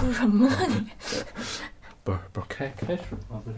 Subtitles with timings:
[0.00, 0.90] 说什么呢你？
[2.02, 3.40] 不是不是开开始吗？
[3.44, 3.56] 不是。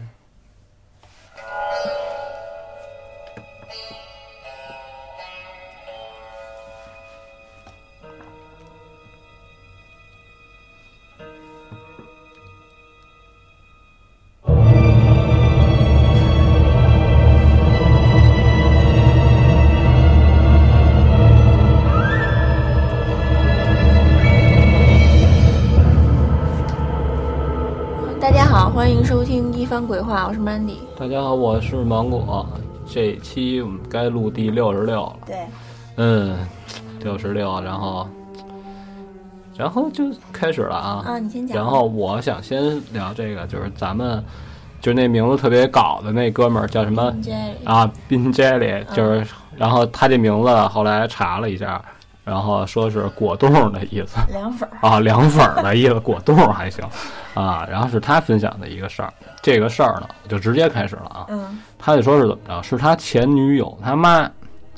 [29.73, 30.75] 番鬼话，我是 Mandy。
[30.95, 32.47] 大家好，我是芒果。
[32.85, 35.15] 这期我们该录第六十六了。
[35.25, 35.35] 对，
[35.95, 36.37] 嗯，
[36.99, 38.07] 六十六，然后，
[39.57, 41.03] 然后就开始了啊。
[41.03, 41.57] 啊，你先讲。
[41.57, 44.23] 然后我想先聊这个，就是咱们，
[44.79, 47.11] 就是那名字特别搞的那哥们儿叫什么
[47.63, 51.83] 啊？Bin Jelly，就是，然后他这名字后来查了一下，
[52.23, 54.77] 然后说是果冻的意思凉粉儿。
[54.87, 56.83] 啊，凉粉儿的意思，果冻还行
[57.33, 57.67] 啊。
[57.69, 61.25] 然后是他分享的一个事儿，这个事儿呢，我就直接开始了啊。
[61.29, 64.21] 嗯他就说是怎么着，是他前女友他妈。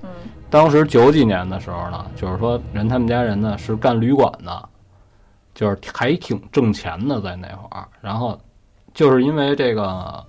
[0.02, 0.10] 嗯
[0.48, 4.70] 当时九几年的时候呢，就是说人他们家人呢是干旅馆的，
[5.54, 7.86] 就是还挺挣钱的在那会儿。
[8.00, 8.40] 然后
[8.94, 10.26] 就是因为这个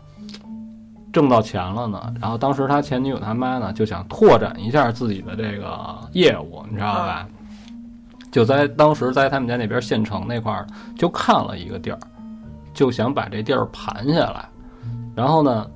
[1.16, 7.26] 挣到钱了呢，然后当时他前女友他妈呢就想拓展一下自己的这个业务，你知道吧？
[8.30, 11.98] 就在当时在他们家那边县城那块儿就看了一个地儿，
[12.74, 14.46] 就想把这地儿盘下来。
[15.14, 15.66] 然后呢，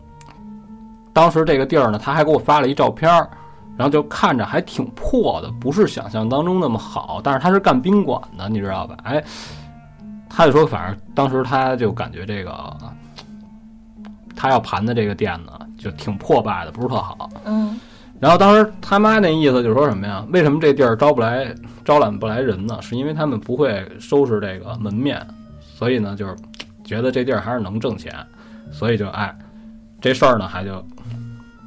[1.14, 3.26] 当时这个地儿呢，他还给我发了一照片儿，
[3.78, 7.18] 然后就看着还挺破的，不是想象当中那么好。
[7.24, 8.94] 但是他是干宾馆的，你知道吧？
[9.04, 9.24] 哎，
[10.28, 12.76] 他就说，反正当时他就感觉这个
[14.40, 17.28] 他要盘的这个店呢，就挺破败的，不是特好。
[17.44, 17.78] 嗯
[18.18, 20.24] 然后当时他妈那意思就是说什么呀？
[20.30, 22.78] 为什么这地儿招不来、招揽不来人呢？
[22.80, 25.26] 是因为他们不会收拾这个门面，
[25.62, 26.34] 所以呢，就是
[26.82, 28.14] 觉得这地儿还是能挣钱，
[28.70, 29.34] 所以就哎，
[30.00, 30.82] 这事儿呢还就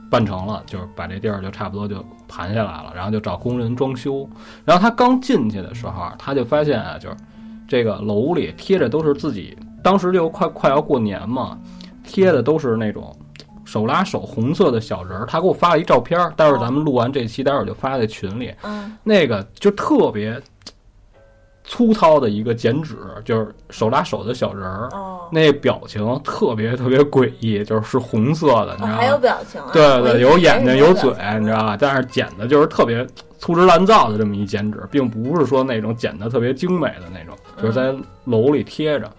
[0.10, 4.28] 办成了，就是把这地儿就差不多就盘下来了，然后就找工人装修。
[4.66, 7.16] 然后他刚进去的时候啊，他就发现啊，就是
[7.68, 11.58] 这个楼里贴着都是自己，当时就快快要过年嘛，
[12.14, 13.12] 贴的都是那种。
[13.66, 18.54] 手拉手红色的小人儿，他给我发了一照片儿，待会儿咱们录完这期，待会儿就发在群里。
[18.62, 20.40] 嗯那个就特别
[21.64, 29.20] 粗糙的一个剪纸，就是手拉手的小人儿，哦，那表情特别特别诡异，就是是红色的，你知道吗还有吗？
[29.22, 29.70] 表情啊？
[29.72, 31.78] 对对，有眼睛有嘴你知道吧？
[31.80, 33.08] 但是剪的就是特别
[33.40, 37.96] 粗制滥造的这么一剪纸，并不是说那种剪的特别精美的那种，就是在
[38.26, 39.10] 楼里贴着。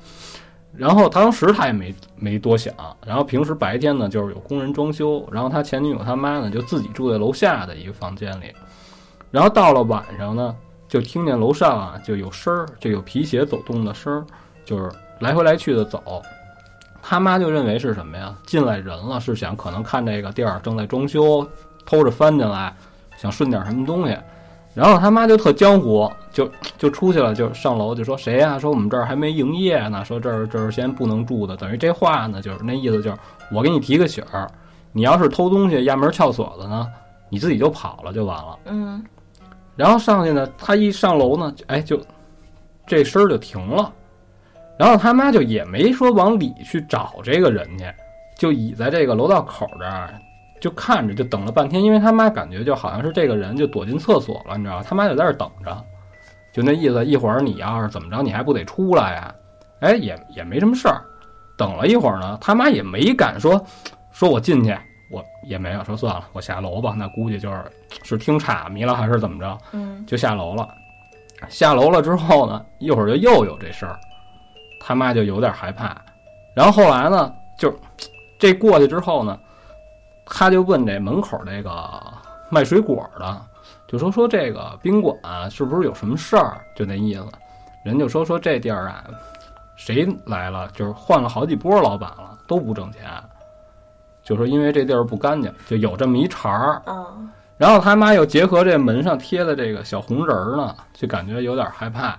[0.77, 2.75] 然后当时他也没没多想，
[3.07, 8.53] 然后平时白天呢就是有工人装修，然后他前女友他妈呢就自己住在楼下的一个房间里，
[9.31, 10.55] 然后到了晚上呢
[10.89, 14.27] 就听见楼上啊就有声儿，就有皮鞋走动的声儿，
[14.65, 14.91] 就是
[15.21, 16.23] 来回来去的走。
[17.01, 18.35] 他妈就认为是什么呀？
[18.47, 21.47] 进来人了，是想可能看这个地儿正在装修，
[21.85, 22.75] 偷着翻进来，
[23.17, 24.17] 想顺点什么东西。
[24.75, 31.57] 然后他妈就特江湖，就就出去了，就上楼就说谁呀、说我们这儿还没营业呢，说这儿这儿先不能住的。
[31.57, 33.17] 等于这话呢，就是那意思就是
[33.53, 34.51] 我给你提个醒儿，
[34.91, 36.89] 你要是偷东西压门撬锁子呢，
[37.29, 38.59] 你自己就跑了就完了。
[38.67, 39.05] 嗯
[39.77, 42.01] 然后上去呢，他一上楼呢，哎，就
[42.87, 43.93] 这声儿就停了。
[44.77, 47.85] 然后他妈就也没说往里去找这个人去，
[48.37, 50.13] 就倚在这个楼道口这儿，
[50.61, 51.83] 就看着，就等了半天。
[51.83, 54.85] 因为他妈感觉就好像是这个人就躲进厕所了，你知道吗？
[54.87, 55.85] 他妈就在这儿等着，
[56.53, 59.35] 就那意思，一会儿你要是怎么着，你还不得出来呀？
[59.81, 61.03] 哎，也也没什么事儿。
[61.57, 63.65] 等了一会儿呢，他妈也没敢说，
[64.11, 64.77] 说我进去，
[65.11, 66.95] 我也没有说算了，我下楼吧。
[66.97, 67.63] 那估计就是
[68.03, 70.69] 是听岔迷了还是怎么着，嗯就下楼了。
[71.49, 73.99] 下楼了之后呢，一会儿就又有这事儿，
[74.81, 75.95] 他妈就有点害怕。
[76.57, 77.73] 然后后来呢，就
[78.39, 79.39] 这过去之后呢，
[80.27, 81.73] 他就问这门口这个
[82.51, 83.43] 卖水果的，
[83.87, 85.17] 就说说这个宾馆
[85.51, 86.61] 是不是有什么事儿？
[86.75, 87.27] 就那意思。
[87.85, 89.05] 人就说说这地儿啊，
[89.77, 93.03] 谁来了就是换了好几波老板了，都不挣钱。
[94.23, 96.83] 就说因为这地儿不干净，就有这么一茬儿。
[96.87, 97.07] 啊
[97.57, 102.19] 然后他妈又结合这门上贴的这个小红人儿呢，就感觉有点害怕。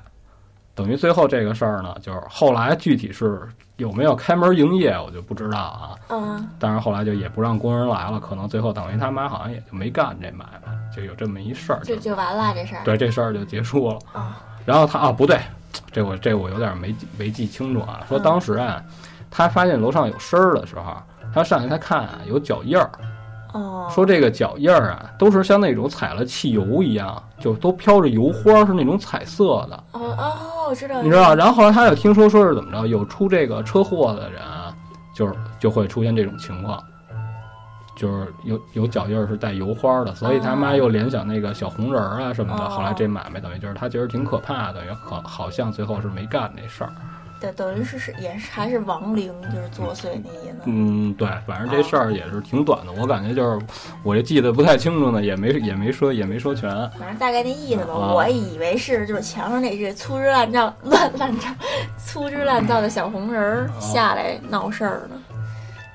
[0.76, 3.42] 等于最后这个事儿呢，就是后来具体是
[3.78, 5.96] 有没有开门营业，我就不知道啊。
[6.10, 11.80] 嗯但是后来就也不让工人来了，可能最后等于他妈好像也就没干这买卖，就有这么一事儿。
[11.84, 12.84] 就就完了这事儿。
[12.84, 14.00] 对这事儿就结束了。
[14.12, 15.40] 啊然后他啊不对，
[15.92, 18.04] 这我这我有点没没记清楚啊。
[18.10, 18.84] 说当时啊，
[19.30, 20.98] 他发现楼上有声儿的时候，
[21.34, 22.90] 他上去他看啊有脚印儿，
[23.56, 31.34] 哦，说这个脚印儿啊，都是像那种踩了汽油一样，就都飘着油花，是那种彩色的，哦哦，我知道，你知道？
[31.34, 34.76] 然后后来他又听说说是怎么着，有出这个车祸的人啊，
[35.16, 36.84] 就是就会出现这种情况，
[37.96, 42.66] 就是有有脚印儿是带油花的，所以他妈又联想那个小红人儿啊什么的。
[42.66, 46.92] 哦后来这买卖等于就是他觉得挺可怕的，等于好好像最后是没干那事儿。
[47.46, 50.58] 对，等于是是也是还是亡灵，就是作祟那意思。
[50.66, 53.66] 嗯，对，反正这事儿也是挺短的，我感觉就是
[54.04, 56.70] 我这记得不太清楚呢，也没也没说也没说全。
[56.92, 61.48] 反正大概那意思吧，啊我以为是就是墙上那只粗制滥造、乱滥造、
[61.98, 65.16] 粗制滥造的小红人儿啊下来闹事儿呢。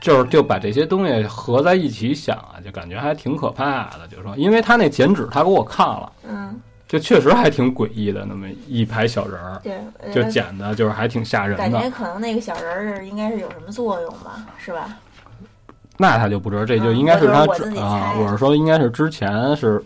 [0.00, 4.08] 就是就把这些东西合在一起想啊，就感觉还挺可怕的。
[4.08, 6.58] 就是说，因为他那剪纸他给我看了，嗯，
[6.90, 11.88] 就确实还挺诡异的，那么一排小人儿，对，呃就剪的就是还挺吓人的感觉。
[11.88, 14.96] 可能那个小人儿应该是有什么作用吧，是吧？
[15.96, 17.46] 那他就不知道，这就嗯应该是他
[17.80, 19.80] 啊，我是说应该是之前是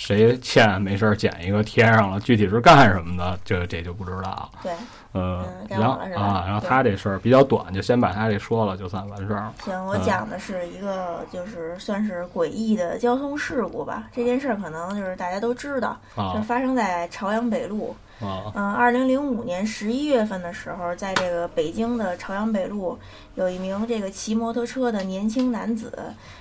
[0.00, 4.50] 谁欠没事儿捡一个贴上了，具体是干什么的，这这就不知道。
[4.62, 4.72] 对，
[5.12, 9.52] 呃，嗯然后啊，然后他这事儿比较短，就先把他这说了，就算完事儿了。
[9.62, 14.08] 行，我嗯讲的是一个就是算是诡异的交通事故吧。
[14.10, 17.90] 这件事儿可能就是大家都知道，是啊发生在朝阳北路。
[17.90, 22.98] 啊嗯，二零零五年十一月份的时候，在这个北京的朝阳北路，
[23.34, 25.92] 有一名这个骑摩托车的年轻男子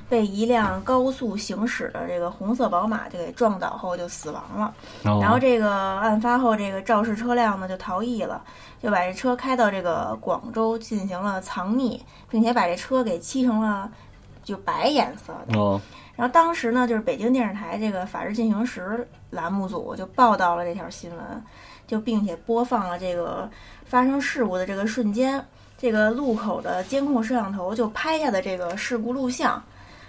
[0.10, 4.74] 被一辆高速行驶的这个红色宝马就给撞倒后就死亡了。
[5.06, 8.44] 哦然后这个案发后，这个肇事车辆呢就逃逸了，
[8.81, 12.00] 就把这车开到这个广州进行了藏匿，
[12.30, 13.90] 并且把这车给漆成了
[14.44, 15.58] 就白颜色的。
[15.58, 15.80] 哦
[16.16, 18.81] 然后当时呢，就是北京电视台这个《法制进行时》
[19.30, 21.44] 栏目组就报道了这条新闻，
[21.89, 23.50] 就并且播放了这个
[23.83, 25.44] 发生事故的这个瞬间，
[25.75, 29.62] 这个路口的监控摄像头就拍下的这个事故录像。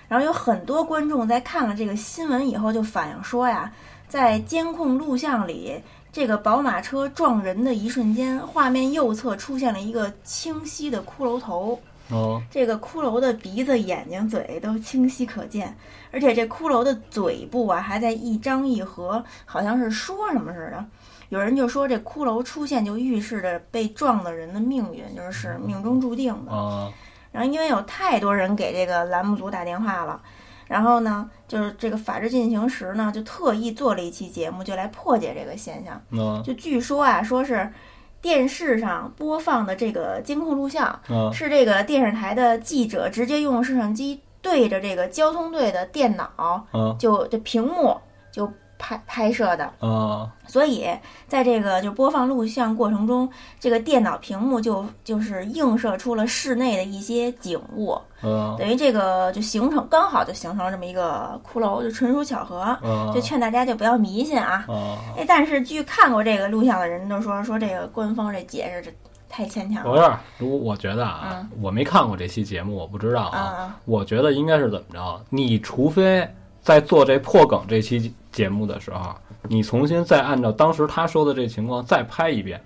[0.09, 3.73] 然后有很多观众在看了这个新闻以后就反映说呀，
[4.09, 5.81] 在监控录像里，
[6.13, 11.81] 这个宝马车撞人的一瞬间，画面右侧出现了一个清晰的骷髅头。
[12.11, 15.73] 哦这个骷髅的鼻子、眼睛、嘴都清晰可见，
[16.11, 20.85] 而且这骷髅的嘴部啊还在一张一合，好像是说什么似的。
[21.31, 26.53] 有人就说这骷髅出现就预示着被撞的人的命运，就是是命中注定的。
[26.53, 26.93] 啊
[27.33, 30.21] 然后因为有太多人给这个栏目组打电话了，
[30.67, 36.03] 然后呢，就是这个《法制进行时》呢就特意做了一期节目，就来破解这个现象。
[36.09, 37.73] 那就据说啊，说是
[38.21, 40.87] 电视上播放的这个监控录像。
[41.07, 47.97] 啊是这个电视台的记者直接用摄像机对着这个交通队的电脑，啊就这屏幕
[48.33, 50.89] 就拍拍摄的，啊所以
[51.29, 53.29] 在这个就播放录像过程中，
[53.61, 64.65] 这个电脑屏幕就就是映射出了室内的一些景物，嗯等于这个就形成刚好就形成了这么一个骷髅，就纯属巧合，嗯就劝大家就不要迷信啊。
[64.67, 64.99] 啊！
[65.17, 68.91] 哎，但是据看过这个录像的人都说说这个官方这解释这
[69.29, 70.21] 太牵强了不了。
[70.39, 73.39] 是，我我觉得啊，我没看过这期节目，我不知道啊。
[73.39, 75.25] 啊我觉得应该是怎么着？
[75.31, 76.29] 你除非
[76.71, 79.13] 在做这破梗这期节目的时候，
[79.49, 82.63] 你重新再按照当时他说的这情况再拍一遍，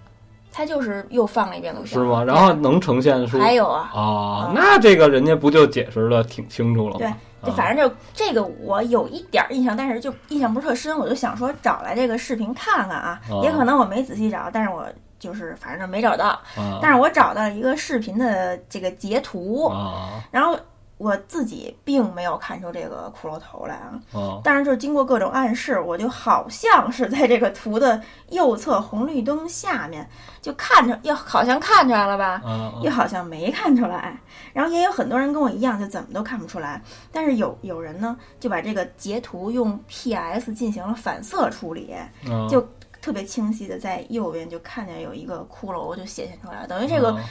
[0.52, 2.22] 他就是又放了一遍录像，是吗？
[2.22, 4.52] 然后能呈现出还有啊，啊，嗯。
[4.54, 7.16] 那这个人家不就解释的挺清楚了对吗？
[7.42, 13.40] 就啊反正就这个我有一点印象，但是就印象不是特深，我就想说找来这个视频看看啊，哦。
[13.42, 14.86] 也可能我没仔细找，但是我
[15.18, 20.54] 就是反正没找到，啊但是我找到了一个视频的这个截图，啊然后
[20.96, 30.08] 我自己并没有看出这个骷髅头来啊，啊但是就是经过各种暗示，我就好像是在这个图的右侧红绿灯下面，
[30.40, 34.16] 就看着，又好像看出来了吧，啊又好像没看出来。
[34.52, 36.80] 然后也有很多人跟我一样，就怎么都看不出来。
[37.10, 42.46] 但是有有人呢，就把这个截图用 PS 进行了反色处理，啊！
[42.48, 42.64] 就
[43.02, 47.24] 特别清晰的在右边就看见有一个骷髅就显现出来了，等于这个、啊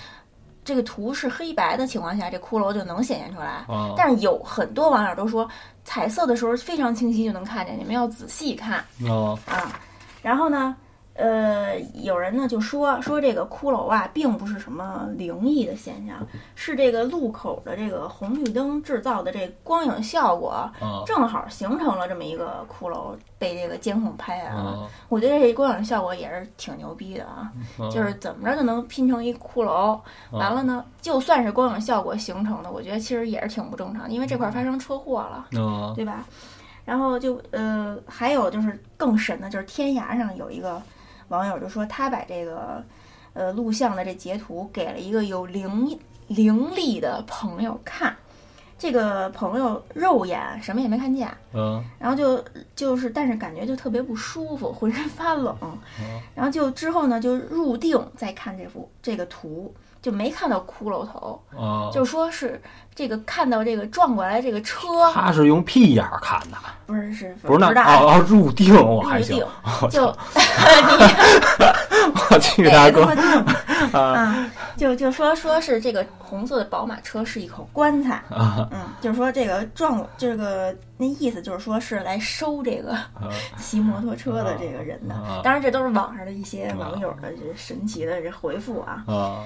[0.64, 3.66] 这个图是黑白的情况下，这骷髅就能显现出来。
[3.68, 5.48] 啊但是有很多网友都说，
[5.84, 8.78] 彩色的时候非常清晰就能看见，你们要仔细看
[9.08, 9.80] 啊啊。
[10.22, 10.76] 然后呢，
[11.16, 16.18] 呃，有人呢就说说这个骷髅啊，并不是什么灵异的现象，
[16.56, 20.74] 是这个路口的这个红绿灯制造的这光影效果，啊
[21.06, 24.72] 正好形成了这么一个骷髅被这个监控拍下来了。
[24.72, 24.90] 啊！
[25.08, 27.52] 我觉得这光影效果也是挺牛逼的啊，
[27.92, 30.00] 就是怎么着就能拼成一骷髅。
[30.32, 36.26] 完了呢，就算是光影效果形成的，我觉得其实也是挺不正常的，因为这块儿发生车祸了，啊对吧？
[36.86, 40.82] 然后就呃，还有就是更神的，就是天涯上有一个
[41.30, 42.84] 网友就说他把这个
[43.34, 48.16] 呃录像的这截图给了一个有灵灵力的朋友看。
[48.76, 52.44] 这个朋友肉眼什么也没看见，嗯然后就
[52.76, 55.56] 就是，但是感觉就特别不舒服，浑身发冷。
[56.02, 62.62] 嗯然后就之后呢，就入定再看这幅这个图，就没看到骷髅头，啊，就说是
[62.94, 70.06] 这个看到这个撞过来这个车，他是用屁眼儿看的，不是是不是那哦哦入定我还入行定，就
[70.36, 70.42] 你
[72.30, 73.06] 我去大哥
[73.94, 89.04] 啊啊，就就说说是这个红色的宝马车是一口棺材，啊嗯，就是说这个撞这个那意思就是说是来收这个啊 骑摩托车的这个人的啊，当然这都是网上的一些网友的这神奇的这回复啊。
[89.08, 89.46] 啊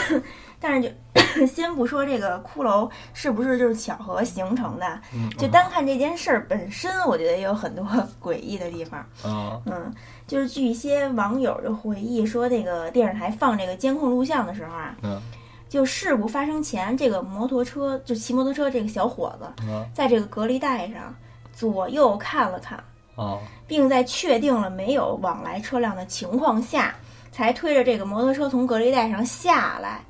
[0.60, 7.84] 但是就 先不说这个骷髅是不是就是巧合形成的，嗯就单看这件事儿本身，我觉得也有很多
[8.22, 9.00] 诡异的地方。
[9.22, 9.92] 啊嗯，
[10.26, 15.20] 就是据一些网友的回忆说，这个电视台放这个监控录像的时候啊，嗯。
[15.68, 21.14] 就事故发生前，这个摩托车就骑摩托车这个小伙子，啊在这个隔离带上
[21.50, 22.78] 左右看了看，
[23.16, 26.94] 啊并在确定了没有往来车辆的情况下，
[27.32, 30.00] 才推着这个摩托车从隔离带上下来。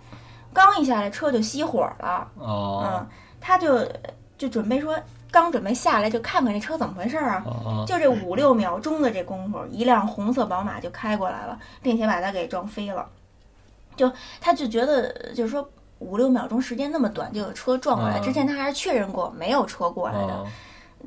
[0.53, 2.29] 刚一下来，车就熄火了。
[2.35, 3.07] 哦嗯，
[3.41, 3.89] 他就
[4.37, 4.95] 就准备说，
[5.31, 7.45] 刚准备下来就看看这车怎么回事儿啊。
[7.47, 13.09] 啊就这五六秒钟的这功夫，一辆红色宝马就开过来了，并且把他给撞飞了。
[13.97, 15.67] 就他就觉得，就是说
[16.01, 20.35] 五六秒钟时间那么短就有车撞过来，嗯之前他还是确认过没有车过来的。
[20.35, 20.45] 啊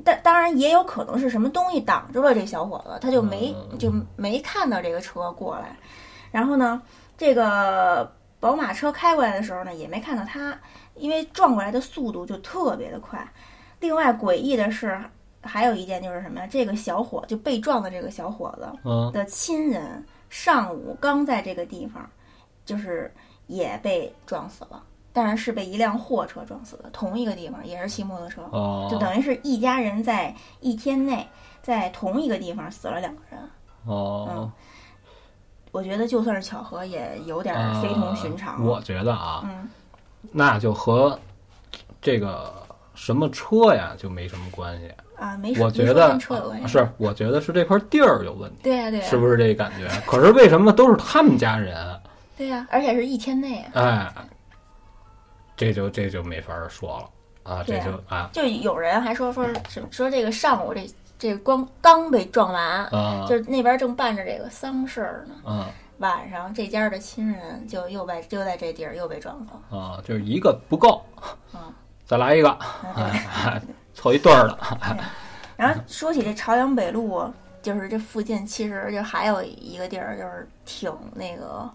[0.04, 5.74] 但当然也有可能是什么东西挡住了这小伙子，他就没嗯就没看到这个车过来。
[6.36, 6.82] 然后呢，
[7.16, 10.54] 这个宝马车开过来的时候呢，也没看到他，
[10.94, 13.26] 因为撞过来的速度就特别的快。
[13.80, 15.00] 另外诡异的是，
[15.40, 16.46] 还有一件就是什么呀？
[16.46, 22.06] 这个小伙就被撞的这个小伙子嗯的亲人，上午刚在这个地方，
[22.66, 23.10] 就是
[23.46, 24.82] 也被撞死了，
[25.14, 28.42] 但是是被一辆货车撞死的，同一个地方，也是骑摩托车。
[28.52, 31.26] 哦就等于是一家人在一天内
[31.62, 33.40] 在同一个地方死了两个人。
[33.86, 34.52] 哦
[35.76, 38.54] 我觉得就算是巧合，也有点非同寻常。
[38.54, 39.68] 啊我觉得啊，嗯，
[40.32, 41.18] 那就和
[42.00, 42.50] 这个
[42.94, 44.90] 什么车呀就没什么关系。
[45.18, 46.68] 啊，没我觉得跟车有关系。
[46.68, 49.86] 是，我觉得是这块地儿有问题，对呀、对呀、是不是这感觉？
[50.06, 51.76] 可是为什么都是他们家人？
[52.38, 53.82] 对呀、而且是一天内啊。
[53.82, 54.14] 哎，
[55.58, 63.26] 这就这就没法儿说了啊，这就啊就有人还说说什么说这个上午这这个光刚被撞完，啊。
[63.28, 65.68] 就是那边正办着这个丧事儿呢，啊。
[65.98, 69.78] 晚上这家的亲人就又被就在这地儿又被撞死了。
[69.78, 71.02] 啊，就是一个不够
[71.54, 71.72] 嗯，
[72.04, 72.58] 再来一个，
[73.94, 74.58] 凑一对儿的，
[75.56, 77.24] 然后说起这朝阳北路，
[77.62, 81.66] 就是这附近其实就还有一个地儿，就是挺那个，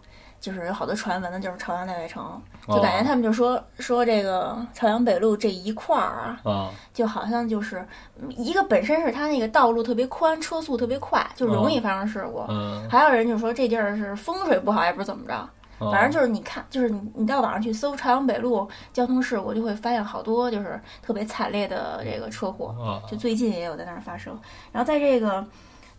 [0.42, 7.88] 就是有好多传闻的，就是朝阳大悦城，就感觉他们就说说这个朝阳北路这一块儿啊，啊就好像就是
[8.30, 12.44] 一个本身是它那个道路特别宽，车速特别快，就容易发生事故。
[12.50, 15.34] 嗯，还有人就说这地儿是风水不好，也不知怎么着，
[15.78, 22.76] 哦反正就是你看，就是你你到网上去搜朝阳北路交通事故，就会发现好多就是特别惨烈的这个车祸。
[22.80, 24.36] 啊就最近也有在那儿发生。
[24.72, 25.46] 然后在这个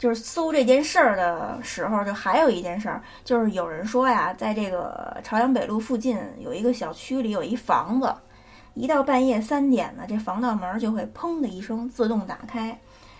[0.02, 8.12] 就是搜这件事儿的时候，就还有一件事儿，就是有人说呀，在这个朝阳北路附近有一个小区里有一房子，
[8.74, 12.76] 一到半夜三点呢，这防盗门就会砰的一声自动打开。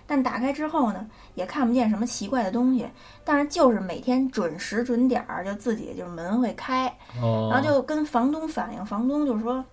[0.09, 2.85] 但打开之后呢，也看不见什么奇怪的东西，
[3.23, 6.89] 但是就是每天准时准点儿就自己就是门会开，
[7.23, 9.65] 哦，然后就跟房东反映，房东就是说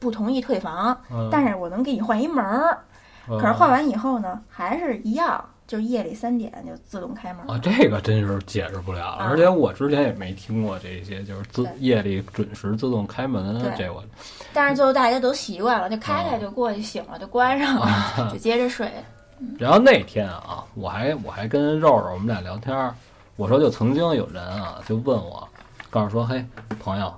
[0.00, 2.76] 不同意退房，嗯但是我能给你换一门儿。
[3.28, 7.46] 可是换完以后呢，还是一样，就是夜里三点就自动开门。
[7.46, 14.02] 啊，这个真是解释不了，啊而且我之前也没听过这些，就是自夜里准时自动开门对，这我
[14.52, 18.90] 但是最后大家都习惯了，就开开就过去，醒了就关上了，就接着睡。
[19.56, 22.92] 然后那天啊，我还我还跟肉肉我们俩聊天儿，
[23.36, 25.46] 我说就曾经有人啊就问我，
[25.90, 26.44] 告诉说，嘿，
[26.80, 27.12] 朋友，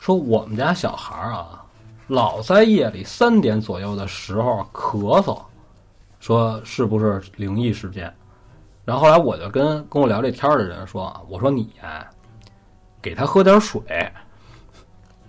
[0.00, 1.62] 说我们家小孩儿啊，
[2.08, 5.38] 老在夜里三点左右的时候咳嗽，
[6.22, 8.14] 说是不是灵异事件？
[8.84, 12.06] 然后后来我就跟跟我聊这天儿的人说啊，我说你呀、
[13.02, 13.82] 给他喝点水，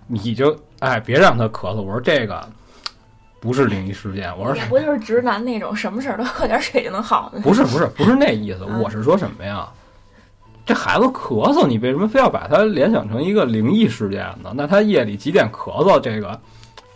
[0.06, 1.82] 你就哎别让他咳嗽。
[1.82, 2.48] 我说这个
[3.40, 7.40] 不是灵异事件，我说也不就是直男那种什么事儿都喝点水就能好的。
[7.40, 9.68] 不是不是不是那意思，嗯我是说什么呀？
[10.64, 14.52] 这孩子咳嗽，你为什么非要把他联想成一个灵异事件呢？
[14.54, 16.40] 那他夜里几点咳嗽，这个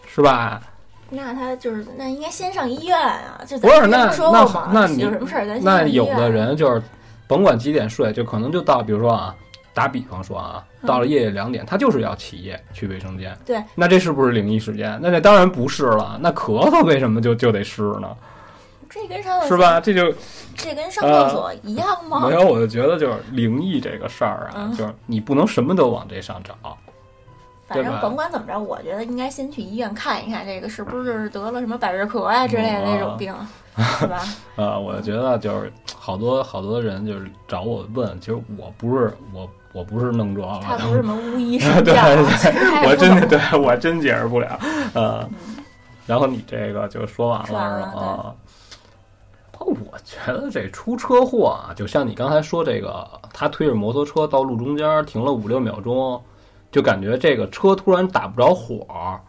[0.06, 0.62] 是吧？
[1.10, 3.40] 那他就是那应该先上医院啊！
[3.46, 4.68] 就不是那那？
[4.72, 6.82] 那你有什么事儿咱先那有的人就是
[7.26, 9.34] 甭管几点睡，就可能就到比如说啊，
[9.72, 13.36] 打比方说啊，到了夜里两点，他就是要起夜去卫生间。
[13.46, 14.98] 对，那这是不是灵异事件？
[15.02, 16.18] 那这当然不是了。
[16.20, 18.16] 那咳嗽为什么就就得湿呢？
[18.90, 19.80] 这跟上厕所是吧？
[19.80, 20.14] 这就
[20.56, 22.26] 这跟上厕所一样吗？
[22.26, 26.54] 没有，我就觉得就是灵异这个事儿啊，嗯就是你不能什么都往这上找。
[27.68, 33.34] 反正甭管怎么着，我觉得应该先去医院看一看，这个是不是得了什么百日咳呀之类的那种病，
[34.00, 34.22] 是吧？
[34.56, 44.58] 呃，我觉得就是好多好多人就是找我问，其实我不是我我不是弄这了，他不 是什么巫医 神对教啊，我真的的对我真解释不了。
[44.94, 45.28] 呃，
[46.06, 47.58] 然后你这个就说完了？
[47.58, 47.92] 啊。
[47.94, 48.34] 哦
[49.60, 56.18] 我觉得这出车祸啊，就像你刚才说这个，他推着摩托车到路中间停了五六秒钟，
[56.70, 59.20] 就感觉这个车突然打不着火，好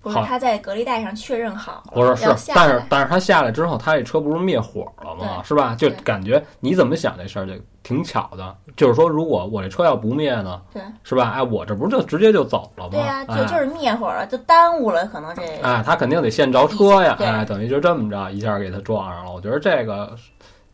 [0.00, 5.42] 不是他在隔离带上确认好了，不是是但是但是他下来之后，他这车不是灭火了吗？
[5.44, 5.76] 是吧？
[5.76, 7.52] 就感觉你怎么想这事儿就
[7.84, 11.30] 挺巧的，就是说如果我这车要不灭呢，对是吧？
[11.36, 12.90] 哎，我这不是就直接就走了吗？
[12.90, 19.32] 对呀、哎就就是灭火了，就耽误了可能这哎，他肯定得先着车呀，对哎，等于就这么着一下给他撞上了。
[19.32, 20.16] 我觉得这个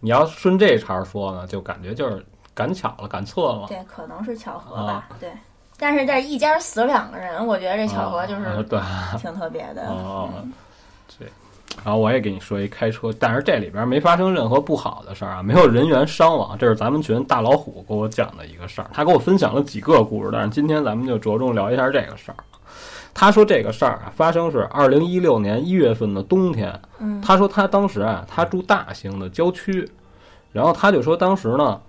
[0.01, 3.67] 你要顺这茬儿说呢，就感觉就是赶巧了，赶错了。
[3.69, 5.31] 对，可能是巧合啊吧，对。
[5.79, 8.81] 但是这一家死两个人，我觉得这巧合就啊是对
[9.21, 9.87] 挺特别的。
[9.89, 10.53] 哦嗯
[11.07, 11.25] 这，
[11.85, 18.91] 然后我也给你说一开车，但是这里边没发生任何不好的事儿啊，没有人员伤亡，这是咱们群大老虎给我讲的一个事儿。
[18.93, 22.37] 他给我分享了几个故事，但是今天咱们就着重聊一下这个事儿。
[23.15, 26.73] 他说这个事儿啊，发生是二零一六年一月份的冬天。
[26.99, 29.89] 嗯他说他当时啊，他住大兴的郊区，
[30.53, 31.81] 然后他就说当时呢，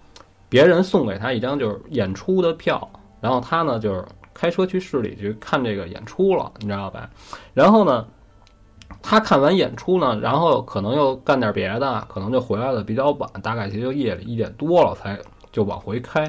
[0.47, 2.87] 别人送给他一张就是演出的票，
[3.21, 7.09] 然后他呢就是开车去市里去看这个演出了，你知道吧？
[7.53, 8.05] 然后呢，
[9.01, 15.19] 他看完演出呢，然后可能又干点别的，可能就回来的比较晚，大概也就夜里一点多了才
[15.51, 16.23] 就往回开。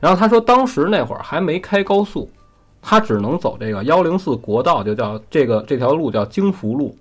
[0.00, 2.30] 然后他说当时那会儿还没开高速，
[2.82, 6.96] 他只能走这个幺零四国道，就叫这个这条路叫京福路。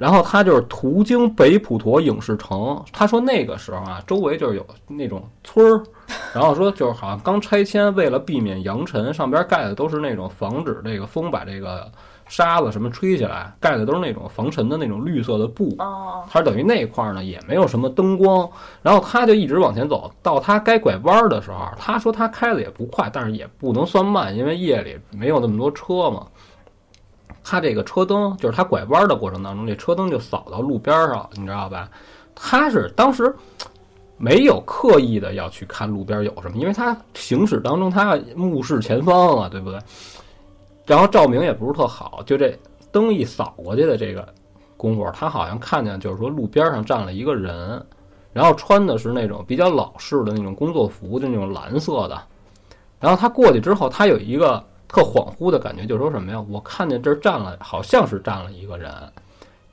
[0.00, 5.82] 然后他就是途经北普陀影视城，他说那个时候啊，周围就是有那种村儿，
[6.32, 11.86] 然后说就是好像刚拆迁，为了避免扬尘，上边盖的都是那种防止这个风把这个
[12.26, 15.74] 沙子什么吹起来，盖的都是那种防尘的那种绿色的布。
[15.80, 18.48] 哦，他等于那块儿呢也没有什么灯光，
[18.80, 26.26] 然后他就一直往前走，到他该拐弯儿的时候，他说他开的也不快，但是也不能算慢，因为夜里没有那么多车嘛。
[27.50, 31.90] 他这个车灯就是他拐弯的过程当中，这车灯就扫到路边上，你知道吧？
[32.32, 33.34] 他是当时
[34.16, 39.80] 没有刻意的要去看路边有什么，因为他行驶当中他要目视前方啊，对不对？
[40.86, 42.56] 然后照明也不是特好，就这
[42.92, 44.32] 灯一扫过去的这个
[44.76, 47.84] 功夫，他好像看见就是说路边上站了一个人，
[48.32, 52.16] 然后穿的是那种比较老式的那种工作服，就那种蓝色的。
[53.00, 56.44] 然后他过去之后，他有一个特恍惚的感觉，就说什么呀？
[56.48, 58.92] 我看见这儿站了，好像是站了一个人，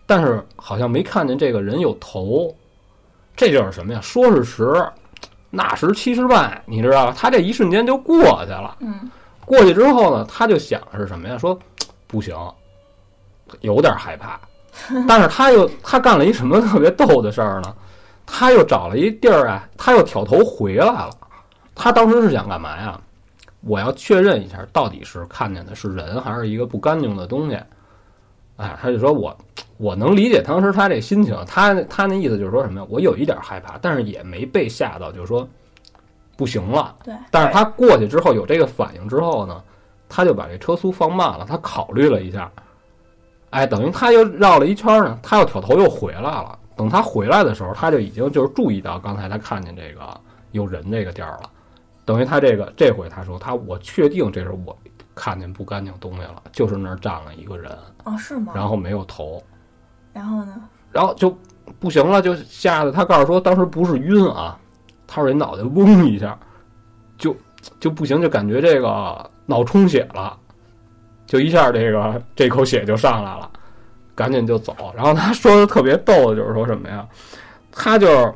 [0.05, 2.55] 但是好像没看见这个人有头。
[3.35, 3.99] 这就是什么呀？
[3.99, 4.85] 说是十，
[5.49, 7.15] 那时七十败，你知道吧？
[7.17, 8.77] 他这一瞬间就过去了。
[8.81, 9.09] 嗯，
[9.43, 11.35] 过去之后呢，他就想是什么呀？
[11.35, 11.57] 说
[12.05, 12.35] 不行，
[13.61, 14.39] 有点害怕。
[15.07, 17.75] 但是他又他干了一什么特别逗的事儿呢？
[18.27, 21.09] 他又找了一地儿啊，他又挑头回来了。
[21.73, 23.01] 他当时是想干嘛呀？
[23.67, 27.59] 我要确认一下，到底是看见的是人还是一个不干净的东西。
[28.55, 29.37] 哎，他就说我
[29.77, 32.87] 我能理解当时他这心情，他他那意思就是说什么呀？
[32.89, 35.47] 我有一点害怕，但是也没被吓到，就是说
[36.35, 36.95] 不行了。
[37.03, 37.13] 对。
[37.29, 39.61] 但是他过去之后有这个反应之后呢，
[40.09, 42.51] 他就把这车速放慢了，他考虑了一下，
[43.51, 46.57] 哎，等于他又绕了一圈呢，他又挑头又回来了。
[46.75, 50.19] 等他回来的时候，他就已经就是注意到刚才他看见这个
[50.51, 51.49] 有人这个地儿了，
[52.07, 54.75] 等于他这个这回他说他我确定这是我
[55.13, 57.69] 看见不干净东西了，就是那儿站了一个人，
[58.05, 58.53] 哦，是吗？
[58.55, 59.43] 然后没有头，
[60.13, 60.55] 然后呢？
[60.93, 61.37] 然后就
[61.79, 64.57] 不行了，就吓得他告诉说当时不是晕啊，
[65.05, 66.39] 他说这脑袋嗡一下，
[67.17, 67.35] 就
[67.77, 70.37] 就不行，就感觉这个脑充血了，
[71.25, 73.51] 就一下这个这口血就上来了，
[74.15, 74.73] 赶紧就走。
[74.95, 77.05] 然后他说的特别逗的就是说什么呀？
[77.69, 78.33] 他就是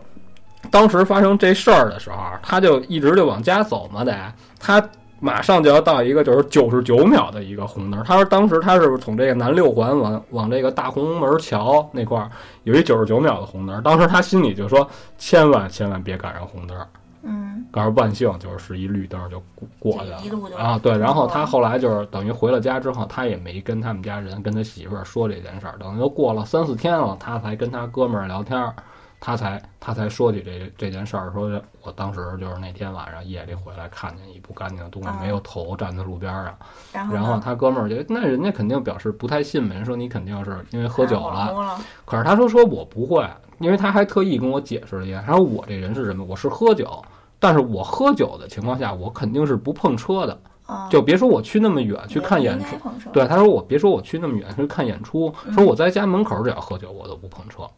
[0.69, 4.15] 当时发生这事儿的时候，他就一直就往家走嘛，得
[4.60, 4.84] 他。
[5.24, 8.04] 马上就要到一个就是九十九秒的一个红灯。
[8.04, 12.28] 他说当时他是从这个南六环往往这个大红门桥那块儿
[12.63, 13.84] 有一九十九秒的红灯。
[13.84, 16.76] 当时他心里就说千万千万别赶上红灯。
[17.21, 20.80] 嗯，告诉万幸就是是一绿灯就过过去了一路就啊。
[20.82, 28.74] 对，然后他哦后来就是等于回了家之后，他也没跟他们家人跟他媳妇儿说这件事儿，等于都过了三四天了，他才跟他哥们儿聊天儿，
[29.23, 36.57] 他才他才说起这这件事儿，说我当时就是那天晚上夜里回来看见一不干净的东西，啊没有头站在路边上，
[36.91, 43.23] 然后然后他哥们儿就那人家肯定表示不太信呗，人说你肯定是因为喝酒了，可是他说说我不会，
[43.60, 46.25] 因为他还特意跟我解释了一下，他说我这人是什么？
[46.25, 46.99] 我是喝酒，
[47.38, 52.75] 但是我喝酒的情况下，我肯定是不碰车的，啊，就别说我去那么远去看演出。
[53.13, 57.69] 对，他说我别说我去那么远去看演出，嗯说我在家门口只要喝酒，我都不碰车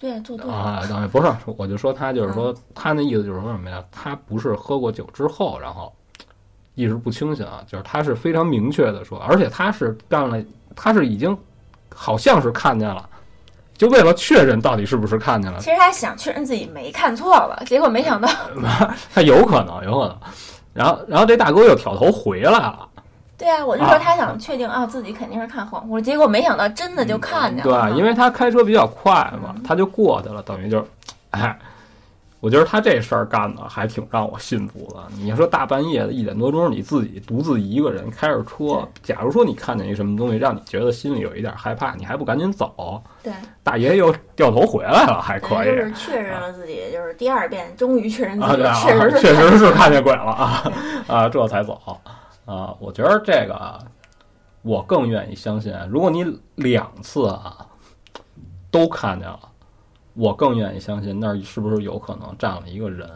[0.00, 1.08] 对，做对了，啊。
[1.12, 3.84] 不是，我就说他就是说他那意思就是说什么呀？
[3.92, 5.92] 他不是喝过酒之后，然后
[6.74, 10.42] 意识不清醒啊，就是他是非常明确的说，而且他是干了，
[10.74, 11.36] 他是已经
[11.94, 13.06] 好像是看见了，
[13.74, 18.28] 就为了确认到底是不是看见了，其实他想确认自己没看错了，结果没想到，
[19.12, 20.18] 他有可能，有可能。
[20.72, 22.88] 然后，然后这大哥又挑头回来了，
[23.40, 30.84] 对啊，我就说他想确定啊，自己肯定是看恍惚了，结果没想到真的就看见了，对，因为他开车比较快嘛嗯，他就过去了，等于就是，
[31.32, 31.58] 哎，
[32.40, 35.00] 我觉得他这事儿干的还挺让我信服的。
[35.18, 45.68] 你说大半夜的一点多钟，你自己独自一个人开着车，假如说你看见一什么东西，让你觉得心里有一点害怕，你还不赶紧走，对，大爷又掉头回来了，还可以。
[45.68, 50.72] 就是确认了自己，就是第二遍终于确认自啊，己确实是 确实是看见鬼了啊
[51.08, 51.80] 啊，这才走
[52.50, 52.74] 啊。
[52.80, 53.78] 我觉得这个啊
[54.62, 56.24] 我更愿意相信，如果你
[56.56, 57.66] 两次啊
[58.70, 59.40] 都看见了，
[60.14, 63.08] 我更愿意相信那儿是不是有可能站了一个人。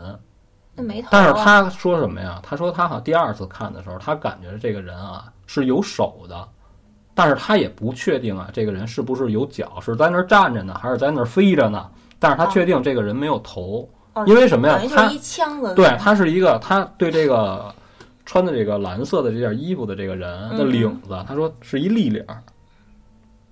[0.75, 2.41] 那没头啊，但是他说什么呀？
[2.43, 6.49] 他说他好像第二次看的时候，他感觉这个人啊是有手的，
[7.15, 11.89] 但是他也不确定啊，这个人是不是有脚，是在那儿站着呢，还是在那儿飞着呢？
[12.19, 15.09] 但是他哦确定这个人没有头，哦因为什么呀他
[15.75, 17.73] 对，他是一个，他对这个
[18.25, 22.43] 穿的这个蓝色的这件衣服的这个人的嗯领子，他说是一立领儿。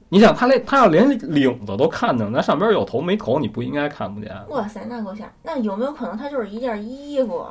[0.08, 4.30] 你想，他连他要连领子都看见，那上边有头没头，你不应该看不见？
[4.50, 5.32] 哇塞，那够吓！
[5.42, 7.46] 那有没有可能他就是一件衣服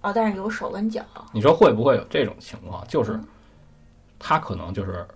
[0.00, 1.02] 哦，但是有手跟脚？
[1.32, 2.84] 你说会不会有这种情况？
[2.88, 3.24] 就是嗯
[4.18, 5.06] 他可能就是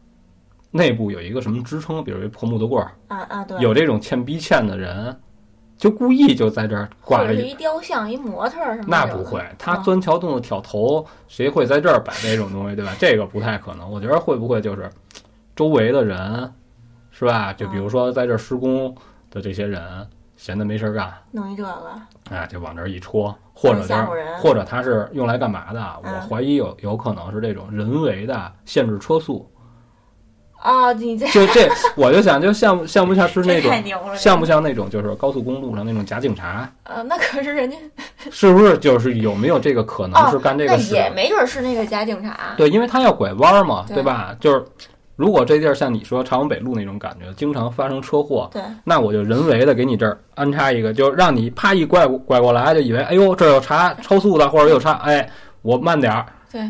[0.71, 5.15] 内部有一个什么支撑，比如一破木头棍儿，啊啊，对，有这种欠逼欠的人，
[5.85, 7.53] 就故意就在这儿挂了一。
[7.57, 8.89] 雕像、一模特儿什么的。
[8.89, 12.93] 那不会，他啊钻桥洞的挑头，谁会在这儿摆这种东西，对吧？
[12.99, 13.93] 这个不太可能。
[13.93, 14.89] 我觉得会不会就是
[15.55, 16.51] 周围的人，
[17.11, 17.53] 是吧？
[17.53, 18.95] 就比如说在这儿施工
[19.31, 23.95] 的这些人，闲的没事儿干，弄一这个，哎，就往这儿一戳，或者就
[24.39, 25.81] 或者他是用来干嘛的？
[26.03, 29.47] 我嗯怀疑有有可能是这种人为的限制车速。
[30.65, 33.71] 啊，你这就这，我就想，就像不像不像是那种，
[34.17, 36.67] 像不像那种就是高速公路上那种假警察？
[36.85, 37.77] 呃，那可是人家
[38.33, 40.95] 是不是就是有没有这个可能是干这个事？
[40.95, 42.55] 也没准是那个假警察。
[42.57, 44.35] 对，因为他要拐弯儿嘛，对对吧？
[44.41, 44.65] 就是
[45.17, 55.29] 如果这地儿像你说朝阳北路那种感觉，经常发生车祸，对，那我就人为的给你这儿安插一个，就让你啪一拐拐过来，就以为哎呦这有查超速的，或者有查，哎
[55.61, 56.25] 我慢点儿。
[56.51, 56.63] 对，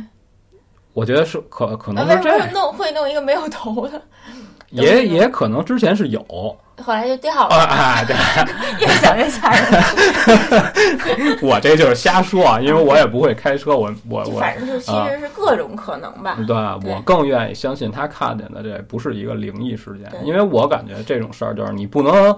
[0.95, 4.01] 我觉得是可可能是这样，弄会弄一个没有头的？
[4.71, 6.21] 也也可能之前是有，
[6.83, 7.67] 后来就掉了，啊
[7.99, 8.17] 哎对，
[8.81, 11.39] 越想越吓人。
[11.43, 14.41] 我这就是瞎说啊，因为我也不会开车，我我我。
[14.41, 16.35] 反正就其实是各种可能吧。
[16.39, 22.37] 对，对我更愿意相信他看见的这不是一个灵异事件，因为我感觉这种事儿就是你不能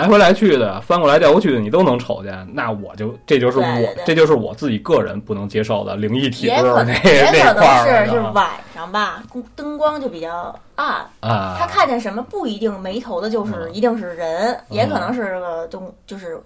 [0.00, 16.42] 来回来去的、翻过来调过去的，你都能瞅见，那我就这就是我对对对这就是我自己个人不能接受的灵异体质也可能那那也可能块儿是就是晚上吧，灯灯光就比较暗，啊，他看见什么不一定没头的，就是嗯一定是人，也可能是个东，就是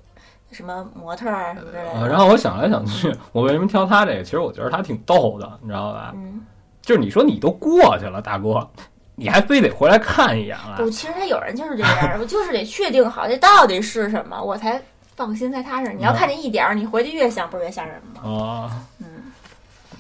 [0.51, 2.09] 什么模特啊什么之类呃，的。
[2.09, 4.25] 然后我想来想去，我为什么挑他这个？
[4.25, 6.13] 其实我觉得他挺逗的，你知道吧？
[6.17, 6.41] 嗯，
[6.83, 8.69] 就是你说你都过去了，大哥，
[9.17, 10.91] 你还非得回来看一眼啊不，？
[10.91, 14.81] 其实他有人就是这样， 我就是得确定好这到底是什么，我才
[15.17, 15.93] 放心才踏实。
[15.93, 18.21] 你要看见一点儿，你回去越想不是越吓人吗？
[18.25, 19.07] 哦，嗯，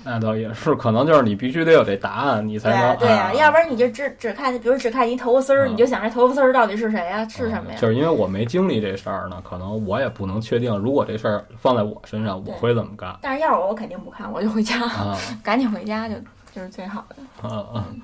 [0.03, 7.25] 那倒也是，可能就是你必须得有这答案，你才能对呀要不然你就只只看，比如只看一头发丝儿，嗯你就想这头发丝儿到底是谁呀？
[7.29, 7.79] 是什么呀？
[7.81, 15.17] 就是因为我没经历这事儿呢，可能我也不能确定，如果这事儿放在我身上，我会怎么干但是要是我，我肯定不看，我就回家，啊？
[15.45, 16.15] 赶紧回家就
[16.53, 17.17] 就是最好的。
[17.45, 18.01] 嗯嗯。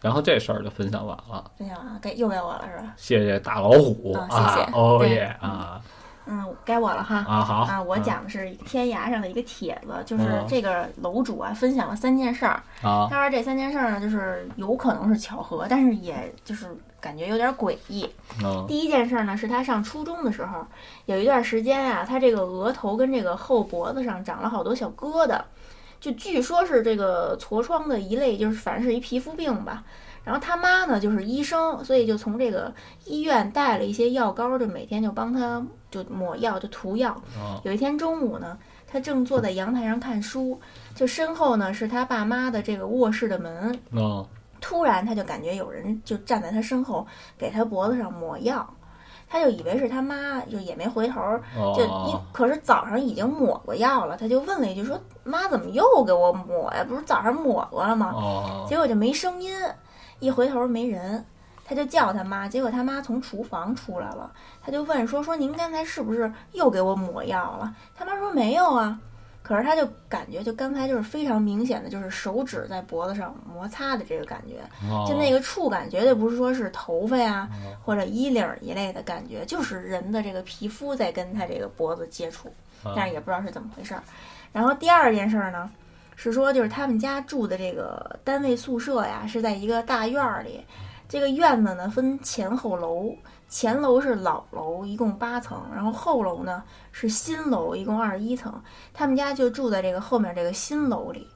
[0.00, 2.92] 然后这事儿就分享完了，分享完了，该又该我了是吧？
[2.96, 5.80] 谢谢大老虎啊谢谢啊，哦耶啊。
[6.30, 7.24] 嗯，该我了哈。
[7.26, 7.54] 啊好。
[7.62, 8.02] 啊，我嗯。
[8.02, 10.44] 讲的是天涯上的一个帖子，就是嗯。
[10.46, 12.62] 这个楼主啊分享了三件事儿。
[12.82, 13.08] 啊。
[13.10, 16.66] 他说这三件事儿呢，就是有可能是巧合，但是也就是
[17.00, 18.06] 感觉有点诡异。
[18.44, 18.62] 嗯。
[18.68, 20.66] 第一件事儿呢，是他上初中的时候，
[21.06, 25.40] 有一段时间啊，他这个额头跟这个后脖子上长了好多小疙瘩，
[26.00, 29.84] 就据说是这个痤疮的一类，就是反正是一皮肤病吧。
[30.24, 32.72] 然后他妈呢就是医生，所以就从这个
[33.06, 37.10] 医院带了一些药膏，就每天就帮他就抹药，就涂药。
[37.36, 40.60] 啊有一天中午呢，他正坐在阳台上看书，
[40.94, 43.72] 就身后呢是他爸妈的这个卧室的门。
[43.92, 44.26] 啊
[44.60, 47.06] 突然他就感觉有人就站在他身后，
[47.38, 48.68] 给他脖子上抹药，
[49.28, 51.20] 他就以为是他妈，就也没回头，
[51.76, 56.84] 就一哦可是早上已经抹过药了，他就问了一句说：“妈，怎么又给我抹呀？
[56.88, 59.54] 不是早上抹过了吗？”哦结果就没声音，
[60.18, 61.24] 一回头没人，
[61.64, 64.30] 他就叫他妈，结果他妈从厨房出来了，
[64.62, 67.74] 他就问说说您刚才是不是又给我抹药了？
[67.94, 68.98] 他妈说没有啊，
[69.48, 77.48] 可是他就感觉就刚才就是非常明显的就是手指在脖子上摩擦的这个感觉，哦就那个触感绝对不是说是头发呀
[77.82, 82.48] 或者衣领儿一类的感觉，就是人的这个皮肤在跟他这个脖子接触。
[82.82, 84.02] 啊但是也不知道是怎么回事儿。
[84.52, 85.70] 然后第二件事儿呢，
[86.14, 90.62] 是说就是他们家住的这个单位宿舍呀，是在一个大院儿里。
[91.08, 93.10] 这个院子呢分前后楼，
[93.48, 98.62] 前楼是老楼，一共八层，然后后楼呢是新楼，一共二十一层。
[98.92, 101.26] 他们家就住在这个后面这个新楼里。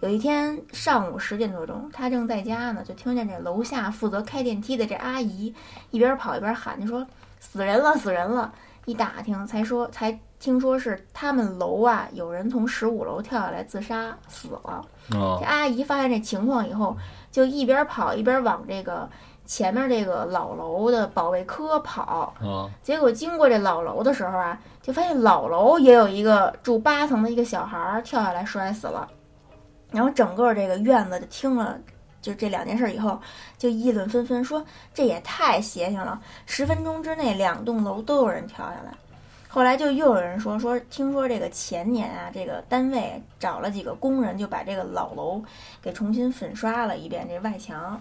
[0.00, 5.52] 有一天上午十点多钟，他正在家呢，就听见这楼下负责开电梯的这阿姨
[5.90, 7.04] 一边跑一边喊，就说
[7.40, 8.52] ：“死人了，死人了！”
[8.86, 14.82] 一打听才说，才听说是他们楼啊有人从十五楼跳下来自杀死了。
[15.10, 16.96] 哦这阿姨发现这情况以后，
[17.30, 19.10] 就一边跑一边往这个
[19.48, 22.32] 前面这个老楼的保卫科跑。
[22.40, 29.08] 哦结果经过这老楼的时候啊，就发现老楼也有一个住八层的一个小孩儿跳下来摔死了。
[29.90, 31.78] 然后整个这个院子就听了
[32.20, 33.18] 就这两件事以后，
[33.56, 36.20] 就议论纷纷，说这也太邪性了！
[36.44, 38.92] 十分钟之内，两栋楼都有人跳下来。
[39.48, 45.42] 后来就又有人说说，听说这个前年啊，这个单位找了几个工人，就把这个老楼
[45.80, 47.98] 给重新粉刷了一遍，这外墙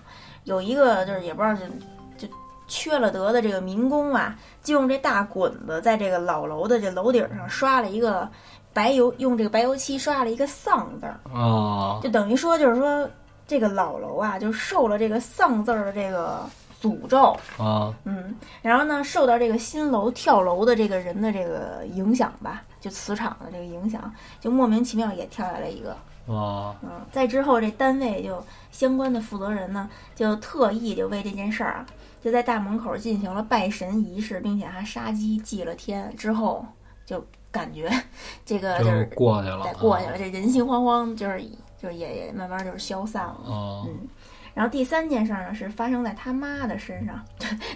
[0.48, 1.70] 有一个就是也不知道是
[2.18, 2.28] 就
[2.68, 4.34] 缺了德的这个民工啊，
[4.64, 8.28] 就用这大滚子在这个老楼的这楼顶上刷了一个
[8.72, 11.20] 白油，用这个白油漆刷了一个丧字儿。
[11.34, 13.08] 哦就等于说，就是说
[13.46, 16.40] 这个老楼啊，就受了这个丧字儿的这个
[16.82, 31.86] 诅咒，啊嗯，然后呢，受到这个新楼跳楼的这个人的这个影响吧，就磁场的这个影响，就莫名其妙也跳下来一个，哦嗯，在之后这单位就相关的负责人呢，就特意就为这件事儿啊，
[32.22, 36.66] 就在大门口进行了拜神仪式，并且还杀鸡祭了天，之后
[37.06, 37.90] 就感觉
[38.46, 41.42] 这个就就是过去了在过去了，这人心惶惶，就是
[41.82, 43.38] 就是也也慢慢就是消散了。
[43.46, 44.08] 哦嗯，
[44.54, 47.24] 然后第三件事儿呢是发生在他妈的身上，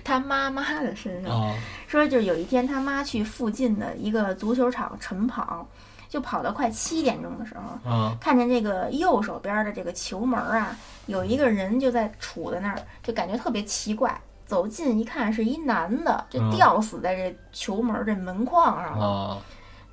[0.04, 1.32] 他妈妈的身上。
[1.32, 1.56] 哦
[1.88, 5.68] 说就是有一天他妈去附近的一个足球场晨跑，
[6.12, 14.20] 就跑到快七点钟的时候，啊看见这个右手边的这个球门啊，有一个人就在杵在那儿，就感觉特别奇怪。
[14.46, 19.06] 走近一看，是一男的，就嗯吊死在这球门这门框上了。
[19.06, 19.38] 啊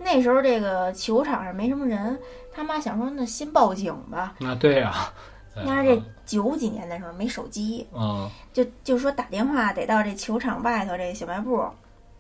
[0.01, 2.19] 那时候这个球场上没什么人，
[2.53, 4.35] 他妈想说那先报警吧。
[4.39, 5.13] 那对呀，
[5.55, 11.65] 对那是这九几年的时候没手机，嗯就就说打电话得到这球场外头这小卖部，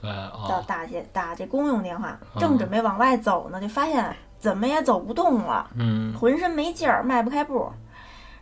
[0.00, 2.40] 对到啊打这打这公用电话，嗯。
[2.40, 6.14] 正准备往外走呢，就发现怎么也走不动了，嗯。
[6.14, 7.70] 浑身没劲儿，迈不开步。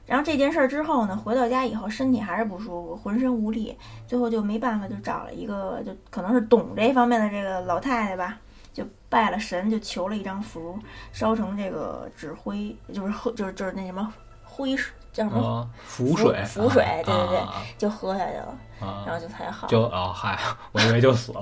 [0.04, 8.38] 然后这件事儿之后呢，回到家以后身体还是不舒服，浑身无力，最后就没办法，就找了一个就可能是懂这方面的这个老太太吧，
[8.72, 10.78] 就拜了神，就求了一张符，
[11.10, 14.12] 烧成这个纸灰，就是喝就是就是那什么
[14.44, 19.66] 灰水叫什么，啊浮水浮水对对对啊就喝下去了，啊然后就才好。
[19.66, 20.38] 就啊嗨，
[20.72, 21.40] 我以为就死了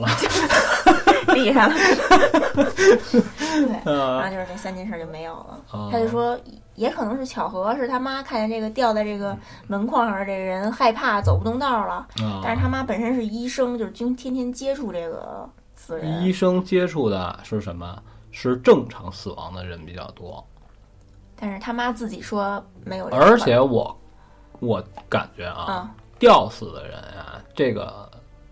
[1.34, 1.74] 立上了。
[2.54, 5.58] 对，然啊后就是这三件事就没有了。
[5.72, 6.38] 啊他就说，
[6.76, 16.32] 也可能是巧合，是他妈看见这个吊在这个门框上的这个人害怕走不动道了，啊但是他妈本身是医生，就是经天天接触这个死人医。
[16.32, 18.00] 生接触的是什么？
[18.30, 20.44] 是正常死亡的人比较多，
[21.36, 23.96] 但是他妈自己说没有而且我
[24.60, 28.10] 我感觉啊，啊，吊死的人啊，这个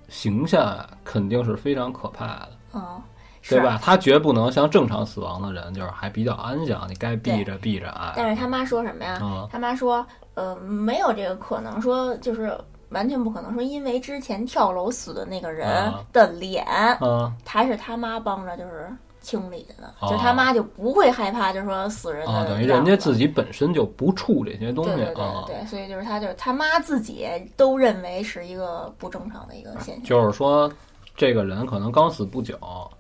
[0.09, 3.01] 形象啊，肯定是非常可怕的，嗯，
[3.41, 3.79] 是对吧？
[3.83, 8.13] 他绝不能像正常死亡的人，就是还比较安详，你该避着避着啊。
[8.17, 9.19] 但是他妈说什么呀？
[9.23, 12.57] 嗯他妈说，呃，没有这个可能，说就是
[12.91, 16.67] 完全不可能，说因为之前跳楼死的那个人啊的脸，
[17.01, 18.91] 嗯还是他妈帮着就是
[19.23, 25.45] 清理的就他妈就不会害怕，就是说死人的啊，等于人家自己本身就不触这些东西对对对啊。
[25.47, 30.05] 对，所以就是他就是他妈自己都认为是一个不正常的一个现象。
[30.05, 30.71] 就是说，
[31.17, 32.91] 这个人可能刚死不久，啊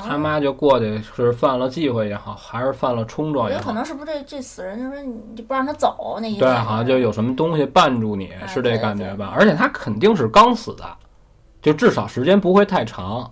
[0.00, 6.40] 他妈就过去是犯了忌讳也好，还是犯了冲撞也好有可，能是不是这这死人就说你就不让他走那意思？
[6.40, 9.32] 对，好像就有什么东西绊住你，哎是这感觉吧？
[9.34, 10.84] 而且他肯定是刚死的，
[11.62, 13.28] 就至少时间不会太长，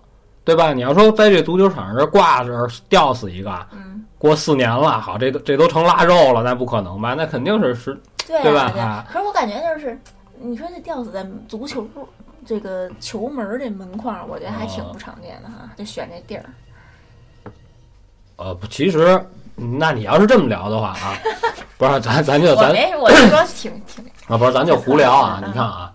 [0.46, 0.72] 对吧？
[0.72, 7.14] 你要说在这足球场上这挂着吊死一个，嗯，过四年了，好，这都这都成腊肉了，那不可能吧？
[7.14, 9.04] 那肯定是是对对吧。
[9.12, 9.98] 可是我感觉就是，
[10.38, 11.84] 你说这吊死在足球
[12.46, 16.44] 这个球门这门框，我觉得还挺哦不常见的哈，就选这地儿。
[18.36, 19.20] 呃，其实，
[19.56, 21.18] 嗯那你要是这么聊的话啊，
[21.76, 25.40] 不是咱咱就咱我没，我就说挺挺啊，不是咱就胡聊啊！
[25.42, 25.92] 嗯你看啊，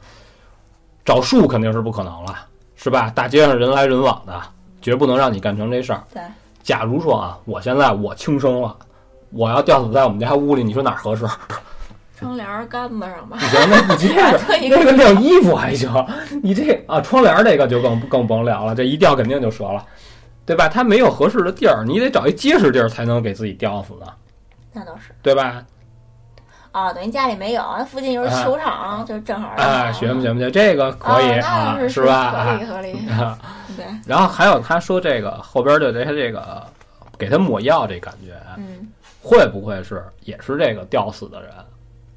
[1.06, 2.36] 找树肯定是不可能了，
[2.82, 3.12] 是吧？
[3.13, 4.41] 大街上人来人往的，
[4.82, 6.04] 绝不能让你干成这事儿。
[6.13, 6.22] 对。
[6.63, 8.76] 假如说啊，我现在我轻生了，
[9.32, 11.26] 我要吊死在我们家屋里，你说哪儿合适？
[12.17, 13.48] 窗帘儿杆子上吧你。
[13.48, 14.70] 觉得那不结实？
[14.70, 15.91] 那个晾衣服还行，
[16.44, 19.84] 你这啊窗帘这个就更更甭聊了，这一吊肯定就折了，
[20.46, 20.67] 对吧？
[20.67, 24.06] 它没有合适的地儿，你得找一结实地儿才能给自己吊死呢，
[24.74, 25.63] 那倒是对吧？
[26.72, 29.50] 啊，等于家里没有，附近有球场，就正好。
[29.58, 30.50] 啊，学不学不学？
[30.50, 32.32] 这个可以是吧？
[32.32, 32.92] 合理合理。
[33.12, 33.38] 啊，
[33.76, 36.64] 对，然后还有他说这个后边就这他这个
[37.18, 38.88] 给他抹药这感觉，嗯，
[39.22, 41.52] 会不会是也是这个吊死的人？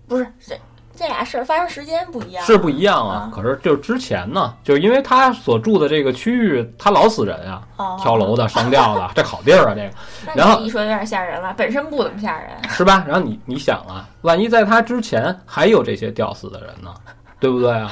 [0.06, 0.54] 不是这
[0.96, 3.32] 这俩事儿发生时间不一样，是不一样啊啊。
[3.34, 9.82] 可是就是之前呢，就是因为他所住的这个区域，他老死人啊，哦跳楼的、上吊的， 这好地儿啊，这
[10.26, 12.50] 个然后你一说有点吓人了，本身不怎么吓人。
[12.68, 13.04] 是吧？
[13.06, 16.94] 然后你你想啊，万一在他之前还有这些吊死的人呢，
[17.40, 17.90] 对不对啊？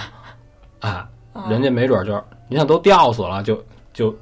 [0.80, 3.62] 啊，啊人家没准就是你想都吊死了，就
[3.92, 4.16] 就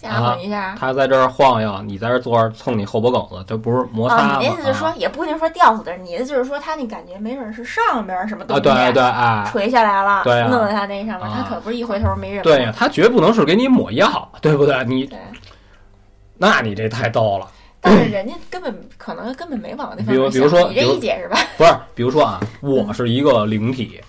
[0.00, 0.76] 就吓唬一下。
[0.78, 4.38] 他在这儿晃悠，你在这儿坐着蹭你后脖梗子，这不是摩擦？
[4.38, 12.42] 你的意思就是说，啊也不一定说吊死的人，你的就是说他那感觉没准是上边什么东啊，西对对哎，垂下来了，弄在他那上面，他啊可不是一回头没人。
[12.42, 14.84] 对呀，他绝不能是给你抹药，对不对？
[14.84, 15.18] 你对，
[16.36, 17.48] 那你这太逗了，
[17.80, 21.76] 但是人家根本可能根本没往那方比如面比如说你这一解释吧，不是？
[21.94, 24.00] 比如说啊，我是一个灵体，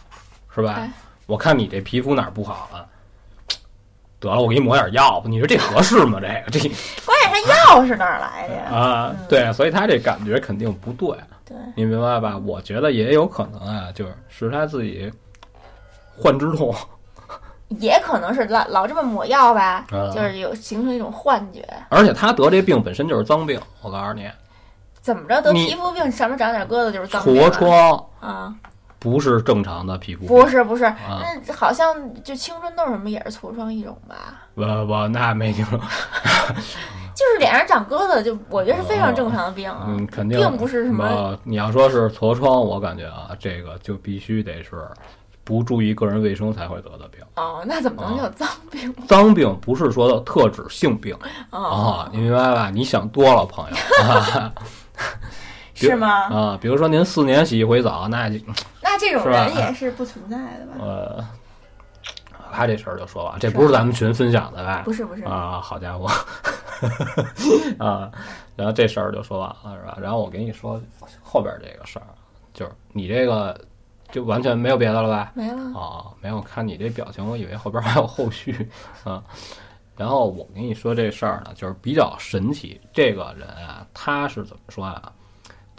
[0.54, 0.91] 是吧哎？
[1.25, 2.86] 我看你这皮肤哪儿不好了，
[4.19, 5.27] 得了，我给你抹点药吧。
[5.29, 6.19] 你说这合适吗？
[6.19, 6.69] 这个这
[7.05, 8.63] 关键他药是哪儿来的呀？
[8.69, 12.38] 啊，对，所以他这感觉肯定不对，对，你明白吧？
[12.45, 15.12] 我觉得也有可能啊，就是是他自己
[16.17, 16.75] 幻肢痛，
[17.69, 21.65] 也可能是老老这么抹药吧，啊就是有形成一种幻觉。
[21.89, 24.29] 而且他得这病本身就是脏病，我告诉你，
[25.01, 28.53] 怎么着得你皮肤病，上面长点疙瘩就是脏病痤啊疮啊？
[29.00, 34.42] 不是正常的皮肤病，不是不是，啊，那好像就青春痘什么也是痤疮一种吧？
[34.54, 35.64] 不不，那没听。
[35.66, 35.80] 说，
[37.16, 40.38] 就是脸上长疙瘩，就我觉得是非常正常的病啊，嗯，肯定。
[40.38, 44.72] 并不是什么呃你要说是痤疮，我感觉啊，这个就必须得是
[45.46, 47.22] 不注意个人卫生才会得的病。
[47.36, 48.94] 哦，那怎么能叫脏病？
[49.08, 51.18] 脏病不是说的特指性病。
[51.52, 52.06] 哦。
[52.06, 52.70] 啊，你明白吧？
[52.70, 53.76] 你想多了，朋友。
[54.06, 54.52] 啊
[55.88, 56.08] 是吗？
[56.24, 56.58] 啊！
[56.62, 58.38] 比如说您四年洗一回澡，那就
[58.82, 60.74] 那这种人也是不存在的吧？
[60.80, 61.26] 呃，
[62.52, 64.82] 他这事儿就说完，这不是咱们群分享的吧？
[64.84, 66.08] 不是不是，啊，好家伙
[67.80, 68.12] 啊！
[68.56, 69.98] 然后这事儿就说完了是吧？
[70.02, 70.82] 然后我给你说
[71.22, 72.06] 后边这个事儿，
[72.54, 73.60] 就是你这个
[74.12, 75.32] 就完全没有别的了吧？
[75.34, 75.80] 没了。
[75.80, 78.68] 啊，没有看你这表情，我以为后边还有后续
[79.04, 79.24] 啊。
[79.96, 82.80] 然后我跟你说这事儿呢，就是比较神奇。
[82.94, 85.12] 这个人啊，他是怎么说啊？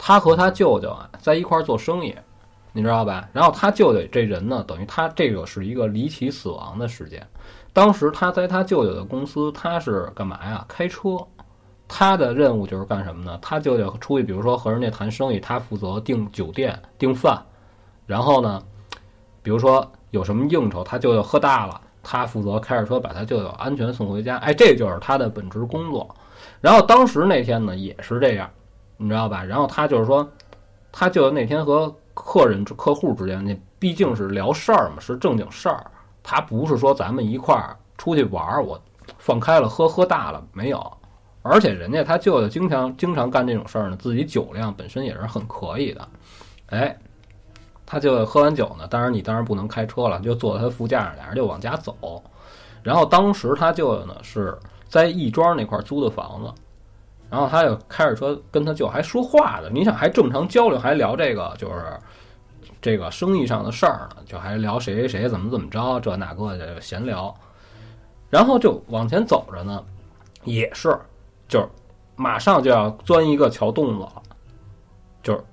[0.03, 2.15] 他和他舅舅啊在一块儿做生意，
[2.73, 3.29] 你知道吧？
[3.31, 7.25] 然后他舅舅这人呢，等于他这个是一个离奇死亡的事件。
[7.71, 10.65] 当时他在他舅舅的公司，他是干嘛呀？
[10.67, 11.19] 开车。
[11.87, 13.37] 他的任务就是干什么呢？
[13.43, 17.39] 他舅舅出去，比如说和人家谈生意，他负责订酒店、订饭，
[18.07, 18.59] 然后呢，
[19.43, 24.37] 比如说有什么应酬，他舅舅喝大了，他负责开着车把他舅舅安全送回家。
[24.37, 26.09] 哎，这就是他的本职工作。
[26.59, 28.49] 然后当时那天呢也是这样，
[29.01, 29.43] 你知道吧？
[29.43, 30.29] 然后他就是说，
[30.91, 35.89] 他舅舅那天和客人、客户之间，那毕竟是聊事儿嘛，是正经事儿。
[36.21, 38.79] 他不是说咱们一块儿出去玩儿，我
[39.17, 40.79] 放开了喝，喝大了没有。
[41.41, 46.07] 而且人家他舅舅经常经常干这种事儿呢，自己酒量本身也是很可以的。
[46.67, 46.95] 哎，
[47.85, 52.21] 他舅舅喝完酒呢，当然你当然不能开车了，就坐在他副驾上，俩人就往家走。
[52.83, 54.55] 然后当时他舅舅呢是
[54.87, 56.53] 在亦庄那块租的房子，
[57.31, 59.69] 然后他就开着车跟他舅还说话呢。
[59.71, 61.97] 你想还正常交流，还聊这个就是
[62.81, 67.33] 这个生意上的事儿呢，就还聊谁谁谁怎么怎么着，这那个的闲聊。
[68.29, 69.83] 然后就往前走着呢，
[70.43, 70.95] 也是
[71.47, 71.67] 就是
[72.15, 74.21] 马上就要钻一个桥洞子了，
[75.23, 75.43] 就是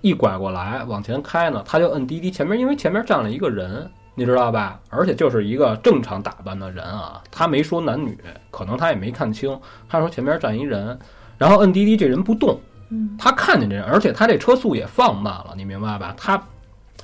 [0.00, 4.80] 一拐过来往前开呢，他就摁滴滴，前面因为前面站了一个人，你知道吧？
[4.90, 8.18] 而且就是一个正常打扮的人啊，他没说男女，
[8.50, 9.58] 可能他也没看清，
[9.88, 10.98] 他说前面站一人，
[11.42, 12.56] 然后摁滴滴，这人不动，
[12.90, 16.14] 嗯他看见这人，而且他这车速也放慢了，你明白吧？
[16.16, 16.40] 他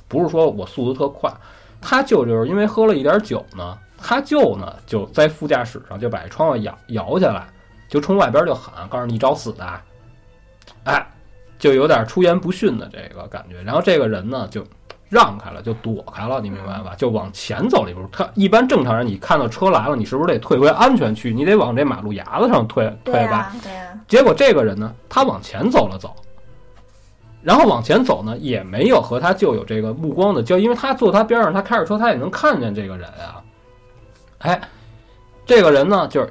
[0.07, 1.29] 不是说我速度特快，
[1.81, 7.49] 他就就是因为喝了一点酒呢，他就呢就在副驾驶上就把窗户摇摇下来，
[7.89, 9.81] 就冲外边就喊，告诉你找死的，
[10.85, 11.05] 哎，
[11.57, 13.61] 就有点出言不逊的这个感觉。
[13.61, 14.65] 然后这个人呢就
[15.09, 16.93] 让开了，就躲开了，你明白吧？
[16.95, 18.07] 就往前走了一步。
[18.11, 21.33] 他一般正常人，你看到车来了，你是不是得退回安全区？
[21.33, 23.51] 你得往这马路牙子上退退吧？
[23.51, 26.15] 对呀对呀，结果这个人呢，他往前走了走，
[27.41, 33.41] 然后往前走呢，也没有和他就有这个目光的交，因为他坐他边上，他开着车，他也能看见这个人啊。
[34.39, 34.61] 哎，
[35.45, 36.29] 这个人呢，就是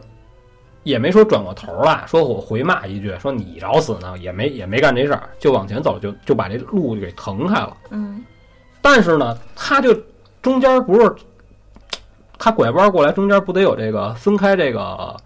[0.84, 7.76] 也没说转过头来说我回骂一句，说你找死呢，也没也没干这事儿，就往前走，就就把这路给腾开了。
[7.90, 8.24] 嗯
[8.80, 9.94] 但是呢，他就
[10.40, 11.14] 中间不是
[12.38, 15.16] 他拐弯过来，中间不得有这个分开这个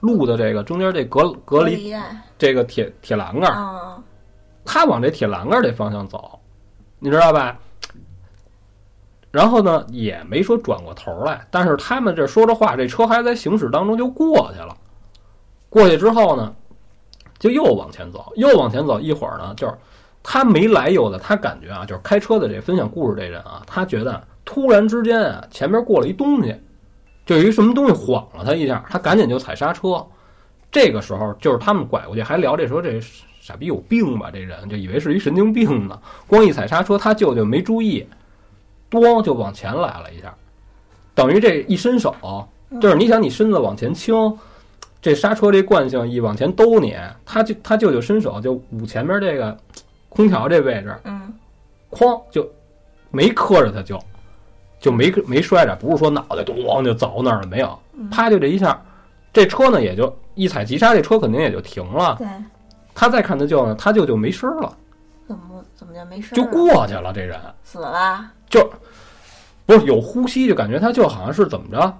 [0.00, 1.94] 路的这个中间这隔隔离
[2.38, 3.98] 这个铁铁栏杆儿，啊，
[4.64, 6.38] 他往这铁栏杆儿这方向走，
[6.98, 7.58] 你知道吧？
[9.30, 14.74] 然后呢，也没说转过头来，但是他们这说着话，这车还在行驶当中就过去了。
[15.68, 16.54] 过去之后呢，
[17.38, 19.74] 就又往前走，又往前走，一会儿呢，就是
[20.28, 26.52] 他没来由的，他感觉啊，就是开车的这分享故事这人啊，他觉得突然之间啊，前面过了一东西，
[27.24, 30.04] 就有一什么东西晃了他一下，他赶紧就踩刹车。
[30.72, 33.00] 这个时候就是他们拐过去还聊这说这
[33.40, 34.28] 傻逼有病吧？
[34.32, 35.96] 这人就以为是一神经病呢，
[36.26, 38.04] 光一踩刹车，他舅舅没注意，
[38.90, 40.34] 咣就往前来了一下，
[41.14, 42.12] 等于这一伸手，
[42.80, 44.36] 就是你想你身子往前倾，
[45.00, 49.56] 这刹车这惯性一往前兜你，他就他舅舅伸手就捂前面这个
[50.16, 51.32] 空调这位置，嗯
[51.90, 52.48] 哐就
[53.10, 53.98] 没磕着他就，
[54.80, 58.80] 就没没摔着，不是说脑袋咣就凿那儿了，没有，嗯，啪就这一下，
[59.32, 62.16] 这车呢也就一踩急刹，这车肯定也就停了。
[62.18, 62.26] 对，
[62.94, 64.76] 他再看他舅呢，他舅就没声儿了，
[65.28, 67.12] 怎么怎么就没事儿就过去了。
[67.12, 68.26] 这人死了？
[68.48, 68.68] 就
[69.64, 71.98] 不是有呼吸，就感觉他就好像是怎么着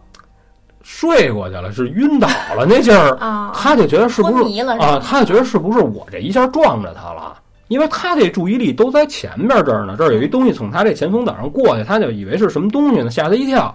[0.83, 4.99] 睡过去了，是晕倒了那劲儿，啊，他就觉得是不是啊？
[4.99, 7.37] 他就觉得是不是我这一下撞着他了？
[7.69, 13.75] 因为他这注意力都在前面这儿呢，这儿有一东西从他这前风挡上过去，他就以为是什么东西呢，吓他一跳。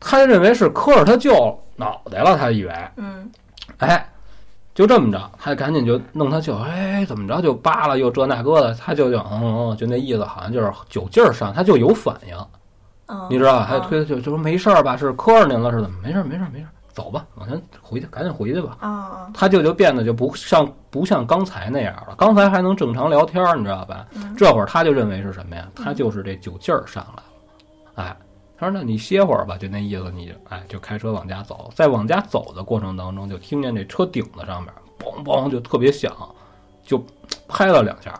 [0.00, 3.28] 他就认为是磕着他舅脑袋了，他以为，嗯
[3.78, 4.08] 哎，
[4.74, 12.36] 就这么着，他赶紧就弄他舅，哎，怎么着就扒拉又这那个的，他舅舅嗯嗯，就那意思，好像就是酒劲儿上，他就有反应，
[13.06, 13.64] 嗯，你知道吧？
[13.64, 15.96] 还推他就就说没事儿吧，是磕着您了是怎么？
[16.00, 18.76] 没事儿没事儿没事儿，走吧，往前回去，赶紧回去吧。
[18.80, 24.04] 啊啊，他舅舅变得就不像不像刚才那样了，刚才还能正常聊天儿，你知道吧？
[24.16, 25.68] 嗯这会儿他就认为是什么呀？
[25.76, 28.16] 他就是这酒劲儿上来了，哎，
[28.58, 36.12] 他说那你歇会儿吧，就那意思，你就哎就开车往家走，在往家走的过程当中，就听见这车顶子上面嘣嘣就特别响，
[36.82, 37.00] 就
[37.46, 38.12] 拍了两下，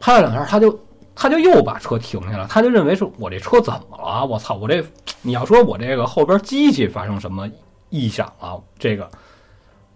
[0.00, 0.80] 拍了两下，他就
[1.14, 4.26] 他就又把车停下了，他就认为是我这车怎么了？
[4.26, 4.84] 我操，我这
[5.22, 7.48] 你要说我这个后边机器发生什么
[7.90, 9.08] 异响了，这个。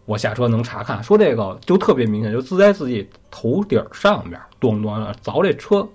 [0.04, 5.88] 我下车能查看，说这个就特别明显，就自在自己头顶上边，咚咚的凿这车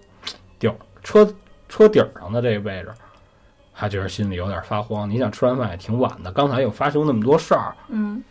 [0.58, 0.74] 顶
[1.04, 1.30] 车
[1.68, 2.94] 车顶上的这个位置，
[3.76, 5.10] 他觉得心里有点发慌。
[5.10, 8.24] 你想吃完饭也挺晚的，刚才又发生那么多事儿，嗯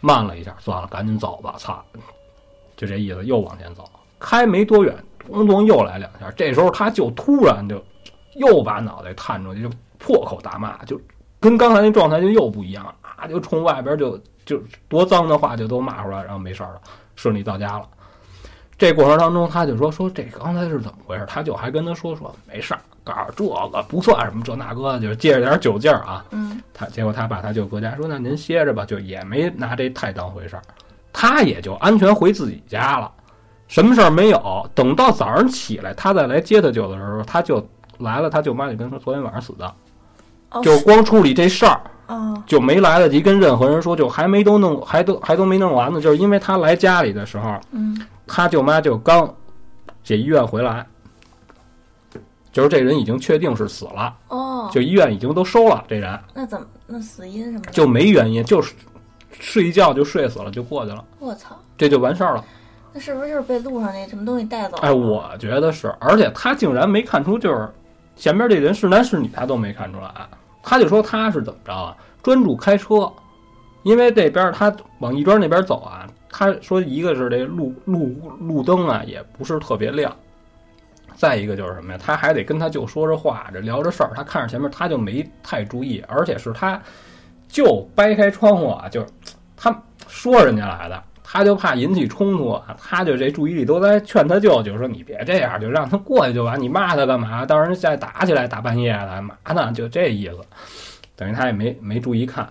[0.00, 1.84] 慢了一下，算了，赶紧走吧，操，
[2.74, 3.84] 就这意思，又往前走，
[4.18, 7.84] 开没多远，咚咚又来两下，这时候他就突然就
[8.36, 10.98] 又把脑袋探出去，就破口大骂，就
[11.40, 16.80] 跟刚才那状态就又不一样了啊，就冲外边就就多脏的话就都骂出来，然后没事儿了，
[17.16, 17.88] 顺利到家了。
[18.76, 21.24] 这过程当中，他就说说这刚才是怎么回事？
[21.26, 26.24] 他就还跟他说说没事儿，告诉这个不算什么这那个的，就是借着点酒劲儿啊。
[26.30, 30.62] 嗯他结果他把他舅搁家说：“那您歇着吧。”就也没拿这太当回事儿，
[31.12, 33.10] 他也就安全回自己家了，
[33.66, 34.70] 什么事儿没有。
[34.76, 37.66] 等到早上起来，他再来接他舅的时候，他就
[37.98, 39.74] 来了，他舅妈就跟他说昨天晚上死的，哦
[40.62, 46.00] 就光处理这事儿，哦就没来得及跟任何人说，就还没都弄，还都还都没弄完呢。
[46.00, 49.34] 就是因为他来家里的时候，嗯他舅妈就刚
[50.02, 50.86] 这医院回来，
[52.50, 56.18] 就是这人已经确定是死了，哦，就医院已经都收了这人。
[56.32, 57.64] 那怎么那死因什么？
[57.70, 58.74] 就没原因，就是
[59.30, 62.44] 睡一觉就睡死了，就过去了，我操，这就完事儿了。
[62.92, 64.82] 那是不是就是被路上那什么东西带走了？
[64.82, 67.68] 哎，我觉得是，而且他竟然没看出，就是
[68.16, 70.10] 前面这人是男是女，他都没看出来。
[70.62, 71.96] 他就说他是怎么着啊？
[72.22, 73.10] 专注开车，
[73.84, 80.14] 因为这边他往亦庄那边走啊，他说一个是这路路路灯啊也不是特别亮，
[81.14, 81.98] 再一个就是什么呀？
[82.02, 86.80] 他还得跟他舅说着话，这聊着事儿，他看着前面他就没太注意，而且是他
[87.48, 89.06] 舅掰开窗户啊，就是
[89.56, 97.44] 他说人家来的，他就怕引起冲突啊，他就这注意力都在劝他舅舅说你别这样，就让他过去就完，你骂他干嘛？
[97.44, 99.70] 到时候再打起来，大半夜的嘛呢？
[99.72, 100.38] 就这意思，
[101.14, 102.50] 等于他也没没注意看。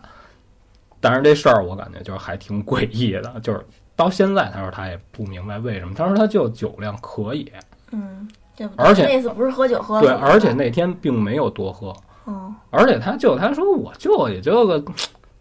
[0.99, 3.65] 但是这事儿我感觉就是还挺诡异的，就是
[3.95, 7.51] 到现在他说他也不明白为什么，他说他舅酒量可以，
[7.91, 11.91] 嗯，对不而且那次不是喝酒喝对，而且那天并没有多喝，
[12.27, 14.83] 嗯而且他舅他说我舅也就个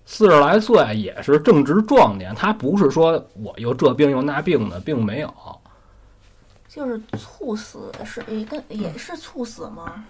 [0.06, 5.34] 四十来岁，也是正值壮年，他不是说我又这病又那病的，并没有。
[6.68, 10.04] 就是猝死是也跟也是猝死吗？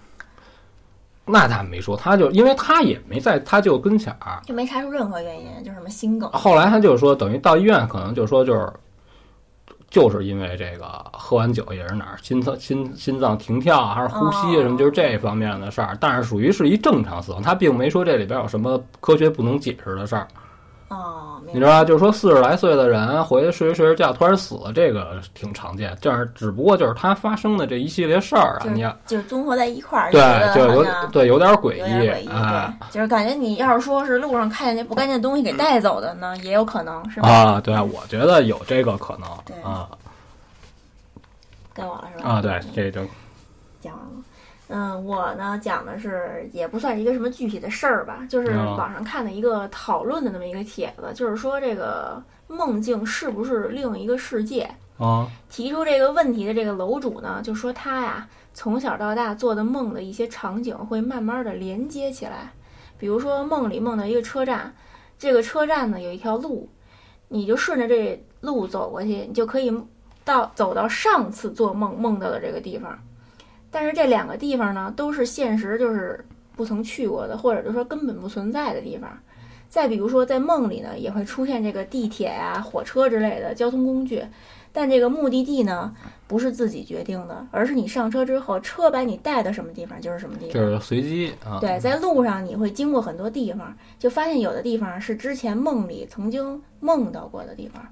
[1.24, 6.30] 那他没说，他就因为他也没在他舅跟前儿，就没查出任何原因，就什么心梗。
[6.30, 8.72] 后来他就说，等于到医院可能就说就是。
[9.88, 20.26] 就是因为这个喝完酒也是哪儿心脏心心脏停跳还是呼吸什么，就是这方面的事儿，但是属于是一正常死亡，他并没说这里边有什么科学不能解释的事儿。
[20.88, 21.84] 哦，你知道吧？
[21.84, 25.96] 就是说四十来岁的人回去睡着睡着觉突然死了，这个挺常见。
[26.00, 37.28] 就是只不过就是他发生的这一系列事儿啊，你要就是综合在一块儿，对就有对有点诡有点诡异，啊对，就是感觉你要是说是路上看见那不干净的东西给带走的呢，也有可能是吧？
[37.28, 37.60] 啊！
[37.60, 39.88] 对，我觉得有这个可能对啊
[41.74, 42.30] 该我了是吧？
[42.30, 42.40] 啊！
[42.40, 43.00] 对，这就。
[44.68, 54.68] 嗯，我呢讲的是也不算是一个什么具体的事儿吧，就是嗯网上看的一个讨论的那么一个帖子，就是说这个梦境是不是另一个世界？
[54.98, 62.52] 啊提出这个问题的这个楼主呢，就说他呀从小到大做的梦的一些场景会慢慢的连接起来，
[62.98, 64.74] 比如说梦里梦到一个车站，
[65.18, 66.68] 这个车站呢有一条路，
[67.28, 69.72] 你就顺着这路走过去，你就可以
[70.24, 72.98] 到走到上次做梦梦到的这个地方。
[73.70, 79.10] 但是这两个地方呢，都是现实就是不曾去过的，或者就说根本不存在的地方。
[79.68, 84.24] 再比如说，在梦里呢，也会出现这个地铁呀、火车之类的交通工具，
[84.72, 85.92] 但这个目的地呢，
[86.28, 90.52] 不是自己决定的，而是你上车之后，车把你带到什么地方就是什么地方。
[90.54, 91.58] 就是随机啊。
[91.60, 97.84] 对，在路上你会经过很多地方，就发现有的地方是之前梦里曾经梦到过的地方，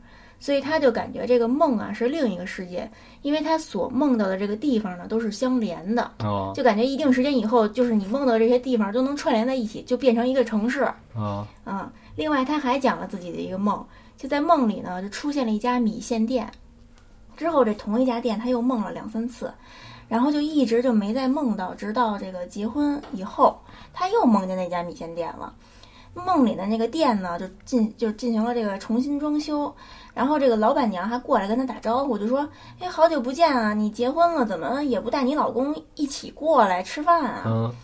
[0.44, 2.86] 所以他就感觉这个梦啊是另一个世界，
[3.22, 10.82] 因为他所梦到的这个地方呢都是相连的，哦就感觉一定时间以后，就是你梦到这些地方都能串联在一起，就变成一个城市。
[11.14, 13.82] 啊嗯，另外他还讲了自己的一个梦，
[14.18, 16.46] 就在梦里呢，就出现了一家米线店。
[17.38, 19.50] 之后这同一家店他又梦了两三次，
[20.10, 23.58] 然后就一直就没再梦到，直到这个结婚以后，
[23.94, 25.54] 他又梦见那家米线店了。
[26.14, 29.74] 梦里的那个店呢，就进就进行了这个重新装修，
[30.14, 32.48] 然后这个老板娘还过来跟他打招呼，就说
[32.80, 37.74] ：“哎，好久不见啊，你结婚了，怎么也不带你老公一起过来吃饭啊？”嗯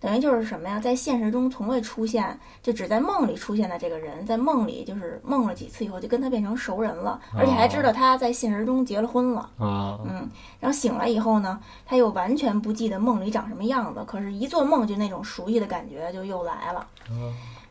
[0.00, 9.50] 等于就是什么呀，在现实中从未出现，就只在梦里出现的这个人，在梦里就是梦了几次以后，就跟他变成熟人了，而且还知道他在现实中结了婚了。
[9.58, 10.30] 啊嗯，
[10.60, 16.86] 然后醒来以后呢，他又完全不记得梦里长什么样子，可是，一做梦就那种熟悉的感觉就又来了。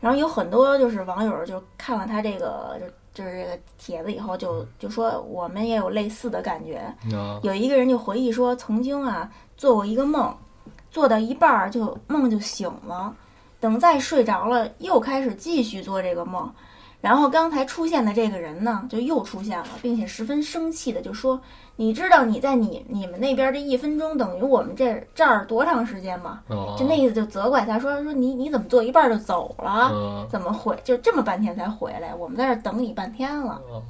[0.00, 6.76] 然后有很多就是网友就看了他这个就就是这个帖子以后就，就说我们也有类似的感觉，
[7.12, 10.32] 啊有一个人就回忆说，曾经啊做过一个梦，
[10.90, 13.12] 做到一半儿就梦就醒了，
[13.58, 16.48] 等再睡着了，又开始继续做这个梦。
[17.00, 21.40] 然后刚才出现的这个人呢，就又出现了，并且十分生气的就说
[21.76, 29.90] ：“你知道你在你你们那边这一分钟等于我们这这儿多长时间吗？”哦就那意思就责怪他说：“说你你怎么做一半儿就走了？
[29.92, 32.12] 嗯怎么回就这么半天才回来？
[32.14, 33.82] 我们在这儿等你半天了。”哦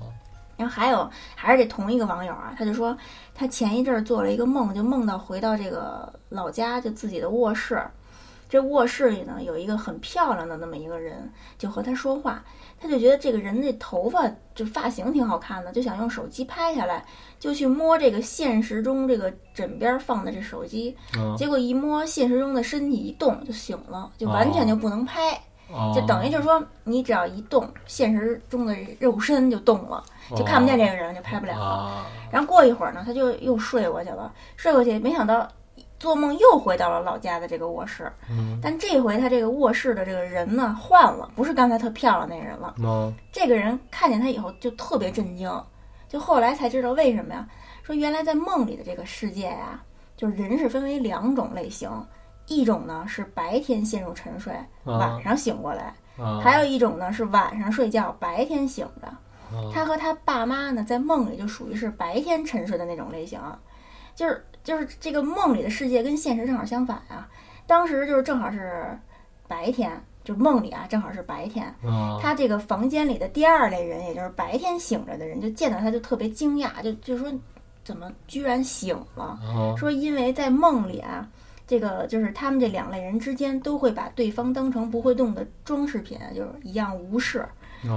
[0.59, 2.95] 然后还有还是这同一个网友啊，他就说
[3.33, 7.81] 他前一阵儿做了一个梦，就梦到回到这个老家，就自己的卧室。
[8.49, 12.42] 这卧室里呢有一个很漂亮的那么一个人，就和他说话。
[12.80, 14.22] 他就觉得这个人这头发
[14.55, 17.05] 就发型挺好看的，就想用手机拍下来，
[17.40, 25.32] 就去摸这个现实中这个枕边放的这手机，嗯结果一摸现实中的身体一动就醒了，就完全就不能拍。
[25.70, 30.03] 哦就等于就是说，你只要一动，现实中的肉身就动了，
[30.34, 35.46] 就看不见这个人，就拍不了然后过一会儿呢，他就又睡过去了，睡过去，没想到
[35.99, 42.74] 做梦又回到了老家的这个卧室，嗯但这回他这个卧室的这个人呢换了，不是刚才特漂亮那人了。
[42.82, 45.51] 哦这个人看见他以后就特别震惊，
[46.09, 47.46] 就后来才知道为什么呀？
[47.82, 49.82] 说原来在梦里的这个世界呀，
[50.16, 51.90] 就是人是分为两种类型，
[52.46, 55.94] 一种呢是白天陷入沉睡，晚上醒过来。
[56.16, 59.07] 啊还有一种呢是晚上睡觉，白天醒着。
[59.07, 63.40] 啊他和他爸妈呢，在梦里就属于是白天沉睡的那种类型，
[64.14, 67.27] 就是就是这个梦里的世界跟现实正好相反啊。
[67.66, 68.99] 当时就是正好是
[69.47, 69.91] 白天，
[70.23, 71.64] 就是梦里啊，正好是白天。
[71.83, 77.33] 啊他这个房间里的第二类人，也就是白天醒着的人，就见到他就特别惊讶，就就说
[77.83, 79.25] 怎么居然醒了？
[79.25, 81.27] 啊说因为在梦里啊，
[81.66, 87.39] 这个就是他们这两类人之间都会把对方当成不会动的装饰品，就是一样无视。
[87.39, 87.49] 啊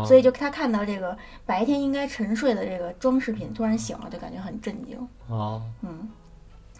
[0.06, 4.96] 所以就他看到这个白天应该沉睡的这个装饰品突然醒了，就感觉很震惊。
[5.28, 6.08] 啊，嗯，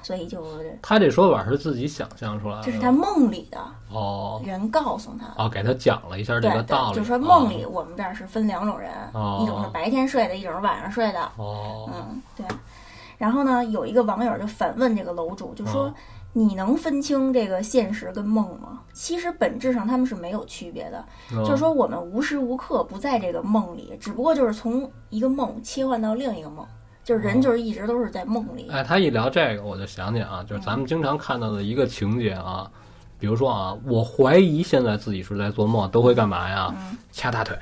[0.02, 0.44] 所以就
[0.82, 4.42] 他这说法是自己想象出来的，这是他梦里的哦。
[4.46, 5.44] 人告诉他。
[5.44, 9.40] 哦，给他讲了一下这个道理，对，就说梦里我们这儿是分两种人，哦。
[9.44, 11.32] 一种是白天睡的，一种是晚上睡的。
[11.38, 11.90] 哦。
[11.94, 12.46] 嗯，对。
[13.18, 15.94] 然后呢，有一个网友就反问这个楼主，就说：“哦
[16.34, 18.80] 你能分清这个现实跟梦吗？
[18.94, 26.66] 其实本质上他们是没有区别的，哦，就是说我们无时无刻不在这个梦里，只不过就是从一个梦切换到另一个梦，
[27.12, 28.70] 就是人哦就是一直都是在梦里。
[28.72, 32.72] 哎，他一聊这个，我就想起啊，就是咱们经常看到的一个情节啊，
[33.20, 36.74] 比如说啊，我怀疑现在自己是在做梦，都会干嘛呀？
[36.74, 37.54] 嗯掐大腿，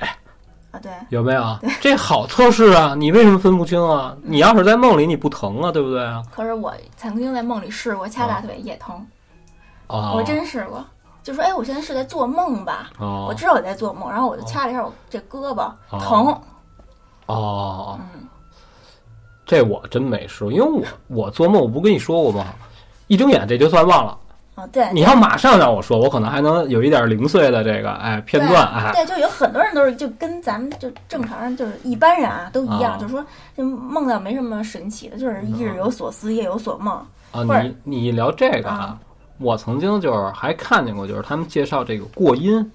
[0.69, 1.57] 啊，对，有没有？
[1.81, 2.93] 这好测试啊！
[2.95, 4.15] 你为什么分不清啊？
[4.21, 6.21] 你要是在梦里，你不疼啊，对不对啊？
[6.31, 9.03] 可是我曾经在梦里试过掐大腿也疼，
[9.87, 10.85] 哦，我真试过。
[11.23, 12.91] 就说哎，我现在是在做梦吧？
[12.99, 16.41] 哦，我知道我在做梦，然后我就掐了一下我这胳膊，哦疼。
[17.25, 18.27] 哦，嗯，
[19.49, 22.45] 这我真没试过，因为我我做梦，我不跟你说过吗？
[23.07, 24.15] 一睁眼这就算忘了。
[24.53, 33.25] 啊，对，你要马上让我说，我可能还能有一点零碎的这个哎片段哎对，就有很多人都是就跟咱们就正常人就是一般人啊都一样，啊就是说
[33.57, 36.93] 就梦到没什么神奇的，就是一日有所思夜有所梦。
[37.31, 38.99] 啊，你你一聊这个啊，
[39.39, 42.71] 我曾经就是还看见过，就是他们介绍这个过阴，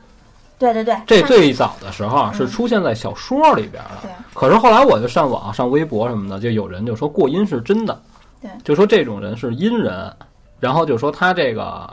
[0.58, 3.90] 对对对，这最早的时候是出现在小说里边的。
[4.02, 8.00] 对可是后来我就上网、上微博什么的，就有人就说过阴是真的，
[8.40, 10.14] 对就说这种人是阴人，
[10.60, 11.90] 然后就说他这个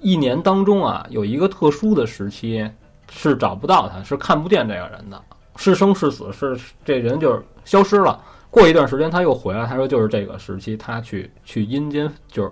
[0.00, 2.68] 一年当中啊有一个特殊的时期
[3.10, 5.20] 是找不到他，是看不见这个人的，
[5.56, 8.18] 是生是死，是这人就是消失了。
[8.50, 12.50] 过一段时间他又回来，他说就是这个时期他去去阴间就是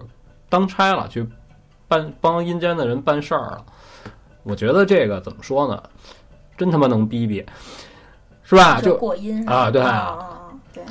[0.48, 1.26] 当差了，去
[1.86, 3.64] 办帮阴间的人办事儿了。
[4.48, 5.82] 我觉得这个怎么说呢？
[6.56, 7.44] 真他妈能逼逼，
[8.42, 8.80] 是吧？
[8.80, 10.18] 就就过阴啊对啊
[10.72, 10.82] 对，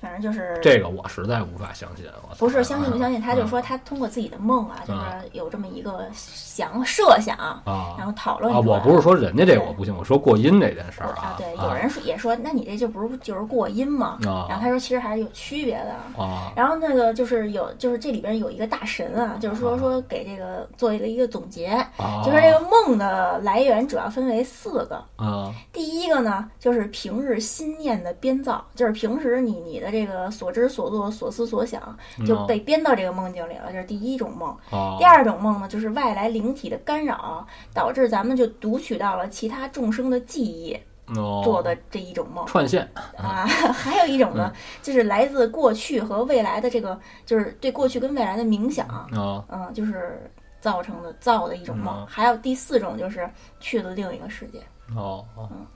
[0.00, 2.04] 反正就是这个我实在无法相信。
[2.28, 14.18] 我不是相信不相信，他就嗯说他通过自己的梦啊，就是嗯有这么一个想设想，啊然后讨论我不是说人家这个我不信，我说过阴这件事儿啊，对，有啊人说也说，那你这就不是就是过阴吗？
[14.22, 16.22] 然后啊他说其实还是有区别的。
[16.22, 22.22] 啊然后那个就是有，就是这里边有一个大神啊，就是说说给这个做了一个总结，啊！
[22.24, 25.02] 就是这个梦的来源主要分为四个。
[25.16, 34.50] 啊第一个呢，就是平日心念的编造，就是平时你你的这个所知所做、所思所想就被编到这个梦境里了，这是第一种梦。
[34.70, 40.78] 啊第二种梦呢，就是外来灵体的干扰，导致咱们就读取到了其他众生的记忆
[41.16, 42.44] 哦做的这一种梦。
[42.46, 49.06] 串线啊， 还有一种呢，就是来自过去和未来的这个，就是对过去跟未来的冥想，啊
[49.48, 50.30] 嗯，就是
[50.60, 52.00] 造成的造的一种梦。
[52.00, 53.28] 嗯还有第四种就是
[53.60, 54.58] 去了另一个世界。
[54.96, 55.66] 哦哦嗯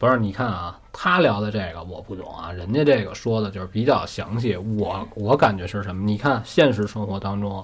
[0.00, 4.56] 不是，你看啊，他聊的这个我不懂啊，人家这个说的就是比较详细。
[4.56, 6.02] 我我感觉是什么？
[6.06, 7.62] 你看现实生活当中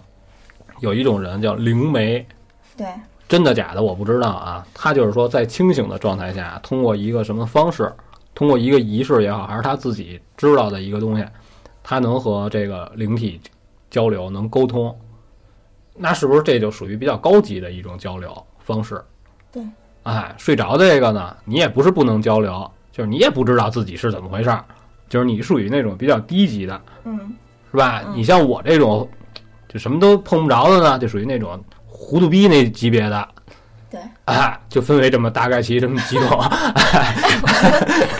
[0.80, 2.26] 有一种人叫灵媒，
[2.76, 2.87] 对，
[3.26, 4.66] 真的假的我不知道啊。
[4.74, 7.91] 他就是说在清醒的状态下，通过一个什么方式，
[8.34, 11.24] 通过一个仪式也好，还是他自己知道的一个东西，
[11.82, 13.41] 他能和这个灵体
[13.89, 14.95] 交流，能沟通。
[15.95, 19.03] 那是不是这就属于比较高级的一种交流方式？
[19.51, 19.62] 对，
[20.07, 24.64] 哎，睡着的这个呢，你也不是不能交流，就是你也不知道自己是怎么回事儿，
[25.09, 27.18] 就是你属于那种比较低级的，嗯，
[27.72, 28.02] 是吧？
[28.07, 29.09] 嗯你像我这种，
[29.68, 33.28] 就什么都碰不着的呢，就属于那种糊涂逼那级别的。
[33.90, 36.28] 对，哎，就分为这么大概其这么几种。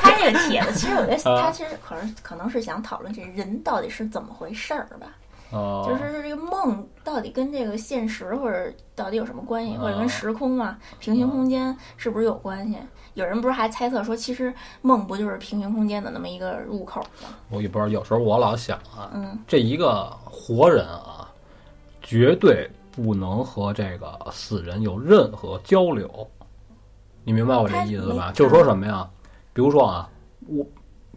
[0.03, 5.07] 他这个帖子，其实我觉得啊他其实可能可能是想讨论这人到底是怎么回事儿吧。
[5.53, 12.77] 哦就是这个梦到底跟这个现实或者到底有什么关系，或者哦跟时空啊、平行空间是不是有关系？
[13.15, 17.29] 有人不是还猜测说，其实梦不就是平行空间的那么一个入口吗？
[17.49, 21.31] 我也不知道，有时候我老想啊，嗯，这一个活人啊，
[22.03, 26.29] 绝对不能和这个死人有任何交流。
[27.25, 29.09] 你明白我这意思吧就是说什么呀？
[29.53, 30.09] 比如说啊，
[30.47, 30.67] 我，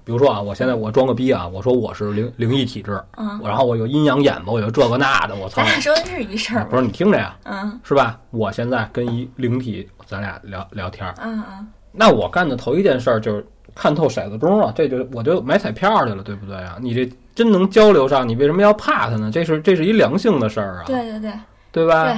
[0.09, 5.65] 比如说啊，我现在我装个逼啊，我说我是灵灵异体质，嗯，然后我有阴阳眼吧，我有这个那的，我操咱！
[5.65, 6.69] 俩 说的是一事儿吧？
[6.71, 8.19] 不是你听着呀，嗯是吧？
[8.31, 13.45] 我现在跟一灵体，咱俩聊聊天儿，嗯嗯，那我干的头一件事儿就是
[13.75, 16.77] 看透骰子钟啊，这就我就买彩票去了，对不对啊？
[16.81, 19.29] 你这真能交流上，你为什么要怕他呢？
[19.31, 21.31] 这是这是一良性的事儿啊，对对对
[21.71, 22.05] 对吧？
[22.05, 22.15] 对。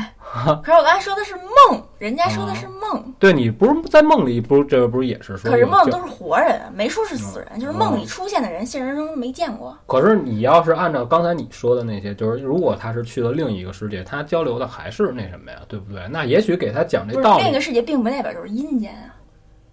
[0.64, 3.14] 可是我刚才说的是梦，人家说的是梦。
[3.20, 5.52] 对你不是在梦里，不是这不是也是说？
[5.52, 9.78] 可是梦都是活人，没说是死人，就是梦里出现的人，现实中没见过。
[9.86, 16.08] 可是你要是按照刚才你说的那些，就是如果他是去了另一个世界，他交流的还是那什么呀，对不对？
[16.10, 17.44] 那也许给他讲这道理。
[17.44, 19.14] 另一个世界并不代表就是阴间啊，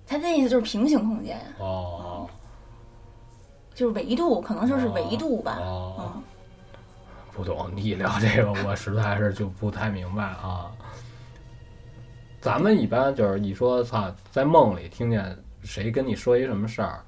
[0.07, 2.29] 他的意思就是平行空间哦，
[3.75, 5.59] 就是维度，可能就是维度吧。
[5.63, 6.13] 哦。
[7.33, 10.67] 不懂，你一聊这个我实在是就不太明白啊。
[12.41, 17.01] 咱们一般就是一说操，在梦里听见谁跟你说一什么事儿，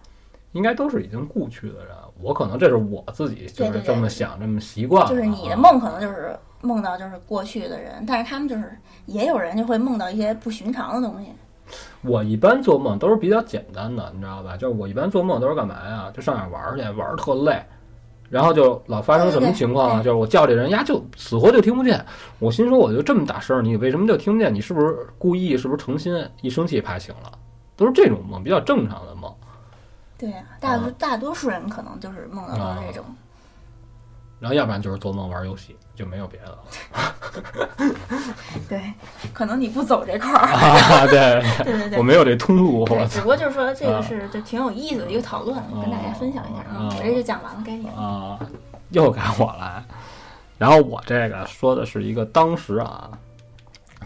[0.52, 1.94] 应该都是已经故去的人。
[2.20, 5.06] 我可能这是我自己就是这么想，这么习惯。
[5.08, 8.76] 就是你的梦可能就是梦到就是过去的人，但是他们就是
[9.06, 11.30] 也有人就会梦到一些不寻常的东西。
[12.02, 14.56] 我一般做梦都是比较简单的，你知道吧？
[14.56, 16.10] 就是我一般做梦都是干嘛呀？
[16.12, 17.64] 就上哪玩去，玩特累。
[18.30, 20.02] 然后就老发生什么情况啊？
[20.02, 22.02] 就是我叫这人呀，就死活就听不见。
[22.38, 24.54] 我心说，我就这么大声，你为什么就听不见？
[24.54, 25.56] 你是不是故意？
[25.56, 26.26] 是不是成心？
[26.40, 27.32] 一生气怕醒了，
[27.76, 29.30] 都是这种梦，比较正常的梦。
[30.16, 33.04] 对呀，大多大多数人可能就是梦到这种。
[34.40, 36.58] 然后要不然就是做梦玩游戏，就没有别的了。
[38.68, 38.92] 对，
[39.34, 40.38] 可能你不走这块儿。
[40.38, 42.86] 啊，对对对对，我没有这通路。
[42.86, 46.88] 对，只不过就是说这个是就挺有意思的一个讨论，跟大家分享一下啊。
[46.90, 47.92] 我这就讲完了，该你了。
[47.92, 48.40] 啊，
[48.88, 49.84] 又该我来。
[50.56, 53.10] 然后我这个说的是一个当时啊，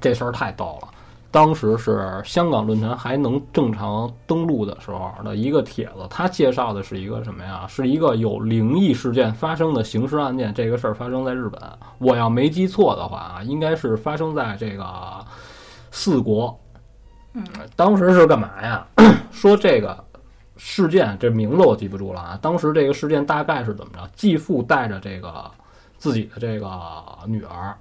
[0.00, 0.88] 这事儿太逗了。
[1.34, 7.66] 当时是香港论坛还能正常登录的时候的一个帖子，他介绍的是一个什么呀？
[7.66, 10.54] 是一个有灵异事件发生的刑事案件。
[10.54, 11.60] 这个事儿发生在日本，
[11.98, 14.86] 我要没记错的话啊，应该是发生在这个
[15.90, 16.56] 四国。
[17.32, 18.86] 嗯，当时是干嘛呀？
[19.32, 20.04] 说这个
[20.56, 22.38] 事件，这名字我记不住了啊。
[22.40, 24.08] 当时这个事件大概是怎么着？
[24.14, 25.50] 继父带着这个
[25.96, 26.70] 自己的这个
[27.26, 27.76] 女儿。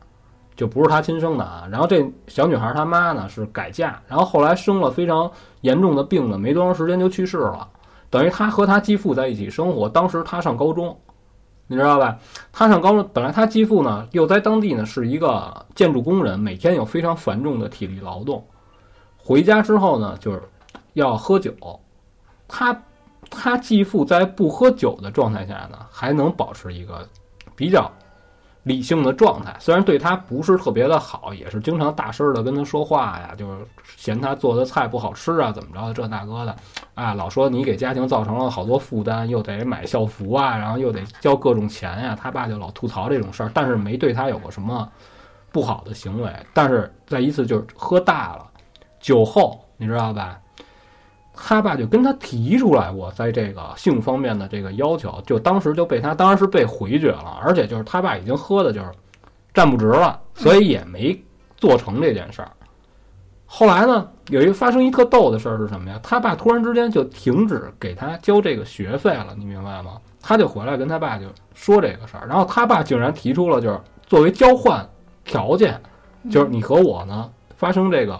[0.56, 5.30] 就不是他亲生的啊，然后这小女孩她妈呢是改嫁，然后后来生了非常
[5.62, 7.68] 严重的病呢，没多长时间就去世了，
[8.10, 9.90] 等于他和他继父在一起生活。
[9.90, 10.96] 当时他上高中，
[11.66, 12.18] 你知道吧？
[12.52, 18.46] 他上高中，本来他继父呢又在当地呢是一个建筑工人，每天有非常繁重的体力劳动，
[19.18, 20.42] 回家之后呢就是
[20.94, 21.52] 要喝酒，
[22.48, 22.80] 他
[23.30, 27.08] 他继父在不喝酒的状态下呢还能保持一个
[27.56, 27.92] 比较。
[28.64, 33.66] 理性的状态，虽然对他不是特别的好，也是经常大声的跟他说话呀，就是
[33.98, 36.56] 嫌他做的菜不好吃啊，怎么着的这那个的，
[36.96, 44.90] 啊，老说你给家庭造成了好多负担，又得买校服啊，然后又得交各种钱呀，他爸就老吐槽这种事儿，但是没对他有过什么
[45.52, 48.50] 不好的行为，但是在一次就是喝大了，
[49.00, 50.40] 酒后，你知道吧？
[51.34, 58.92] 他爸就跟他提出来过，在这个性方面的这个要求，就当时就被他当然是被回绝了，而且就是他爸已经喝的就是
[59.54, 61.20] 站不直了，所以也没
[61.58, 62.52] 做成这件事儿。
[63.46, 66.00] 后来呢，有一个发生一特逗的事儿是什么呀？
[66.04, 69.98] 他爸突然之间就停止给他交这个学费了，你明白吗？
[70.22, 74.88] 他就回来跟他爸就说这个事儿，然后他爸竟然提出了就是作为交换
[75.24, 75.80] 条件，
[76.32, 78.20] 就是你和我呢发生这个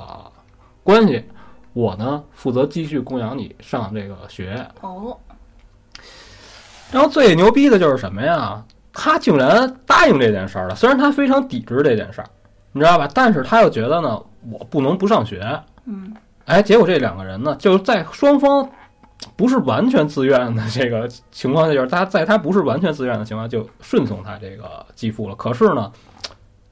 [0.84, 1.24] 关系。
[1.74, 5.18] 我呢，负责继续供养你上这个学哦。
[6.92, 8.64] 然后最牛逼的就是什么呀？
[8.92, 10.76] 他竟然答应这件事儿了。
[10.76, 12.28] 虽然他非常抵制这件事儿，
[12.72, 13.10] 你知道吧？
[13.14, 14.22] 但是他又觉得呢，
[14.52, 15.44] 我不能不上学。
[15.86, 16.16] 嗯。
[16.46, 18.70] 哎，结果这两个人呢，就是在双方
[19.36, 25.36] 不是完全自愿的这个情况下，就是他在他不是完全自愿的情况下，就顺从他这个继父了。
[25.36, 25.92] 可是呢。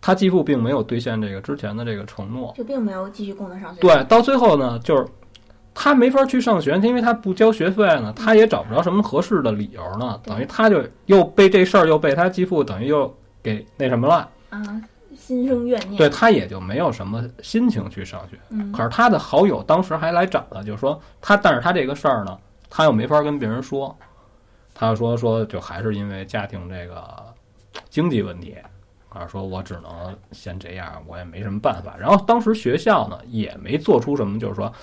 [0.02, 3.80] 他继父并没有兑现这个之前的这个承诺，就并没有继续供他上学。
[3.80, 5.06] 对，到最后呢，就是
[5.74, 14.60] 他没法去上学，因为他不交学费呢，他也找不着什么合适的理由呢，等于他就又被这事儿又被他继父等于又给那什么了啊，
[15.16, 15.98] 心生怨念。
[15.98, 18.40] 对他也就没有什么心情去上学。
[18.50, 22.36] 嗯，可是他的好友当时还来找他，就是说他，但是他这个事儿呢，
[22.72, 23.96] 他又没法跟别人说，
[24.74, 27.06] 他说说就还是因为家庭这个
[27.88, 28.56] 经济问题。
[29.12, 31.96] 啊，说我只能先这样，我也没什么办法。
[31.98, 34.74] 然后当时学校呢也没做出什么，就是说。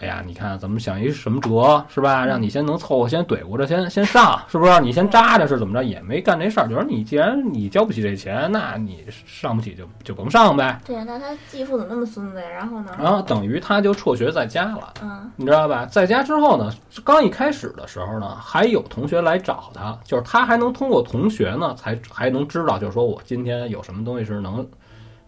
[0.00, 2.24] 哎呀，你看怎么想一什么辙是吧？
[2.24, 4.80] 让你先能凑合，先怼过着，先先上，是不是？
[4.80, 5.82] 你先扎着是怎么着？
[5.84, 10.80] 也没干这事儿，就是你既然你交不起这钱，那你上不起就就甭上呗。
[10.84, 12.48] 对呀，那他继父怎么那么孙子呀？
[12.48, 12.92] 然后呢？
[12.96, 14.94] 然后等于他就辍学在家了。
[15.02, 15.84] 嗯，你知道吧？
[15.86, 16.72] 在家之后呢，
[17.02, 24.64] 刚一开始的时候呢，还有同学来找他，就是他还能通过同学呢，才还能知道，就是说我今天有什么东西是能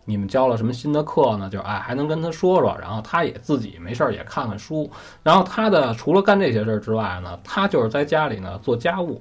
[0.04, 1.48] 你们教了什么新的课呢？
[1.48, 2.76] 就是哎，还能跟他说说。
[2.80, 4.90] 然后他也自己没事儿也看看书。
[5.22, 9.20] 然后他的除了干这些事儿之外呢，他就是在家里呢做家务，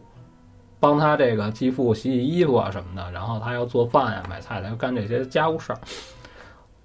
[0.80, 3.12] 帮他这个继父洗洗衣服啊什么的。
[3.12, 5.80] 然后他要做饭呀、买菜，他要干这些家务事儿。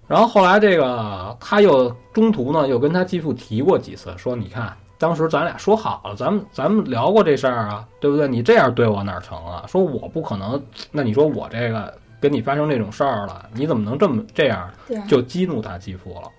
[0.07, 8.29] 然后后来这个他又中途呢又跟他继父提过几次，说你看当时咱俩说好了，咱们咱们聊过这事儿啊，对不对？
[8.29, 9.65] 你这样对我哪成啊？
[9.67, 11.93] 说我不可能，那你说我这个
[12.25, 14.71] 跟你发生这种事儿了，你怎么能这么这样？
[14.89, 16.31] 对，就激怒他继父了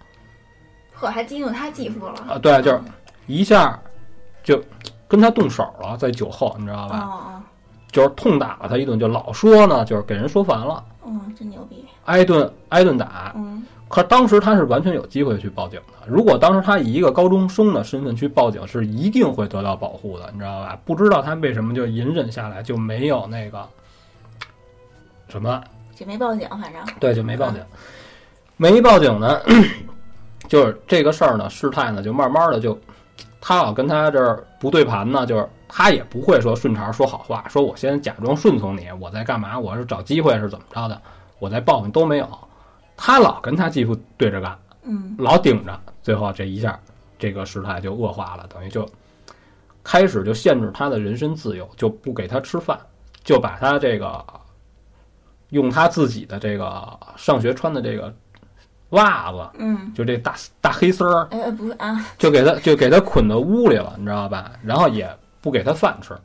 [0.96, 2.16] 呵，还激怒他继父了。
[2.28, 2.40] 啊！
[2.40, 2.82] 对，就是
[3.28, 3.80] 一下
[4.44, 4.60] 就
[5.08, 7.00] 跟他动手了，在酒后，你知道哦吧？
[7.02, 7.42] 哦，
[7.92, 11.86] 就是痛打了他一顿，就老说呢，就是给人说烦了，嗯，真牛逼。
[12.06, 13.32] 挨顿挨顿打。
[13.36, 16.08] 嗯可当时他是完全有机会去报警的。
[16.08, 20.78] 如果当时他以一个高中生的身份去报警，是一定会得到保护的，你知道吧？
[20.84, 23.66] 不知道他为什么就隐忍下来，就没有那个
[25.28, 25.64] 什么，
[25.96, 27.64] 就没报警，反正对，就没报警。
[28.58, 29.42] 没报警呢，
[30.48, 32.78] 就是这个事儿呢，事态呢，就慢慢的就，
[33.42, 39.60] 他老跟他这儿不对盘呢，就是他也不会说顺茬说好话，说我先假装顺从你，我在干嘛？
[39.60, 41.02] 我是找机会是怎么着的？
[41.40, 42.30] 我在报复都没有。
[42.96, 46.80] 他老跟他继父对着干，嗯老顶着，最后这一下，
[47.20, 48.88] 这个事态就恶化了，等于就
[49.84, 52.80] 开始就限制他的人身自由，就不给他吃饭，
[53.22, 54.26] 就把他这个
[55.50, 58.14] 用他自己的这个上学穿的这个
[58.90, 64.52] 袜子，嗯，就这大大黑丝儿，哎不是啊，就给他就给他捆到屋里了，你知道吧？
[64.64, 65.10] 然后也
[65.42, 66.16] 不给他饭吃，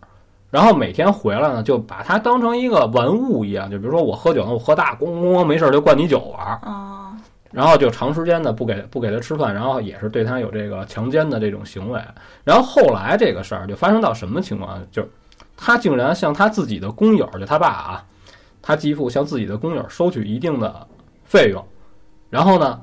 [0.51, 7.13] 然后每天回来呢，就把他当成一个玩物一样，就比如说我喝酒呢，我喝大，咣咣咣，没事儿就灌你酒玩儿，哦，
[7.51, 12.01] 然后就长时间的不给不给他吃饭，然后也是对他有这个强奸的这种行为。
[12.45, 14.79] 然后后来这个事儿就发生到什么情况？
[14.93, 15.07] 就
[15.57, 18.05] 他竟然向他自己的工友，就他爸啊，
[18.63, 20.87] 他继父向自己的工友收取一定的
[21.25, 21.65] 费用，
[22.29, 22.81] 然后呢，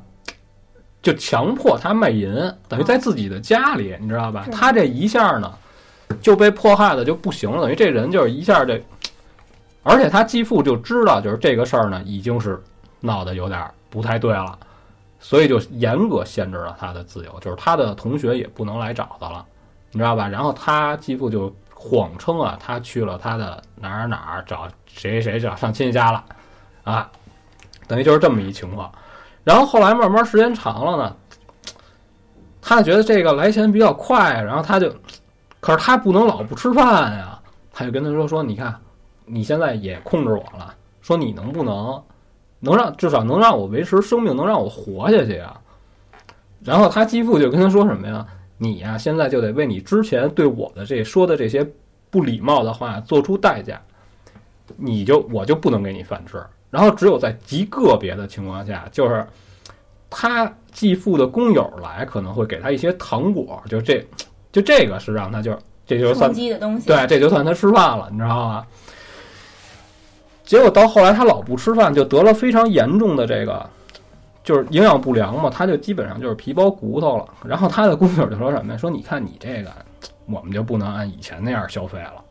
[1.01, 2.34] 就强迫他卖淫，
[2.67, 4.47] 等于在自己的家里，你知道吧？
[4.51, 5.53] 他这一下呢
[6.21, 8.82] 就被迫害的就不行了，等于这人就是一下这，
[9.84, 12.61] 而且他继父就知道，就是这个事儿呢已经是
[12.99, 14.57] 闹得有点儿不太对了，
[15.19, 19.45] 所以就严格限制了他的自由，就是他的同学也不能来找他了，
[19.91, 20.28] 你知道吧？
[20.28, 26.25] 然后他继父就谎称啊，他去了他的哪儿哪儿找谁谁谁找上亲戚家了，
[26.84, 27.09] 啊，
[27.88, 28.91] 等于就是这么一情况。
[29.43, 31.15] 然后后来慢慢时间长了呢，
[32.61, 34.91] 他觉得这个来钱比较快，然后他就，
[35.59, 37.39] 可是他不能老不吃饭呀，
[37.71, 38.75] 他就跟他说说，你看
[39.25, 42.03] 你现在也控制我了，说你能不能
[42.59, 45.55] 能让至少能让我维持生命，能让我活下去啊。
[46.63, 48.25] 然后他继父就跟他说什么呀？
[48.58, 51.66] 你呀、现在就得为你之前对我的这说的这些
[52.10, 53.82] 不礼貌的话做出代价，
[54.78, 56.41] 你就我就不能给你饭吃。
[56.70, 59.26] 然后只有在极个别的情况下，就是
[60.10, 64.05] 他继父的工友来可能会给他一些糖果，就这
[64.51, 66.88] 就这个是让他就这就算的东西。
[66.88, 68.66] 对，这就算他吃饭了，你知道吗？
[70.43, 73.70] 结果到后来他老不吃饭，就得了非常严重的这个，
[74.48, 77.28] 就是营养不良嘛，他就基本上就是皮包骨头了。
[77.45, 78.78] 然后他的工友就说什么呀？
[78.78, 79.70] 说你看你这个，
[80.26, 82.24] 我们就不能按以前那样消费了，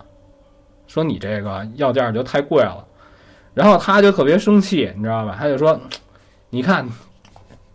[0.87, 2.83] 说你这个药价就太贵了。
[3.53, 5.37] 然后他就特别生气，你知道吧？
[5.39, 5.79] 他就说，
[6.49, 6.89] 你看，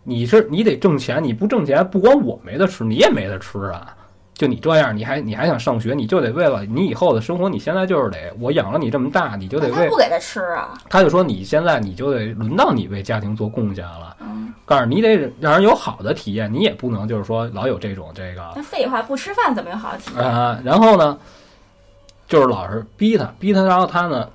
[0.02, 3.96] 你是你得挣钱，你不挣钱，不光我没得吃，你也没得吃啊。
[4.34, 10.74] 就你这样，你还你还想上学，你就得为了你以后的生活，你现在就是得我养了你这么大，你就得为不给他吃啊？
[10.88, 20.24] 他就说你现在你就得轮到你为家庭做贡献了，嗯，告诉你得让人有好的体验，你也不能就是说老有这种这个那废话，不吃饭怎么有好的体验？
[20.24, 21.16] 啊、然后呢，
[22.26, 24.28] 就是老是逼他逼他，然后他呢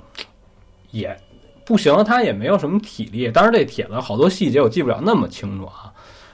[0.92, 1.20] 也
[1.66, 3.30] 不行，他也没有什么体力。
[3.30, 5.92] 当然这帖子好多细节我记不了那么清楚啊。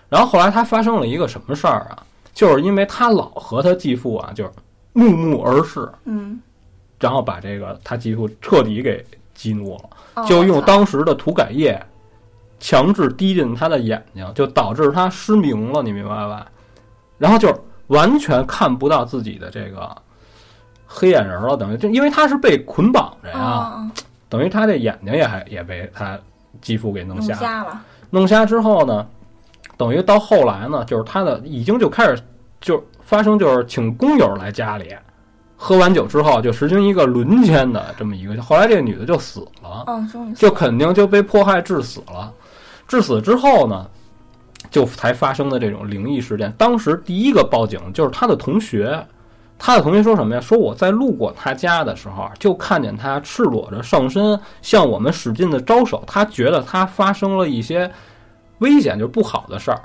[0.10, 2.04] 然后后来他发生了一个什么事儿啊？
[2.34, 4.52] 就是因为他老和他继父啊，就是
[4.94, 6.40] 怒目而视，嗯，
[7.00, 9.90] 然后把这个他继父彻底给激怒了。
[10.16, 11.80] 哦就用当时的涂改液
[12.60, 16.48] 强制滴进他的眼睛，就导致他失明了，你明白吧？
[17.18, 17.52] 然后就
[17.88, 19.90] 完全看不到自己的这个
[20.86, 23.92] 黑眼仁了，等于就因为他是被捆绑着呀，哦
[24.30, 26.20] 等于他这眼睛也还也被他
[26.62, 27.22] 继父给弄。
[27.22, 27.84] 瞎了。
[28.10, 29.08] 弄瞎之后呢，
[29.78, 32.20] 等于到后来呢，就是他的已经就开始
[32.62, 34.96] 就发生，就是请工友来家里。
[35.56, 39.86] 喝完酒之后，就实行一个轮奸的这么一个，后来这个女的就死了。
[40.36, 42.34] 就肯定就被迫害致死了。
[42.86, 43.90] 致死之后呢，
[44.70, 46.52] 就才发生的这种灵异事件。
[46.58, 49.02] 当时第一个报警就是他的同学，
[49.58, 50.42] 他的同学说什么呀？
[50.42, 57.90] 说我在路过他家的时候，就看见他赤裸着上身向我们使劲的招手，他觉得他发生了一些
[58.60, 59.82] 危险，就是不好的事儿。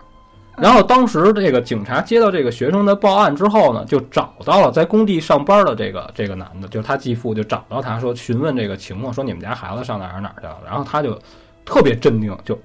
[0.56, 10.58] 然后当时这个警察接到这个学生的报案之后呢，就找到了在工地上班的这个这个男的，就是他继父，就找到他说询问这个情况，说你们家孩子上哪儿哪儿去了。
[10.66, 11.16] 然后他就
[11.64, 12.58] 特别镇定，就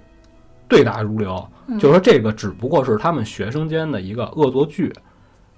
[0.68, 1.47] 对答如流，
[1.80, 4.91] 就说这个只不过是他们学生间的一个恶作剧。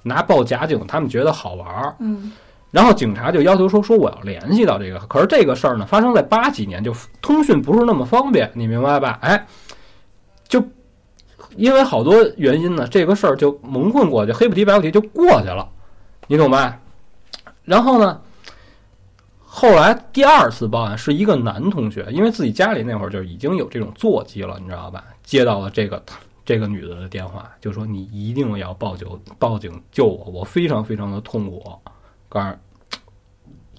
[0.07, 2.31] 拿报假警，他们觉得好玩儿，嗯，
[2.69, 6.93] 然后警察就要求说说我要联系到这个，可是这个事儿呢发生在八几年，就
[7.23, 9.17] 通讯不是那么方便，你明白吧？
[9.21, 9.47] 哎，
[10.47, 10.63] 就
[11.55, 15.69] 因为好多原因呢，这个事儿就蒙混过去，黑不提白不提就过去了，
[16.27, 16.79] 你懂吧？
[17.63, 18.21] 然后呢，
[19.39, 25.03] 后来第二次报案是一个男同学，因为自己家里那会儿就已经有这种座机了，你知道吧？
[25.23, 26.03] 接到了这个。
[26.47, 29.07] 这个女的的电话就说：“你一定要报警，
[29.39, 30.25] 报警救我！
[30.25, 31.81] 我非常非常的痛苦，
[32.29, 32.55] 告诉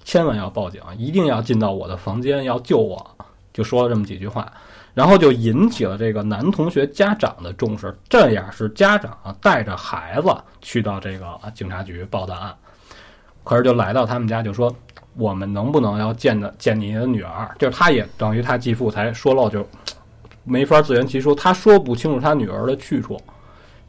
[0.03, 3.15] 千万要报警，一定要进到我的房间，要救我！”
[3.53, 4.51] 就说了这么几句话，
[4.97, 7.95] 然后就引起了这个男同学家长的重视。
[8.09, 12.51] 这样是家长带着孩子去到这个警察局报的案，
[13.43, 14.75] 可是就来到他们家，就说
[15.15, 19.63] ：“我们能不能要见的见你的女儿？”就是他也等于他继父才说漏就。
[20.43, 23.21] 没法自圆其说，他说不清楚他女儿的去处，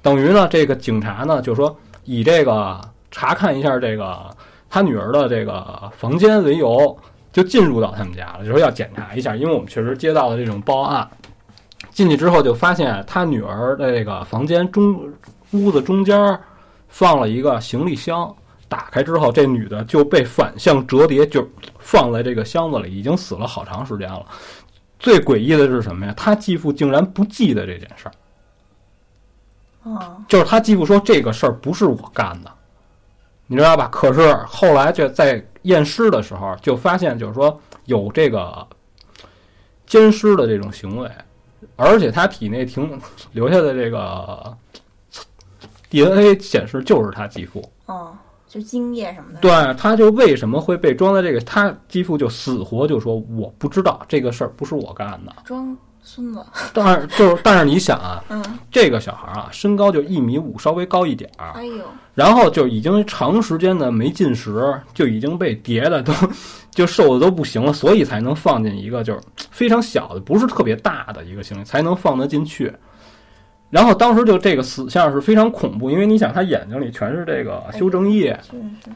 [0.03, 2.79] 等于呢，这个警察呢就说以这个
[3.11, 4.29] 查看一下这个
[4.69, 6.99] 他女儿的这个房间为由，
[7.39, 11.09] 就进入到他们家了，就说要检查一下，因为我们确实接到了这种报案。
[11.93, 15.09] 进去之后就发现他女儿的这个房间中
[15.53, 16.37] 屋子中间
[16.89, 18.35] 放了一个行李箱，
[18.69, 24.27] 打开之后这女的就被反向折叠，就放在这个箱子里，已经死了好长时间了。
[24.99, 26.13] 最诡异的是什么呀？
[26.17, 28.13] 他继父竟然不记得这件事儿。
[29.85, 32.51] 哦，就是他继父说这个事儿不是我干的，
[33.49, 33.89] 你知道吧？
[33.91, 38.65] 可是后来就在验尸的时候，就发现就是说有这个
[39.87, 41.11] 奸尸的这种行为，
[41.75, 43.01] 而且他体内停
[43.33, 44.57] 留下的这个
[45.91, 47.69] DNA 显示就是他继父。
[47.87, 48.17] 哦。
[48.51, 51.41] 就精液什么的，对，他就为什么会被装在这个？
[51.41, 55.77] 他继父就死活就说我不知道这个事儿不是我干的，装
[56.09, 56.43] 孙子。
[56.73, 61.85] 但是就是，但是你想啊，嗯，这个小孩啊，身高就一米五，稍微高一点儿，哎呦，
[62.15, 66.13] 然后就已经长时间的没进食，就已经被叠的都
[66.71, 72.73] 就瘦的都不行了，所以才能放进一个就是非常小的，不是特别大的一个行李，才能放得进去。
[73.71, 78.53] 然后当时就这个死相是非常恐怖，因为你想他眼睛里全是这个修正液，是
[78.83, 78.91] 是。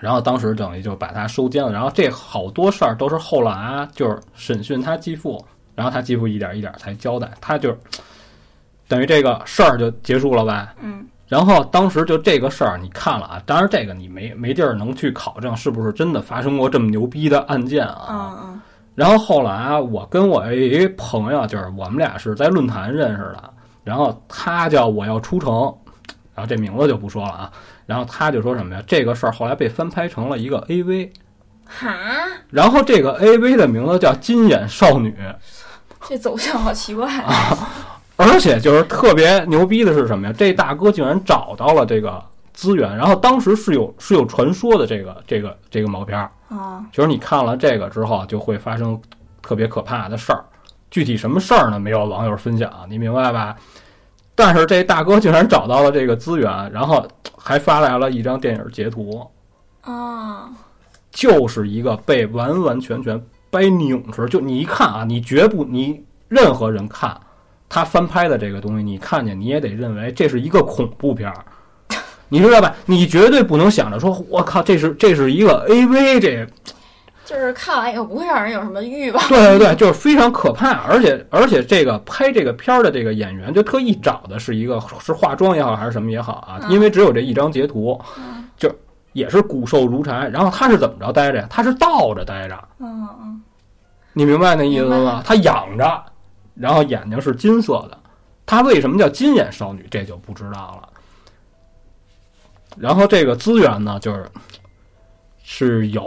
[0.00, 1.72] 然后当时等于就把他收监了。
[1.72, 5.42] 然后这好多事儿都是后来就是审讯他继父，
[5.76, 7.30] 然后他继父一点一点才交代。
[7.40, 7.78] 他就
[8.88, 10.74] 等于这个事儿就结束了吧？
[10.82, 11.06] 嗯。
[11.28, 18.06] 然后当时就这个事儿你看了啊，当然这个你没没地儿能去考证是不是真的发生过这么牛逼的案件啊？
[18.10, 18.60] 嗯嗯。
[18.94, 23.52] 然后后来我跟我一朋友，就是我们俩是在论坛认识的。
[23.84, 25.52] 然后他叫我要出城，
[26.34, 27.52] 然后这名字就不说了啊。
[27.86, 28.82] 然后他就说什么呀？
[28.86, 31.10] 这个事儿后来被翻拍成了一个 AV，
[31.64, 31.94] 哈。
[32.50, 35.10] 然后这个 AV 的名字叫《金眼少女》，
[36.08, 37.68] 这走向好奇怪啊！
[38.16, 40.34] 而且就是特别牛逼的是什么呀？
[40.36, 42.22] 这大哥竟然找到了这个
[42.54, 48.98] 资源，然后当时是有是有传说的这个这个这个毛片儿啊，就是你看了这个之后就会发生
[49.42, 50.44] 特别可怕的事儿。
[50.90, 51.78] 具体什么事儿呢？
[51.78, 53.54] 没有网友分享，你明白吧？
[54.34, 59.28] 但是这大哥竟然找到了这个资源，然后还发来了一张电影截图，
[59.82, 60.48] 啊，
[61.10, 63.22] 就是一个被完完全全
[63.56, 67.18] 掰拧实，就你一看啊，你绝不，你任何人看
[67.70, 71.44] 他翻拍的这个东西，你看见你也得认为这是一个恐怖片儿，
[72.28, 72.74] 你知道吧？
[72.84, 76.46] 你绝对不能想着说，我靠，这是这是一个 AV 这。
[77.24, 79.28] 就是看完以后不会让人有什么欲望。
[79.28, 88.00] 对对对，就是非常可怕，而且而且这个拍这个片儿的这个演员就特意找的是一个是化妆也好还是什么也好啊，因为只有这一张截图，
[88.56, 88.72] 就
[89.12, 90.28] 也是骨瘦如柴。
[90.28, 91.46] 然后他是怎么着待着呀？
[91.50, 92.56] 他是倒着待着。
[92.78, 93.42] 嗯嗯。
[94.16, 95.22] 你明白那意思吗？
[95.22, 96.04] 他仰着，
[96.54, 97.98] 然后眼睛是金色的。
[98.46, 99.86] 他为什么叫金眼少女？
[99.90, 100.88] 这就不知道了。
[102.78, 104.26] 然后这个资源呢，就是
[105.42, 106.02] 是有。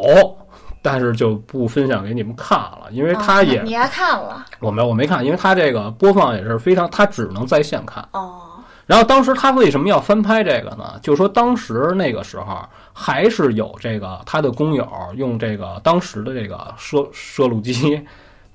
[0.82, 8.08] 但是就不分享给你们看了，因为他也你还看了，我没我没看，因为他这个播放也是非常，他只能在线看。
[8.14, 8.49] 哦。
[8.90, 11.00] 然后当时他为什么要翻拍这个呢？
[11.00, 12.60] 就说当时那个时候
[12.92, 18.04] 还是有这个他的工友用这个当时的这个摄摄录机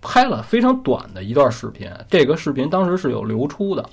[0.03, 3.89] 拍了非常短的一段视频，这个视频当时是有流出的，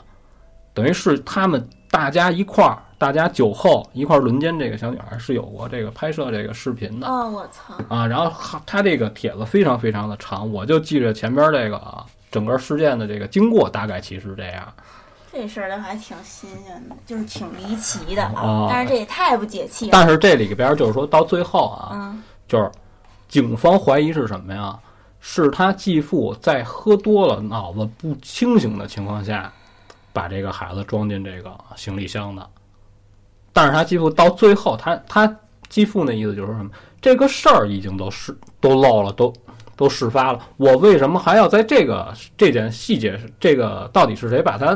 [0.74, 8.08] 等于是他们大家一块儿大家酒后一块儿轮奸这个小女孩是有过这个拍摄这个视频的哦，我操，啊。
[8.08, 14.68] 然后他这个帖子非常非常的长，我就记着前边这个啊整个事件的这个经过，大概其实这样。
[15.32, 19.92] 这事儿的还挺新鲜的，就是挺离奇的啊啊，但是这也太不解气了。
[19.94, 22.70] 但是这里边就是说到最后啊，嗯，就是
[23.30, 24.78] 警方怀疑是什么呀？
[25.24, 29.54] 是他继父在喝多了、脑子不清醒的情况下，
[30.12, 32.50] 把这个孩子装进这个行李箱的。
[33.54, 35.38] 但是他继父到最后，他他
[35.70, 36.72] 继父那意思就是说什么？
[37.00, 39.32] 这个事儿已经都是都漏了，都
[39.76, 44.76] 都事发了，我为什么还要在这个这件细节，这个到底是谁把他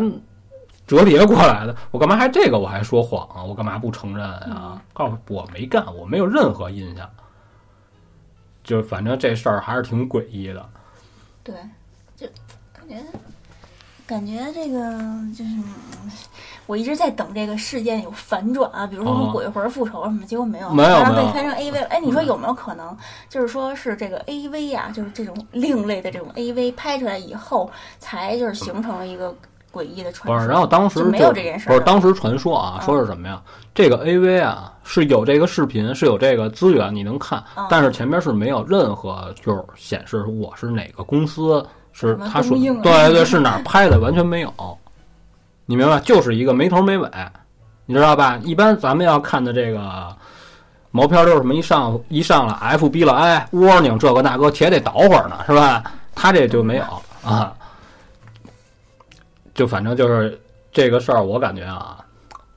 [0.87, 1.75] 折叠过来的？
[1.91, 3.43] 我干嘛还这个我还说谎啊？
[3.43, 4.81] 我干嘛不承认啊？
[4.93, 7.09] 告诉我没干，我没有任何印象。
[8.63, 10.69] 就反正这事儿还是挺诡异的。
[11.43, 11.55] 对，
[12.15, 12.27] 就
[12.73, 12.95] 感觉
[14.07, 14.79] 感觉这个
[15.35, 16.11] 就是嗯
[16.65, 21.85] 我一直在等这个事件有反转啊，比如说什么哦鬼魂复仇什么，结果没有，没有被拍成 AV。
[21.89, 22.97] 哎，你说有没有可能，
[23.29, 27.69] 就是说是这个 AV 呀、就是这种另类的这种 AV 拍出来以后，
[27.99, 29.35] 才就是形成了一个
[29.75, 30.35] 诡异的传说。
[30.35, 33.41] 不是，然后当时就没有这件事儿不是当时传说啊，嗯说是什么呀？
[33.73, 44.53] 这个 AV 啊是有这个视频，是有这个资源，你能看，嗯但是前面是没有任何就是显示我是哪个公司，是他说对对 是哪儿拍的，完全没有。
[45.65, 45.99] 你明白？
[45.99, 47.09] 就是一个没头没尾，
[47.85, 48.39] 你知道吧？
[48.43, 50.15] 一般咱们要看的这个
[50.91, 55.83] 毛片都是什么一上一上了 F B 了哎 warning 这个那个，且得倒会儿呢，是吧？
[56.13, 56.83] 他这就没有
[57.23, 57.53] 啊。
[59.55, 60.39] 就反正就是
[60.71, 61.97] 这个事儿，我感觉啊，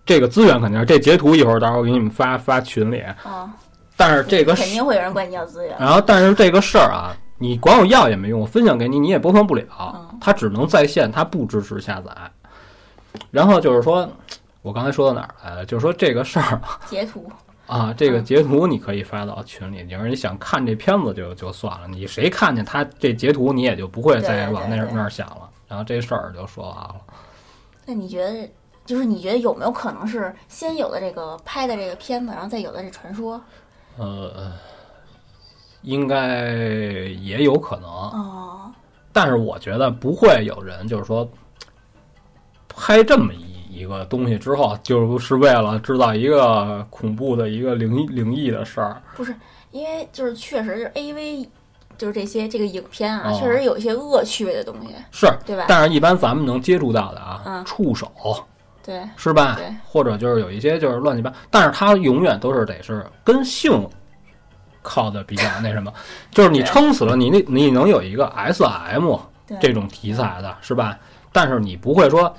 [0.04, 3.00] 这个资源肯定是这截图，一会儿到时候我给你们发发群里。
[3.22, 3.48] 啊，
[3.96, 5.76] 但是这个肯定会有人管你要资源。
[5.78, 12.12] 然后，但是这个事儿啊，你管我要也没用，我分享给你，你也播放不了嗯，它只能在线，它不支持下载。
[13.30, 14.08] 然后就是说，
[14.62, 15.64] 我刚才说到哪儿来了？
[15.64, 17.30] 就是说这个事儿截图，
[17.66, 25.47] 啊，这个嗯截图你可以发到群里，你要是你想看这片子就就算了，你谁看见他这截图，你也就不会再往那儿那儿想了。
[25.68, 27.00] 然后这事儿就说完了。
[27.86, 28.50] 那你觉得，
[28.84, 33.40] 就是你觉得有没有可能是先有的这个拍的这个片子，然后再有的这传说？
[33.96, 34.52] 呃，
[35.82, 36.50] 应该
[37.20, 38.72] 也有可能，哦，
[39.12, 41.28] 但是我觉得不会有人就是说
[42.68, 49.02] 拍这么一一个东西之后，就是为了制造一个恐怖的一个灵异灵异的事儿。
[49.16, 49.34] 不是
[49.70, 51.48] 因为就是确实是 A V，
[51.98, 55.64] 就是这些这个影片啊，哦确实有一些恶趣味的东西，是，对吧？
[55.68, 58.10] 但是一般咱们能接触到的啊，嗯触手
[58.82, 59.56] 对是吧？
[59.56, 63.86] 对，或者就是有一些就是乱七八，但是它永远都是得是跟性
[64.80, 65.92] 靠的比较那什么，
[66.30, 69.16] 就是你撑死了你那你能有一个 S M
[69.60, 70.98] 这种题材的是吧？
[71.32, 72.34] 但是你不会说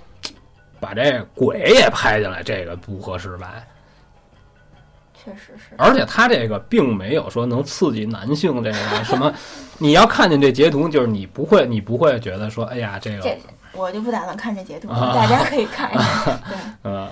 [0.79, 3.53] 把这鬼也拍进来，这个不合适吧？
[5.23, 5.75] 确实是。
[5.77, 9.33] 而且它这个并没有说能刺激男性这个什么，
[9.77, 13.37] 你要看见这截图，就是你不会你不会觉得说，哎呀，这个这
[13.73, 16.39] 我就不打算看这截图，啊大家可以看一下。
[16.83, 17.09] 嗯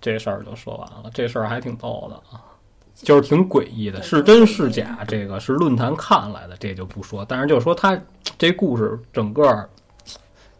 [0.00, 1.10] 这事儿就说完了。
[1.14, 2.42] 这事儿还挺逗的啊，
[2.94, 7.24] 就是挺诡异的，是真是假，这个是论坛看来的，这就不说。
[7.26, 7.98] 但是就说他
[8.36, 9.66] 这故事整个儿，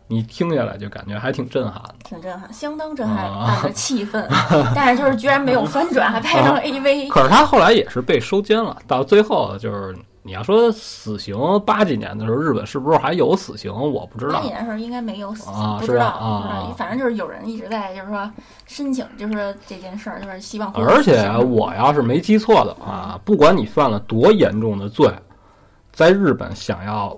[0.07, 1.94] 你听下来就感觉还挺震撼的。
[2.05, 4.24] 挺震撼，相当震撼啊的气氛，
[4.74, 7.09] 但是就是居然没有翻转，还 拍成 A V。
[7.09, 11.36] 可是他后来也是被收监了，到最后就是你要说死刑，
[11.66, 13.72] 八几年的时候日本是不是还有死刑？
[13.72, 14.48] 我不知道八几。
[14.48, 16.74] 年的时候应该没有死刑，不知道啊。
[16.76, 18.30] 反正就是有人一直在就是说
[18.66, 25.11] 申请，就是这件事儿，就是希望而且我要是没记错的话，不管你犯了多严重的罪，
[25.92, 27.16] 在日本想要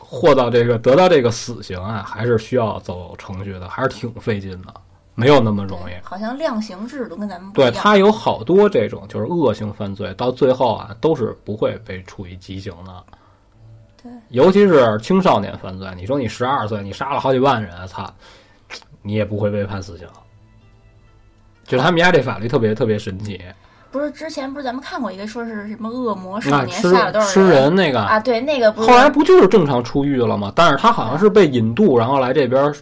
[0.00, 4.74] 获到这个得到这个死刑啊，还是需要走程序的，还是挺费劲的，
[5.14, 5.92] 没有那么容易。
[6.02, 7.74] 好像量刑制度跟咱们不一对，样。
[7.74, 13.04] 他有好多这种就是恶性犯罪，到最后啊都是不会被处以极刑的。
[14.02, 18.12] 对，尤其是青少年犯罪，你说你十二岁，你杀了好几万人，操，
[19.02, 20.06] 你也不会被判死刑。
[21.64, 23.40] 就他们家这法律特别特别神奇，
[23.94, 28.18] 不是之前不是咱们看过一个说是什么恶魔少年杀了多少吃人那个，啊？
[28.18, 30.52] 对，那个不是后来不就是正常出狱了吗？
[30.52, 32.74] 但是他好像是被引渡，然后来这边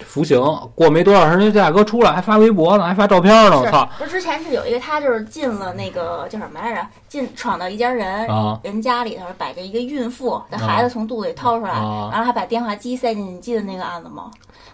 [0.00, 0.42] 服刑，
[0.74, 6.84] 过没多长时间，这大哥出来还发微博呢，还发照片呢，我操不是之前是有一个他就是进了那个叫什么来着？
[7.06, 14.28] 进闯到一家人、啊人家里头，摆着一个孕妇的孩子从肚子里掏出来，啊然后还把电话机塞进去，你记得那个案子吗？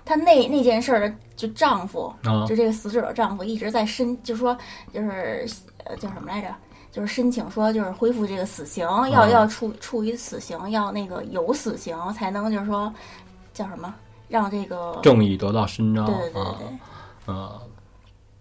[0.06, 4.56] 她那那件事儿的就丈夫，啊就这个死者的丈夫一直在申，就说
[4.94, 5.46] 就是
[5.84, 6.48] 呃叫什么来着？
[6.92, 12.90] 就是申请说就是恢复这个死刑，要啊要处处于死刑，要那个有死刑才能就是说
[13.52, 13.94] 叫什么
[14.28, 16.68] 让这个正义得到伸张对对对啊对，
[17.26, 17.50] 嗯，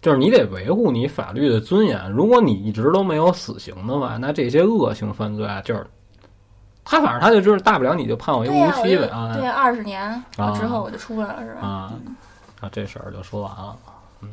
[0.00, 2.10] 就是你得维护你法律的尊严。
[2.10, 5.86] 如果你一直都没有死刑的话，那这些恶性犯罪啊，就是
[6.88, 10.00] 他反正他就知道，大不了你就判我一无期呗啊对二十年
[10.36, 11.60] 啊之后我就出来了，是吧？
[11.66, 11.92] 啊
[12.60, 13.76] 啊，这事儿就说完了。
[14.22, 14.30] 嗯，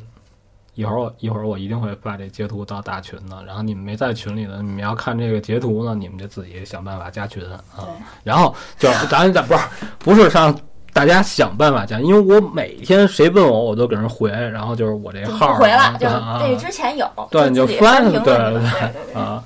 [0.74, 7.44] 一会儿我一会儿我一定会把这截图到大群的，然后你们没在群里的，你们要看这个截图呢，你们就自己想办法加群
[7.76, 7.84] 啊。
[8.22, 9.60] 然后就咱咱不是
[9.98, 10.56] 不是让
[10.92, 16.06] 大家想办法加，因为我每天谁问我，我都给人回，然后就是我这号回了，啊就
[16.46, 19.14] 这之前有，对你就翻对对对。
[19.20, 19.42] 啊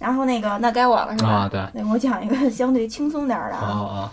[0.00, 1.30] 然后那个，那该我了是吧？
[1.30, 4.10] 啊对那我讲一个相对轻松点儿的啊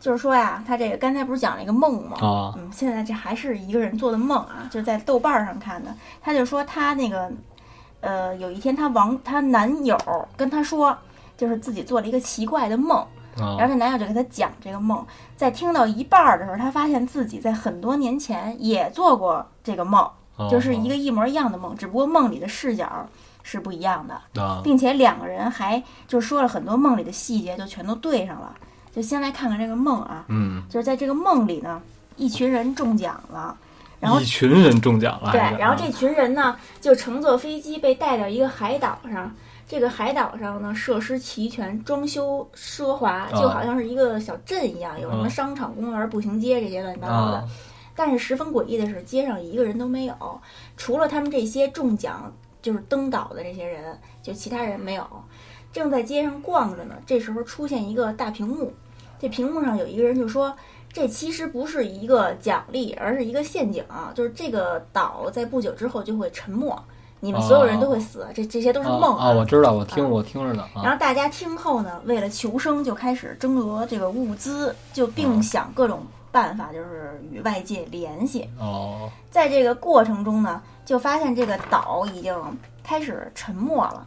[0.00, 2.16] 就是说呀，他这个刚才不是讲了一个梦吗？
[2.20, 5.92] 啊嗯，现在这还是一个人做的梦啊，就是在豆瓣儿上看的。
[6.20, 7.30] 他就说他那个，
[8.00, 9.98] 呃，有一天他王他男友
[10.36, 10.96] 跟他说，
[11.36, 13.04] 就是自己做了一个奇怪的梦，
[13.36, 15.04] 然后啊这男友就给他讲这个梦。
[15.36, 20.00] 在听到一半儿的时候，他发现自己在很多年前也做过这个梦，
[20.36, 22.88] 啊就是一个一模一样的梦，只不过梦里的视角
[23.50, 28.54] 是不一样的，啊并且两个人还就说了很多梦里的细节，就全都对上了。
[28.94, 31.80] 就先来看看这个梦啊，嗯，就是在这个梦里呢，
[32.16, 33.56] 一群人中奖了，
[34.00, 39.32] 然后一群人中奖了，对，然后这群人呢就乘坐飞机被带到一个海岛上。
[39.66, 47.36] 这个海岛上呢，设施齐全，装修奢华，就好像是一个小镇一样，有什么啊商场、公园、步行街这些乱七八糟的。
[47.38, 47.44] 啊
[47.94, 50.40] 但是十分诡异的是，街上一个人都没有，
[50.76, 52.32] 除了他们这些中奖
[52.68, 55.02] 就是登岛的这些人，就其他人没有。
[55.72, 58.70] 正在街上逛着呢，这时候出现一个大屏幕，
[59.18, 60.54] 这屏幕上有一个人就说
[60.92, 64.12] ：“这其实不是一个奖励，而是一个陷阱啊！
[64.14, 66.78] 就是这个岛在不久之后就会沉没，
[67.20, 69.30] 你们所有人都会死，这这些都是梦啊啊！
[69.30, 78.46] 我知道，我听我听着呢啊然后大家听后呢，为了求生，就开始争夺这个物资，就并想各种办法，就是与外界联系。
[78.60, 82.34] 哦在这个过程中呢，就发现这个岛已经
[82.82, 84.06] 开始沉没了。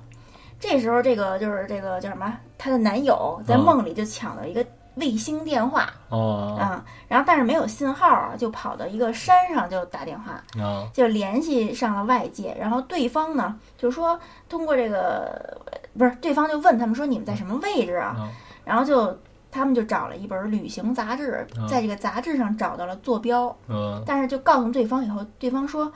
[0.59, 2.35] 这时候，这个就是这个叫什么？
[2.57, 12.57] 她的男友在嗯梦里就抢了一个卫星电话哦啊、然后但是没有信号啊，就跑到一个山上就打电话，啊就联系上了外界。
[12.59, 15.61] 然后对方呢，就是说通过这个
[15.95, 18.15] 不是对方就问他们说你们在什么位置啊？
[18.17, 18.29] 啊
[18.65, 19.15] 然后就
[19.51, 23.55] 他们就找了一本旅行杂志嗯，在这个杂志上找到了坐标。
[23.67, 25.91] 嗯但是就告诉对方以后，对方说，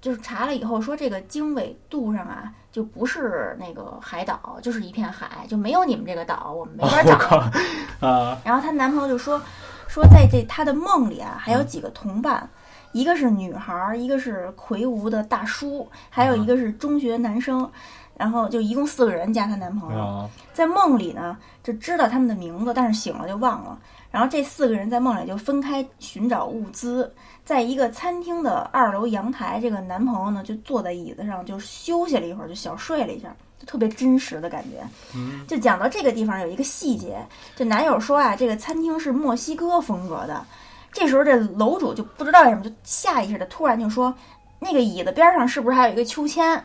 [0.00, 8.06] 就是查了以后说这个经纬度上啊，就不是那个海岛，就是一片海，就没有你们这个岛，我们没法找。
[8.06, 9.40] 啊然后她男朋友就说，
[9.88, 12.48] 说在这她的梦里啊，还有几个同伴。
[12.92, 17.70] 一个是女孩儿，一个是魁梧的大叔，还有一个是中学男生，
[18.16, 20.00] 然后就一共四个人加她男朋友。
[20.00, 23.78] 啊在梦里呢，就知道他们的名字，但是醒了就忘了。
[24.10, 27.12] 然后这四个人在梦里就分开寻找物资，
[27.48, 34.86] 在一个餐厅的二楼阳台，这个男朋友呢就坐在椅子上就休息了一会儿，就小睡了一下，就特别真实的感觉。
[35.14, 37.26] 嗯就讲到这个地方有一个细节，
[37.56, 40.44] 这男友说啊，这个餐厅是墨西哥风格的。
[40.92, 44.14] 这时候这楼主就不知道为什么就下意识的突然就说，
[44.58, 46.62] 那个椅子边上是不是还有一个秋千？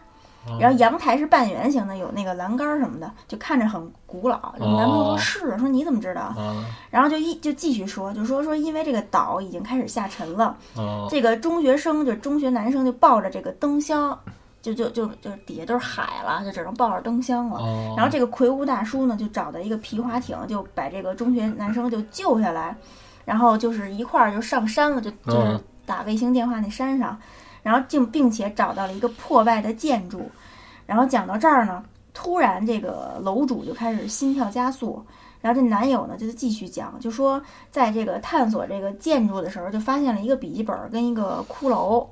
[0.59, 4.53] 然后阳台是半圆形的，有那个栏杆儿什么的，就看着很古老。
[4.59, 6.21] 这男朋友说哦是啊，说你怎么知道？
[6.21, 14.17] 啊然后就一就继续说，就说说因为这个岛已经开始下沉了，啊这个中学生就中学男生就抱着这个灯箱，
[14.61, 17.57] 就就就就底下都是海了，就只能抱着灯箱了。
[17.59, 22.75] 哦，然后这个魁梧大叔呢，就找到一个皮划艇，就把这个中学男生就救下来，
[23.25, 27.17] 然后就是一块儿就上山了，就就是嗯打卫星电话那山上，
[27.63, 30.29] 然后竟并且找到了一个破败的建筑，
[30.85, 31.83] 然后讲到这儿呢，
[32.13, 35.03] 突然这个楼主就开始心跳加速，
[35.41, 37.41] 然后这男友呢就继续讲，就说
[37.71, 42.05] 在这个探索这个建筑的时候，就发现了一个笔记本跟一个骷髅。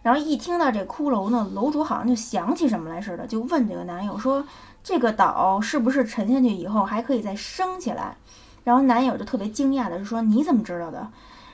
[0.00, 4.42] 然后一听到这骷髅呢，楼主好像就想起什么来似的，就问这个男友说
[4.82, 8.16] ：“这个岛是不是沉下去以后还可以再升起来？”
[8.62, 11.06] 然后男友就特别惊讶的说：“你怎么知道的？”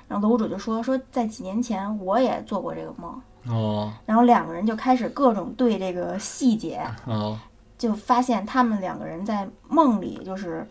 [0.09, 7.39] 然后楼主就说：“说在几年前我也做过这个梦。”哦然后两个人就开始各种对这个细节，哦
[7.76, 10.66] 就发现他们两个人在梦里就是，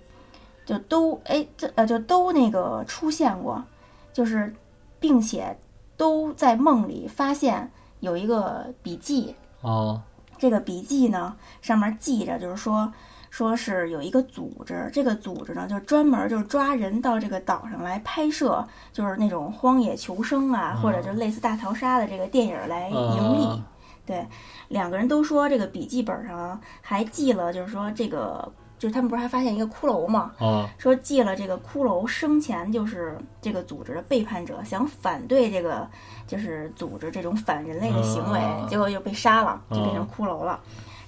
[0.66, 3.64] 就都哎这呃就都那个出现过，
[4.12, 4.54] 就是
[5.00, 5.56] 并且
[5.98, 10.02] 都在梦里发现有一个笔记，哦
[10.38, 12.92] 这个笔记呢上面记着就是说。
[13.34, 23.46] 说是有一个组织，这个组织呢，就专门就是抓人到这个岛上来拍摄，就是那种荒野求生啊，嗯或者就类似大逃杀的这个电影来盈利。
[23.48, 23.60] 啊
[24.06, 24.24] 对，
[24.68, 28.48] 两个人都说这个笔记本上还记了，就是说这个
[28.78, 30.32] 就是他们不是还发现一个骷髅吗？
[30.38, 35.90] 啊说记了这个骷髅生前就是这个组织的背叛者，想反对这个
[36.28, 40.60] 就是组织这种反人类的行为，啊结果又被杀了，就变成骷髅了。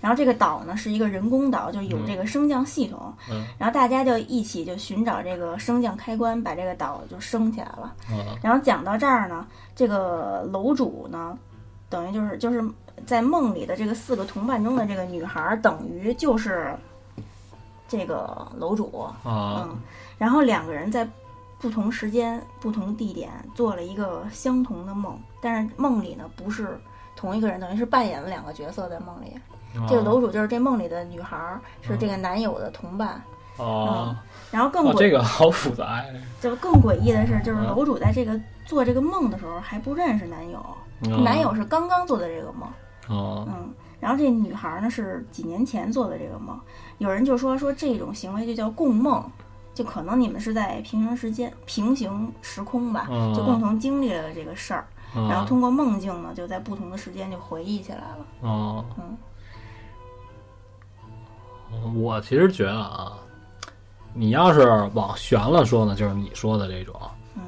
[0.06, 7.92] 然后这个岛呢是一个人工岛，就有这个升降系统，嗯然后大家就一起就寻找这个升降开关，把这个岛就升起来了。
[8.12, 11.36] 啊然后讲到这儿呢，这个楼主呢，
[11.90, 12.64] 等于就是就是
[13.08, 16.78] 在梦里的这个四个同伴中的这个女孩儿，等于就是
[17.88, 19.76] 这个楼主，啊嗯，
[20.20, 21.10] 然后两个人在
[21.58, 26.80] 不同时间、不同地点做了一个相同的梦，但是梦里呢不是
[27.16, 29.36] 同一个人，等于是扮演了两个角色在梦里。
[29.78, 29.86] 啊！
[29.88, 33.22] 这个楼主就是这梦里的女孩儿，是这个男友的同伴。
[33.58, 34.16] 哦
[34.52, 36.06] 然后更这个好复杂呀！
[36.42, 37.68] 就更诡异的是，就是嗯。
[37.68, 40.64] 楼主在这个做这个梦的时候还不认识男友，
[41.02, 41.24] 嗯。
[41.24, 42.70] 男友是刚刚做的这个梦，
[43.08, 43.46] 哦。
[43.48, 46.58] 嗯，然后这女孩呢是几年前做的这个梦，
[47.00, 49.30] 有人就说说这种行为就叫共梦，
[49.74, 53.34] 就可能你们是在平行时间、平行时空吧，嗯。
[53.34, 54.86] 就共同经历了这个事儿，
[55.16, 55.28] 嗯。
[55.30, 59.18] 然后通过梦境呢，就在不同的时间就回忆起来了，哦，嗯
[61.96, 63.14] 我其实觉得啊，
[64.14, 66.96] 你要是往悬了说呢，就是你说的这种，
[67.36, 67.42] 嗯。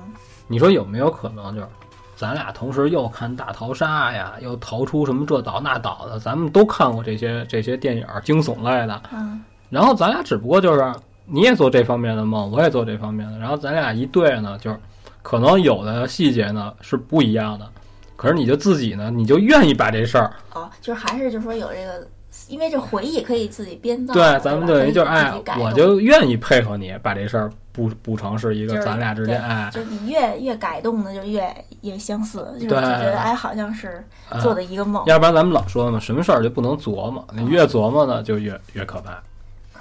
[0.48, 1.68] 你说有没有可能就是
[2.16, 9.44] 咱俩同时又看大逃杀呀，又逃出什么这岛那岛的，咱们都看过这些这些电影惊悚类的，嗯。
[9.70, 10.94] 然后咱俩只不过就是
[11.26, 14.80] 你也做这方面的梦，我也做这方面的，然后咱俩一对呢，就是
[15.22, 17.70] 可能有的细节呢是不一样的，
[18.18, 22.06] 可是你就自己呢，你就愿意把这事儿，哦，就是还是就是说有这个，
[22.50, 31.50] 因为这回忆可以自己编造，对，咱们等于就是哎，我就愿意配合你把这事儿补补成是一个咱俩之间哎，就是你越越改动的就越
[31.82, 39.22] 越相似，就是就觉得哎好像是啊做的一个梦，要不然咱们老说嘛，什么事儿就不能琢磨，你越琢磨呢就越越可怕。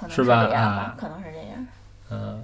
[0.07, 0.93] 是吧？
[0.95, 1.67] 可能是这样。
[2.11, 2.39] 嗯，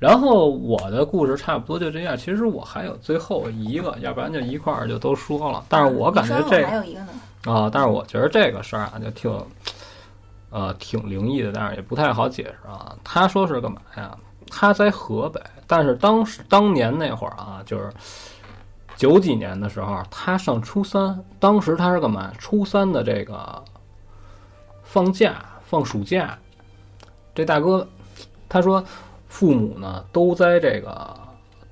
[0.00, 2.16] 然后我的故事差不多就这样。
[2.16, 5.64] 其实我还有最后一个，要不然就一块儿就都说了。
[5.68, 7.08] 但是我感觉这我还有一个呢，
[7.44, 9.46] 啊，但是我觉得这个事儿啊，就挺
[10.48, 12.96] 呃挺灵异的，但是也不太好解释啊。
[13.04, 14.16] 他说是干嘛呀？
[14.50, 17.92] 他在河北，但是当时当年那会儿啊，就是
[18.96, 22.32] 九几年的时候，他上初三，当时他是干嘛？
[22.38, 23.62] 初三的这个
[24.82, 26.36] 放假放暑假，
[27.34, 27.86] 这大哥
[28.48, 28.82] 他说
[29.30, 31.16] 父母呢都在这个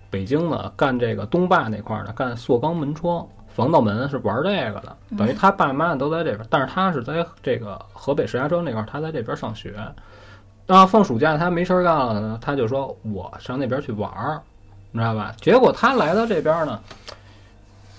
[0.09, 3.29] 北京呢干这个东坝那块儿呢干塑钢门窗。
[3.49, 9.75] 防盗门是玩这个的，等于他爸妈都在这边，但是他是在这个河北石家庄那块儿，他在这边上学。
[10.65, 14.41] 然后放暑假他没事儿干了呢，他就说我上那边去玩儿，
[14.93, 15.35] 你知道吧？
[15.41, 16.81] 结果他来到这边呢，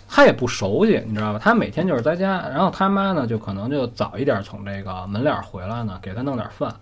[0.07, 1.39] 他也不熟悉，你知道吧？
[1.43, 6.73] 他每天就是在家，然后他妈呢就可能就早一点从这个门脸回来呢，给他弄点饭。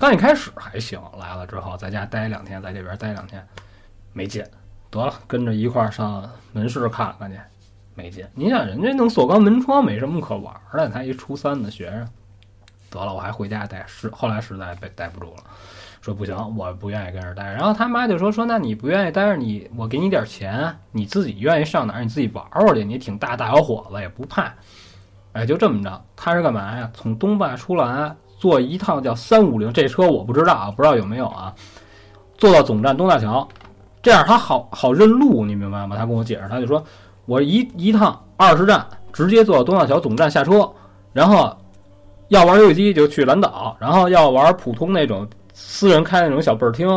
[0.00, 3.46] 刚一开始还行，来了之后在家待两天，在这边待两天，
[4.14, 4.42] 没劲，
[4.88, 7.38] 得了，跟着一块儿上门市看看去。
[7.94, 12.08] 没劲，你想人家弄锁钢门窗没什么可玩的，他一初三的学生，
[12.88, 15.42] 得了，我还回家待，实后来实在被待不住了，
[16.00, 17.44] 说不行，我不愿意跟这儿待。
[17.52, 24.50] 然后他妈就说说，那你不愿意待着，你我给你点钱，你自己愿意上哪儿你自己玩玩去，你挺大大小伙子也不怕。
[25.32, 26.90] 哎，就这么着，他是干嘛呀？
[26.94, 31.54] 从东坝出来，坐一趟叫三五零，这车我不知道啊，不知道有没有啊？
[32.36, 33.46] 坐到总站东大桥，
[34.02, 35.96] 这样他好好认路，你明白吗？
[35.96, 36.82] 他跟我解释，他就说。
[37.26, 40.68] 我一一趟二十站，直接坐到东大桥总站下车，
[41.12, 41.56] 然后
[42.26, 46.88] 要玩游戏机就去蓝岛，然后要玩普通那种私人开那种小倍儿厅，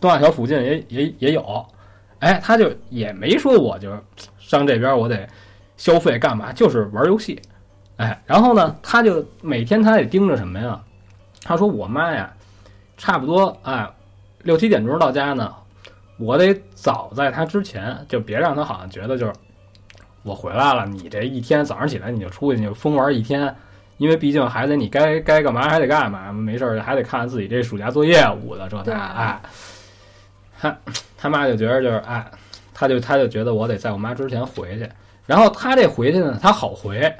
[0.00, 1.66] 东大桥附近也也也有。
[2.20, 3.90] 哎，他就也没说我就
[4.38, 5.28] 上这边我得
[5.76, 7.38] 消费干嘛，就是玩游戏。
[7.96, 10.80] 哎，然后呢，他就每天他得盯着什么呀？
[11.42, 12.32] 他说我妈呀，
[12.96, 13.88] 差不多哎
[14.42, 15.54] 六七点钟到家呢，
[16.18, 19.32] 我得早在他之前，就别让他好像觉得就是。
[20.26, 23.54] 我回来了，你这一天早上起来你就出去你就疯玩一天，
[23.98, 29.42] 因为毕竟还得你该该干嘛还得干嘛，没事儿还得看看自己这暑假作业捂的这那哎，
[30.58, 30.74] 他
[31.18, 32.24] 他妈就觉得就是哎，
[32.72, 34.88] 他就他就觉得我得在我妈之前回去，
[35.26, 37.14] 然后他这回去呢，他好回，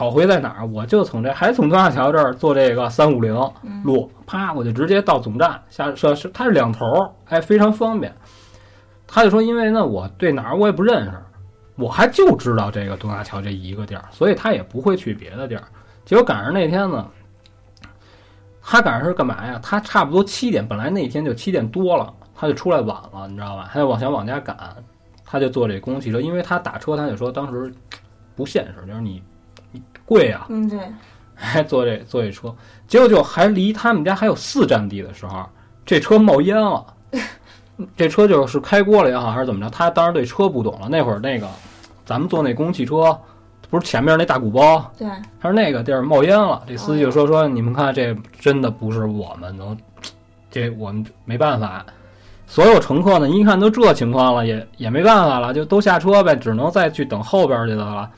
[0.00, 0.66] 好回在哪儿？
[0.66, 3.38] 我就从这还从东大桥这儿坐这个三五零
[3.84, 8.10] 路，啪我就直接到总站下车，是它是两头儿，哎非常方便。
[9.06, 11.12] 他就说，因为呢我对哪儿我也不认识。
[11.76, 15.62] 我还就知道这个东大桥这一个地儿，所以他也不会去别的地儿。
[16.06, 17.06] 结果赶上那天呢，
[18.62, 19.60] 他赶上是干嘛呀？
[19.62, 23.68] 他差不多七点，本来那天就七点多了，他就出来晚了，你知道吧？
[23.70, 24.56] 他就往想往家赶，
[25.26, 27.70] 他就坐这公共汽车，因为他打车，他就说当时
[28.34, 29.22] 不现实，就是你你
[30.10, 30.80] 贵啊，嗯，对，
[31.36, 32.52] 还 坐这坐这车，
[32.88, 35.46] 结果就还离他们家还有四站地的时候，
[35.86, 36.84] 这车冒烟了。
[37.96, 39.70] 这车就是开锅了也好，还是怎么着？
[39.70, 40.88] 他当时对车不懂了。
[40.90, 41.48] 那会儿那个
[42.04, 43.16] 咱们坐那公共汽车，
[43.70, 45.06] 不是前面那大鼓包，对，
[45.40, 46.60] 他说那个地儿冒烟了。
[46.66, 49.74] 这司机就说说你们看，这真的不是我们能，
[50.50, 51.86] 这我们没办法。
[52.46, 58.10] 所有乘客呢，一看都这情况了，也也没办法了，就都下车呗，只能再去等后边去的了。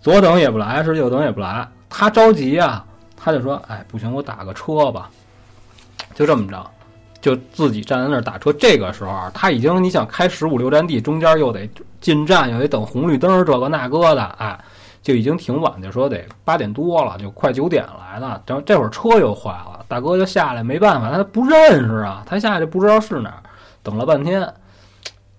[0.00, 5.10] 左等也不来，是右等也不来，他着急啊，他就说：“哎，不行，我打个车吧。”
[6.14, 6.70] 就这么着，
[7.20, 8.50] 就自己站在那儿打车。
[8.54, 11.68] 这个时候，他已经你想开十五六站地，中间又得
[12.00, 14.58] 进站，又得等红绿灯，这个那个的，哎，
[15.02, 18.42] 就已经挺晚，就说得八点多了，就快九点来了。
[18.46, 23.42] 等这会儿车又坏了，大哥就下来，没办法，他不认识啊，他下去不知道是哪儿，
[23.82, 24.50] 等了半天，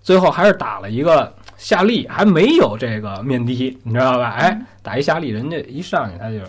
[0.04, 1.34] 最后还是打了一个。
[1.62, 4.32] 夏利还没有这个面的，你知道吧？
[4.32, 6.40] 哎，打一夏利，人家一上去他就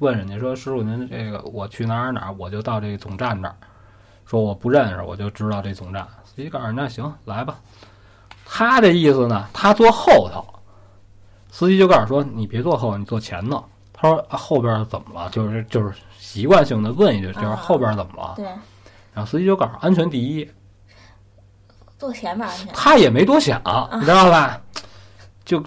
[0.00, 3.54] 问人家说：“师傅，您这个我去哪儿哪儿，我就到这个总站这儿。
[4.26, 6.04] 说我不认识，我就知道这总站。
[6.24, 7.60] 司机告诉那行来吧。
[8.44, 10.44] 他的意思呢，他坐后头，
[11.52, 13.64] 司机就告诉说你别坐后，你坐前头。
[13.92, 15.30] 他说后边怎么了？
[15.30, 18.34] 就是就是习惯性的问一句，就是后边怎么了？
[18.34, 18.46] 对。
[19.14, 20.50] 然后司机就告诉安全第一。
[22.02, 23.62] 坐前面安全，他也没多想，
[23.94, 24.60] 你知道吧？
[25.44, 25.62] 就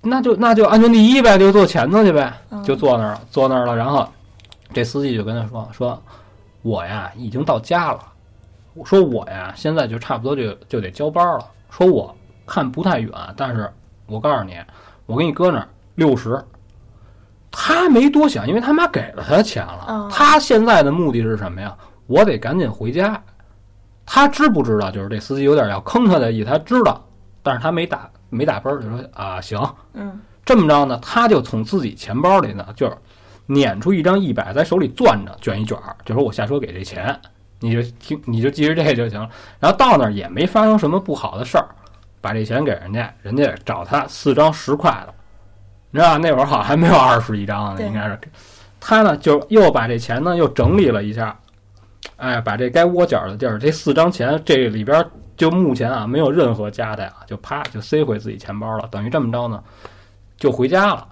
[0.00, 2.34] 那就那就安全第一呗，就坐前头去呗，
[2.64, 3.76] 就坐那儿了，坐那儿了。
[3.76, 4.04] 然后
[4.72, 6.02] 这司机就跟他说：“说
[6.62, 8.00] 我呀已经到家了，
[8.74, 11.46] 我说我呀现在就差不多就就得交班了。
[11.70, 12.12] 说我
[12.44, 13.72] 看不太远，但是
[14.06, 14.58] 我告诉你，
[15.06, 16.44] 我给你搁那儿六十。”
[17.52, 20.08] 他没多想，因为他妈给了他钱了。
[20.10, 21.72] 他现在的目的是什么呀？
[22.08, 23.22] 我得赶紧回家。
[24.06, 24.90] 他知不知道？
[24.90, 27.04] 就是这司机有点要坑他的意思，他知道，
[27.42, 29.60] 但是他没打没打分，就说啊行，
[29.94, 32.96] 嗯，这么着呢，他就从自己钱包里呢，就是
[33.46, 37.20] 捻出一张一百，在手里攥着，卷一卷儿，就说我下车给这钱，
[37.58, 39.28] 你就听，你就记着这就行了。
[39.58, 41.66] 然后到那儿也没发生什么不好的事儿，
[42.20, 45.14] 把这钱给人家，人家找他四张十块的，
[45.90, 48.18] 你知道那会儿好像还没有二十一张呢，应该是，
[48.80, 51.36] 他呢就又把这钱呢又整理了一下。
[52.16, 55.04] 哎，把这该窝角的地儿，这四张钱，这里边
[55.36, 59.62] 就目前啊没有任何夹带啊，就啪就塞回自己钱包了，等于这么着呢，
[60.36, 61.06] 就回家了。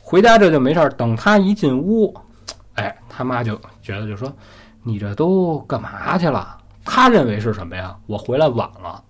[0.00, 2.14] 回家这就没事儿，等他一进屋，
[2.74, 4.32] 哎，他妈就觉得就说
[4.84, 7.96] ：“你这都干嘛去了？”他认为是什么呀？
[8.06, 9.02] 我回来晚了。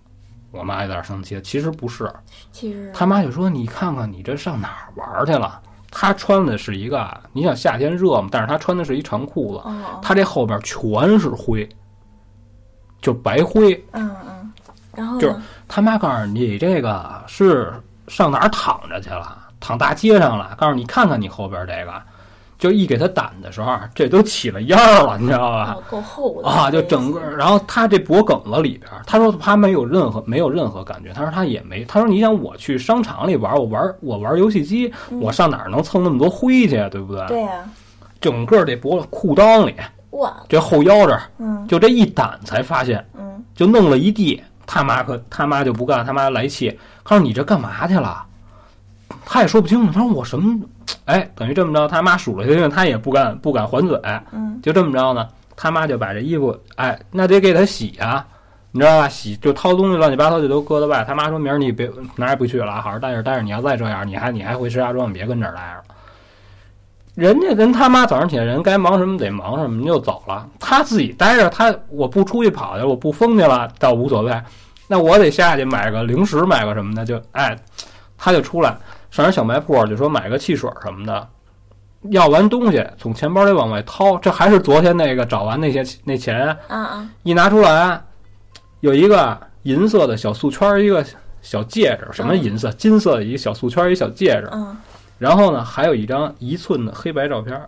[0.52, 2.10] 我妈有点生气，其实不是，
[2.50, 5.60] 其实他妈就说：“你看看你这上哪儿玩去了？”
[5.98, 8.28] 他穿的是一个，你想夏天热嘛？
[8.30, 9.62] 但是他穿的是一长裤子，
[10.02, 11.66] 他这后边全是灰，
[13.00, 13.72] 就白灰。
[13.92, 14.52] 嗯嗯，
[14.94, 15.34] 然后就是
[15.66, 17.72] 他妈告诉你这个是
[18.08, 19.38] 上哪儿躺着去了？
[19.58, 20.54] 躺大街上了？
[20.58, 22.02] 告诉你看看你后边这个。
[22.58, 25.76] 就一给他掸的时候，这都起了烟儿了，你知道吧？
[25.90, 26.70] 够厚的啊！
[26.70, 31.12] 就整个，然后他这脖梗子里边，他说他没有任何没有任何感觉。
[31.12, 37.26] 他说他也没，他说你想我去商场里玩，我玩我玩游戏机，我上哪儿能蹭那么多灰去，对不对？
[37.28, 37.50] 对呀。
[38.20, 39.74] 整个这脖裤裆里，
[40.10, 44.42] 哇，这后腰这儿，嗯，就这一掸才发现，嗯，就弄了一地。
[44.68, 48.25] 他妈可他妈就不干，他妈来气，他说你这干嘛去了？
[49.28, 50.64] 他也说不清楚，他说我什么？
[51.06, 54.00] 哎，等于这么着，他妈数了一下，他也不敢不敢还嘴，
[54.30, 58.24] 嗯，就这么着呢，他妈就把这衣服，哎，那得给他洗啊，
[58.70, 59.08] 你知道吧？
[59.08, 61.04] 洗就掏东西乱七八糟就都搁在外。
[61.04, 63.42] 他妈说明儿你别哪也不去了，好好待着待着。
[63.42, 65.82] 你要再这样，你还你还回石家庄，别跟这儿待着。
[67.16, 70.46] 人家跟他妈早上起来人该忙什么得忙什么，就走了。
[70.60, 74.40] 他自己待着，他我不出去跑去，我不疯去了倒无所谓。
[74.86, 77.56] 那我得下去买个零食，买个什么的，就哎，
[78.16, 78.76] 他就出来。
[79.16, 81.28] 上人小卖铺就说买个汽水什么的，
[82.10, 87.98] 要完东西从钱包里往外掏，这还是昨天那个找完那些那钱，啊啊，一拿出来，
[88.80, 91.02] 有一个银色的小素圈，一个
[91.40, 94.76] 小戒指，什么银色、金色的一个小素圈，一小戒指，嗯，
[95.16, 97.58] 然后呢，还有一张一寸的黑白照片，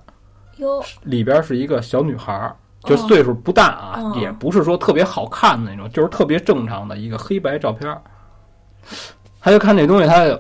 [0.58, 7.96] 哟，里边是一个小女孩，就岁数不大啊，也不是说特别好看的那种，就是特别正常的一个黑白照片，
[9.40, 10.38] 他就看这东西，他就。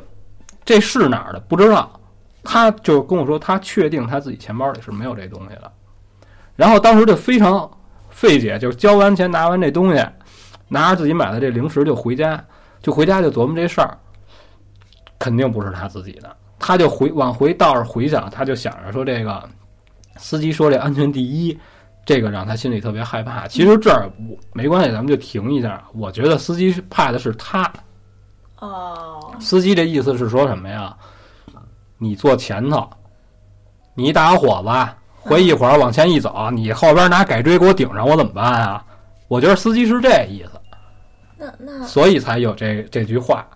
[0.68, 1.40] 这是哪儿的？
[1.40, 1.98] 不知道，
[2.44, 5.72] 他就跟我说，他确定他自己钱包里是没有这东西的。
[6.56, 7.66] 然后当时就非常
[8.10, 10.06] 费解，就是交完钱拿完这东西，
[10.68, 12.44] 拿着自己买的这零食就回家，
[12.82, 13.96] 就回家就琢磨这事儿，
[15.18, 16.36] 肯定不是他自己的。
[16.58, 19.48] 他就回往回倒着回想，他就想着说这个
[20.18, 21.58] 司机说这安全第一，
[22.04, 23.48] 这个让他心里特别害怕。
[23.48, 24.06] 其实这儿
[24.52, 25.82] 没关系，咱们就停一下。
[25.94, 27.72] 我觉得司机怕的是他。
[28.60, 30.94] 哦，司机这意思是说什么呀？
[31.96, 32.88] 你坐前头，
[33.94, 38.84] 你一大小伙子，回一会儿往前一走，你后边拿改锥给我顶上，我怎么办啊？
[39.28, 40.60] 我觉得司机是这意思，
[41.36, 41.84] 那那。
[41.84, 43.46] 所以才有这这句话。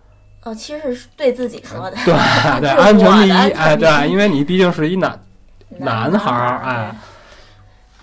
[0.42, 2.14] 哦，其实是对自己说的，对
[2.60, 5.18] 对，安全第一，哎，对，因为你毕竟是一男
[5.78, 6.94] 男孩儿，哎，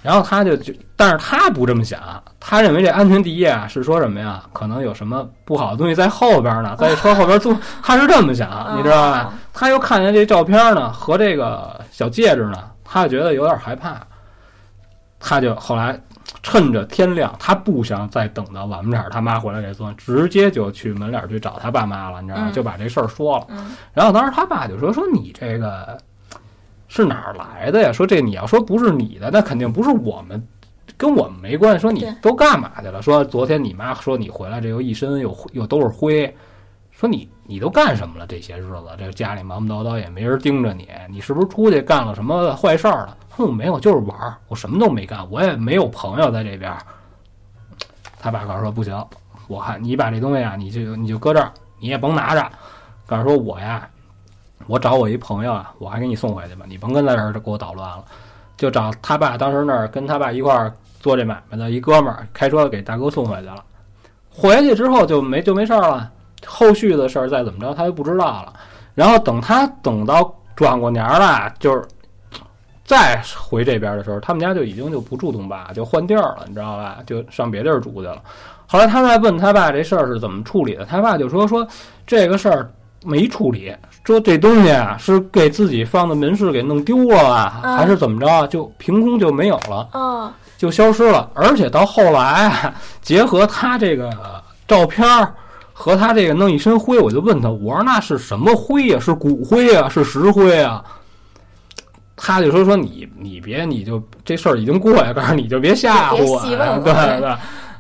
[0.02, 1.98] 然后他就就，但是他不这么想，
[2.42, 4.44] 他认为这安全第一啊，是说什么呀？
[4.52, 9.34] 可能有什么不好的东西在后边呢，在车后边坐，他是这么想，你知道吧？
[9.54, 13.96] 他又看见这照片呢和这个小戒指呢，他就觉得有点害怕，
[15.22, 15.98] 他就后来
[16.44, 22.50] 趁着天亮，他不想再等到晚点儿他妈回来给做，直接就去门脸去找他爸妈了，你知道吗？
[22.50, 23.46] 嗯就把这事儿说了。
[23.48, 25.98] 嗯然后当时他爸就说：“说你这个
[26.90, 27.90] 是哪儿来的呀？
[27.94, 30.46] 说这你要说不是你的，那肯定不是我们，
[31.00, 31.80] 跟我们没关系。
[31.80, 33.02] 说你都干嘛去了？
[33.02, 36.36] 说昨天你妈说你回来这又一身又又都是灰，
[36.92, 38.28] 说你你都干什么了？
[38.28, 43.16] 这些日子这家里忙忙叨叨也没人盯着你，你是不是出去干了什么坏事儿了？
[43.30, 46.80] 哼没有，就是玩儿，我什么都没干，我也没有朋友在这边儿。
[48.20, 49.02] 他爸告诉说不行，
[49.48, 51.50] 我看你把这东西啊，你就你就搁这儿，
[51.80, 52.52] 你也甭拿着。
[53.06, 53.90] 告诉说我呀，
[54.68, 58.04] 我找我一朋友啊，我还给你送回去吧，你甭跟在这儿给我捣乱了。
[58.58, 63.64] 就找他爸当时那儿跟他爸一块儿做这买卖的一哥们儿，开车给大哥送回去了。
[64.30, 66.12] 回去之后就没就没事儿了，
[66.46, 68.54] 后续的事儿再怎么着他就不知道了。
[68.96, 71.84] 然后等他等到转过年了，就是
[72.86, 77.00] 再回这边的时候，他们家就已经就不住东坝，就换地儿了，你知道吧？
[77.06, 78.22] 就上别地儿住去了。
[78.68, 81.68] 后来他再问他爸这事儿是怎么处理的，他爸就说说
[82.06, 82.72] 这个事儿
[83.04, 83.74] 没处理，
[84.04, 88.46] 说这东西啊是给自己放的门市给弄丢了啊，啊还是怎么着啊？
[88.48, 91.30] 就凭空就没有了，哦，就消失了。
[91.34, 94.10] 而且到后来啊，结合他这个
[94.68, 95.34] 照片儿
[95.72, 100.84] 和他这个弄一身灰，我就问他，我说那是什么灰呀、是骨灰呀、是石灰啊？
[102.22, 107.30] 他就说说你你别你就这事儿已经过去，告诉你就别吓唬我对对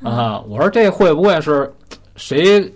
[0.09, 0.41] 啊！
[0.47, 1.69] 我说这会不会是
[2.15, 2.73] 谁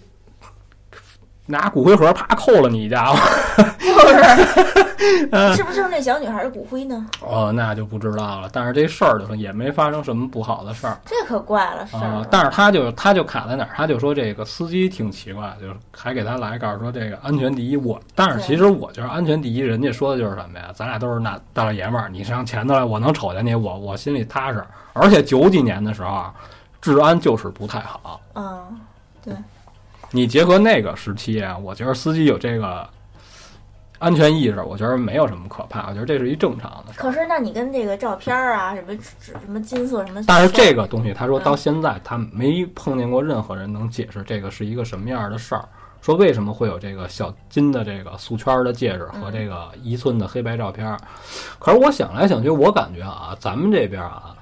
[1.46, 3.18] 拿骨灰盒啪扣了你一家伙？
[3.84, 7.06] 就是，是不是那小女孩的骨灰呢？
[7.20, 8.50] 哦，那就不知道了。
[8.52, 12.26] 但是这事儿就是也没发生什么不好的事儿这可怪了，是啊。
[12.32, 13.70] 但是他就他就卡在哪儿？
[13.76, 17.76] 他就说这个司机挺奇怪，就是还给他来告诉说这个安全第一。
[17.76, 20.72] 我但是其实我觉得安全第一，人家说的就是什么呀？
[20.74, 24.64] 咱俩都是那大老爷们儿，你上前头来，我能瞅见你，我我心里踏实。
[24.94, 26.34] 而且九几年的时候啊，
[26.82, 28.22] 治安就是不太好。
[28.36, 28.80] 嗯，
[30.16, 32.88] 你结合那个时期啊，我觉得司机有这个
[33.98, 36.94] 安全意识，我觉得没有什么可怕，我觉得这是一正常的。
[36.96, 45.68] 可是那你跟这个照片啊，什么纸什么金色什么，但是这个东西，他说到现在他没碰见过任何人能解释这个是一个什么样的事儿，
[46.00, 50.96] 说为什么会有这个小金的这个素圈的戒指和这个一寸的黑白照片。
[51.58, 54.36] 可是我想来想去，我感觉啊，咱们这边啊。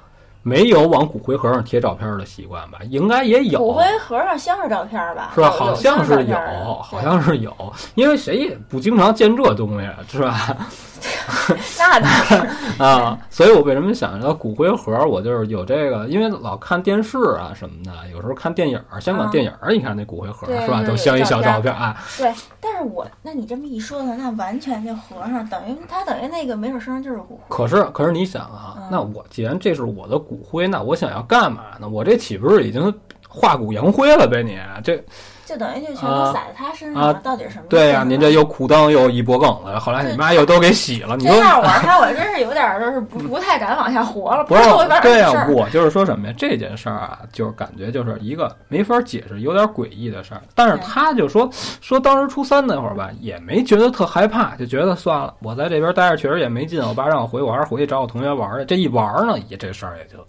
[0.44, 2.80] 没有往骨灰盒上贴照片的习惯吧？
[2.90, 5.32] 应该也有，骨灰盒上镶着照片吧？
[5.36, 5.50] 是吧？
[5.52, 6.36] 好像是有
[6.82, 7.54] 好像是有，
[7.96, 10.58] 因为谁也不经常见这东西， 是吧？
[11.80, 12.36] 那倒是，
[12.84, 15.04] 啊，所以我为什么想到骨灰盒？
[15.08, 21.98] 我就是有这个，因为老看电视啊什么的，有时候看电影儿，香港啊电影儿，你看那骨灰盒是吧，都镶一小照片啊。
[22.18, 22.32] 对。
[22.64, 27.42] 但是我，那你这么一说呢，那完全就合上，等于它等于那个没准身上就是骨灰。
[27.50, 31.90] 可是，可是你想啊，嗯那我既然这是我的骨骨灰，那我想要干嘛呢？
[31.90, 32.94] 我这岂不是已经
[33.28, 34.41] 化骨扬灰了呗？
[34.41, 35.03] 你这
[35.52, 37.65] 就等于就全啊都撒在他身上啊了，到底什么？
[37.68, 44.64] 对呀、您这又裤裆又一脖梗子，后来你妈又都给洗了，你说这样我他我真是有点儿就是不不太敢往下活了，不是
[45.02, 45.45] 对呀。
[45.49, 46.34] 我就是说什么呀？
[46.38, 50.41] 这件事儿啊，就是感觉就是一个没法解释、有点诡异的事儿。
[50.56, 51.49] 但是他就说
[51.82, 58.65] 说当时初三那会儿吧，也没觉得特害怕，就觉得算了，我在这边待着确实也没劲，我爸让我回，我还是回去找我同学玩儿去。
[58.65, 60.26] 这一玩儿呢，也这事儿也就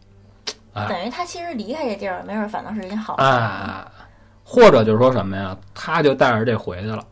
[0.72, 3.22] 哎等于他其实离开这地儿，没准反倒是一件好事。
[3.22, 3.86] 啊，
[4.52, 5.56] 或者就是说什么呀？
[5.74, 7.02] 他就带着这回去了，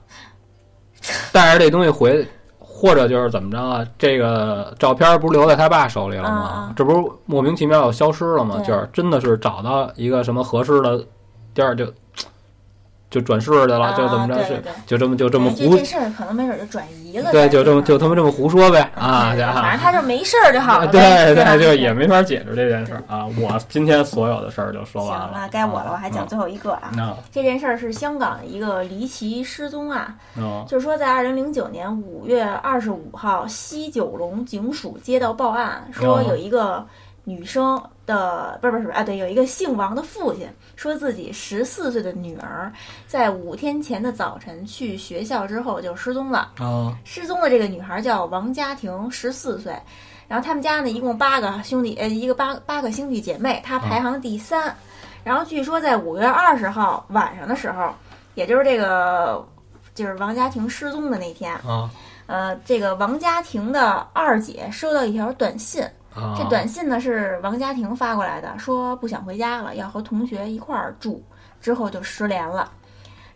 [1.33, 2.29] 带着这东西回。
[2.59, 3.87] 或者就是怎么着啊？
[3.99, 6.73] 这个照片不是留在他爸手里了吗？
[6.75, 8.59] 这不是莫名其妙又消失了吗？
[8.61, 10.99] 就是真的是找到一个什么合适的
[11.53, 11.85] 地儿就
[13.11, 17.33] 就转世去了，啊就怎么着是就这么就这么胡这这事儿可能没准就转移了。
[17.33, 19.35] 对，就这么么就他妈这么胡说呗啊！
[19.37, 20.93] 反正他就没事儿就好了呗。
[20.93, 23.27] 对对吧，就也没法解释这件事儿啊。
[23.39, 26.93] 我今天所有的事儿就说完了，，行了该我了，啊我还讲最后一个啊。
[26.95, 36.87] 那这件事儿是香港一个离奇失踪案，那就是说在二零零九年五月二十五号，西九龙警署接到报案，说哦有一个
[37.25, 42.73] 女生的不是不是啊，对，有一个姓王的父亲说自己十四岁的女儿
[43.07, 46.51] 在五天前的早晨去学校之后就失踪了。
[46.59, 49.73] 啊失踪的这个女孩叫王佳婷，十四岁。
[50.27, 54.75] 然后他们家呢一共八个兄弟，呃，一个八八个兄弟姐妹，她排行第三。
[55.23, 57.93] 然后据说在五月二十号晚上的时候，
[58.35, 59.47] 也就是这个
[59.95, 61.91] 就是王佳婷失踪的那天，啊
[62.27, 65.85] 呃，这个王佳婷的二姐收到一条短信，
[66.37, 71.23] 这短信呢是王家庭发过来的，说不想回家了，要和同学一块儿住，
[71.61, 72.71] 之后就失联了。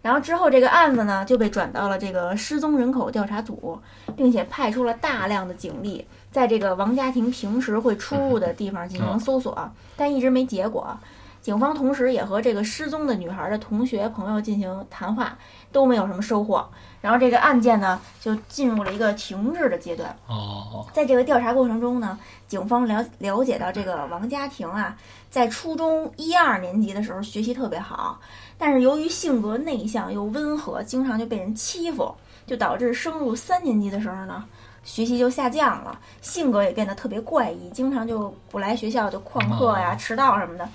[0.02, 3.80] 然后之后这个案子呢就被转到了这个失踪人口调查组，
[4.14, 10.98] 并且派出了大量的警力，在这个王家庭平时会出入的地方进行搜索，但一直没结果。
[11.44, 15.36] 警方同时也和这个失踪的女孩的同学朋友进行谈话，
[15.70, 16.66] 都没有什么收获。
[17.02, 20.16] 然后这个案件呢就进入了一个停滞的阶段。
[20.26, 22.18] 哦在这个调查过程中呢，
[22.48, 24.96] 警方了了解到这个王佳婷啊，
[25.28, 28.18] 在初中一二年级的时候学习特别好，
[28.56, 32.14] 但是由于性格内向又温和，经常就被人欺负，
[32.46, 34.42] 就导致升入三年级的时候呢，
[34.82, 40.66] 学习就下降了，性格也变得特别怪异，经常就不来学校就旷课呀、哦迟到什么的，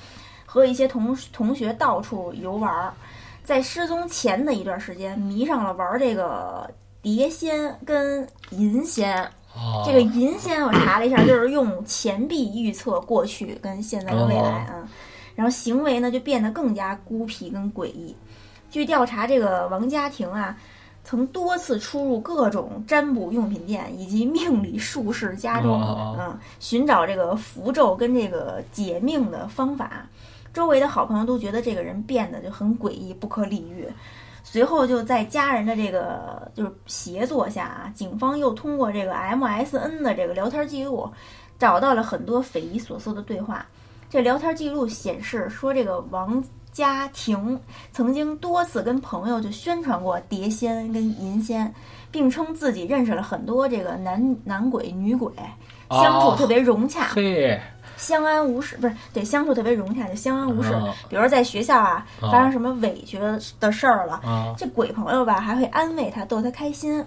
[0.52, 2.92] 和一些同同学到处游玩儿。
[3.44, 6.68] 在失踪前的一段时间，迷上了玩这个
[7.04, 9.24] 碟仙跟银仙。
[9.54, 14.88] 哦，这个银仙我查了一下，就是用钱币预测过去跟现在的未来啊，
[15.36, 18.16] 然后行为呢就变得更加孤僻跟诡异。
[18.72, 20.56] 据调查，这个王家庭啊，
[21.04, 30.08] 曾多次出入各种占卜用品店以及命理术士家中，哦嗯，寻找这个符咒跟这个解命的方法。
[30.60, 33.88] 周围的好朋友都觉得这个人变得就很诡异，不可理喻。
[34.44, 41.10] 随后就在家人的这个就是协作下啊，警方又通过这个 MSN 的这个聊天记录，
[41.58, 43.66] 找到了很多匪夷所思的对话。
[44.10, 47.58] 这聊天记录显示说，这个王家庭
[47.94, 51.74] 曾经多次跟朋友就宣传过碟仙跟银仙，
[52.12, 55.32] 并称自己认识了很多这个男男鬼女鬼，
[55.90, 57.08] 相处特别融洽。
[57.14, 57.58] 嘿，
[58.00, 60.74] 相安无事，不是对相处特别融洽，就相安无事。
[60.74, 60.96] 啊。
[61.08, 62.32] 比如在学校啊，啊。
[62.32, 63.20] 发生什么委屈
[63.60, 64.56] 的事儿了，啊。
[64.58, 67.06] 这鬼朋友吧还会安慰他，逗他开心。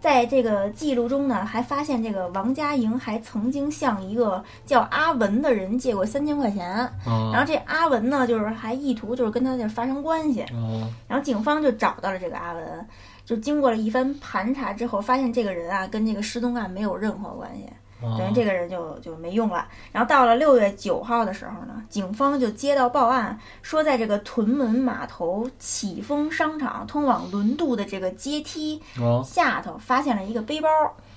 [0.00, 6.68] 在这个记录中呢，还发现这个王佳莹还曾经向一个叫阿文的人借过三千块钱，
[7.06, 10.90] 然啊后这阿文呢，就是还意图就是跟他这发生关系，啊。
[11.06, 12.88] 然后警方就找到了这个阿文，
[13.24, 17.68] 就经过了一番盘查之后，发现这个人啊跟这个失踪案没有任何关系。
[18.02, 19.66] 啊等于这个人就就没用了。
[19.92, 30.68] 然后到了六月九号的时候呢，警方就接到报案，说在这个屯门码头启丰商场通往轮渡的这个阶梯啊下头发现了一个背包，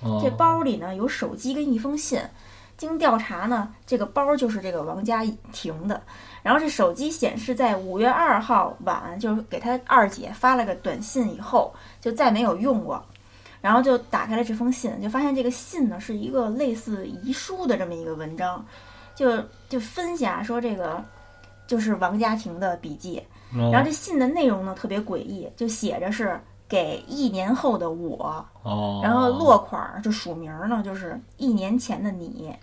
[0.01, 2.21] 啊这包里呢有手机跟一封信。
[2.77, 6.01] 经调查呢，这个包就是这个王佳婷的。
[6.43, 13.01] 然后这手机显示，在五月二号晚，就是给他二姐发了个短信以后，就再没有用过。
[13.65, 18.63] 然后就打开了这封信，就发现这个信呢是一个类似遗书的这么一个文章，
[19.15, 21.03] 就就分析啊说这个
[21.65, 26.39] 就是王家庭的笔记，然后这信的内容呢特别诡异，就写着是
[26.69, 32.53] 给一年后的我，哦，然后落款儿就署名儿呢就是一年前的你。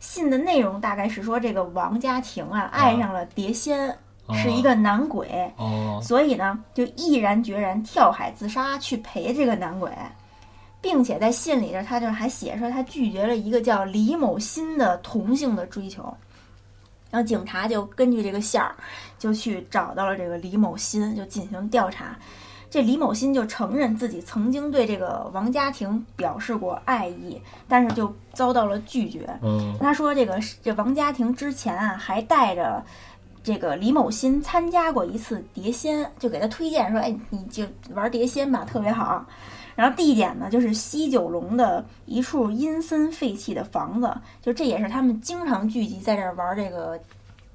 [0.00, 3.96] 信的内容大概是说这个王家庭啊爱上了碟仙，
[4.34, 9.88] 是一个男鬼，哦所以呢，就毅然决然跳海自杀去陪这个男鬼，
[10.82, 16.02] 并且在信里头，他就还写说他拒绝了一个叫李某新的同性的追求。
[17.10, 18.74] 然后警察就根据这个线儿，
[19.18, 22.16] 就去找到了这个李某新，就进行调查。
[22.70, 27.38] 这李某新就承认自己曾经对这个王家庭表示过爱意，
[27.68, 29.28] 但是就遭到了拒绝。
[29.42, 32.82] 嗯他说这个这王家庭之前啊，还带着
[33.44, 39.22] 这个李某新参加过一次碟仙，就给他推荐说，哎，你就玩碟仙吧，特别好。
[39.74, 46.98] 然后地点呢，就是西九龙的一处阴森废弃的房子，就这也是他们经常聚集在这儿玩这个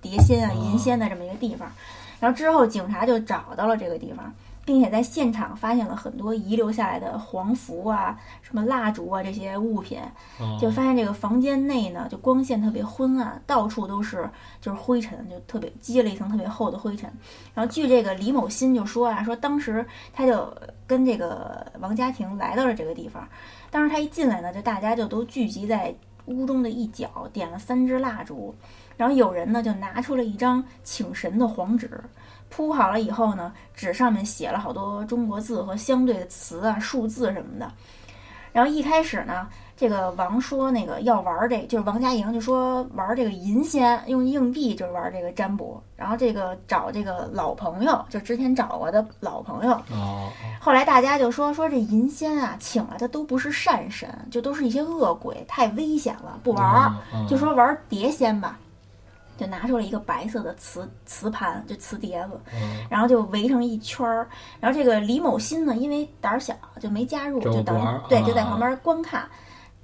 [0.01, 1.71] 碟仙啊、哦银仙的这么一个地方。
[2.19, 4.33] 然后之后警察就找到了这个地方，
[4.67, 9.97] 并且在现场发现了很多遗留下来的黄符啊、什么蜡烛啊这些物品。
[10.39, 14.29] 哦就发现这个房间内呢，就光线特别昏暗，到处都是
[14.59, 17.09] 就是灰尘，就特别积了一层特别厚的灰尘。
[17.53, 20.53] 然后据这个李某新就说啊，说当时他就
[20.85, 23.25] 跟这个王家庭来到了这个地方，
[23.71, 25.95] 当时他一进来呢，就大家就都聚集在
[26.25, 28.53] 屋中的一角，点了三支蜡烛，
[28.97, 31.89] 然后有人呢就拿出了一张请神的黄纸。
[32.49, 37.71] 铺好了以后呢，纸上面写了好多中国字和相对的词啊、数字什么的。
[38.53, 45.79] 然后一开始呢，这个王说那个要玩这，就是王家营就说玩这个银仙，用硬币就是玩这个占卜。
[45.95, 49.73] 然后这个找这个老朋友，就之前找过的老朋友。
[49.91, 50.29] 哦，
[50.59, 56.91] 后来大家就说说这银仙啊，请来的都不是善神，就都是一些恶鬼，太危险了，不玩儿。
[57.13, 58.57] 嗯就说玩碟仙吧，
[59.37, 64.27] 就拿出了一个白色的瓷瓷盘，就瓷碟子，嗯然后就围成一圈儿。
[64.59, 69.27] 然后这个李某新呢，因为胆儿小，就没加入，就就等于对，就在啊旁边观看。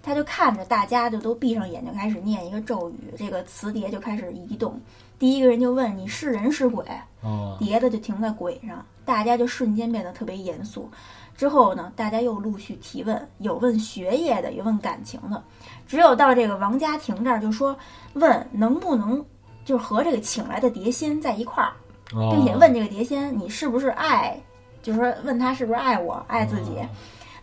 [0.06, 4.78] 他就看着大家就都闭上眼睛开始念一个咒语，这个瓷碟就开始移动。
[5.18, 6.86] 第一个人就问你是人是鬼，
[7.22, 10.92] 哦，碟子就停在鬼上，大家就瞬间变得特别严肃。
[11.38, 15.42] 之后呢，大家又陆续提问，有问学业的，有问感情的，
[15.88, 17.74] 只有到这个王家庭这儿就说
[18.12, 19.26] 问能不能
[19.65, 21.72] 就是和这个请来的碟仙在一块儿，
[22.14, 24.40] 哦并且问这个碟仙你是不是爱，
[24.81, 26.72] 就是说问他是不是爱我，爱自己。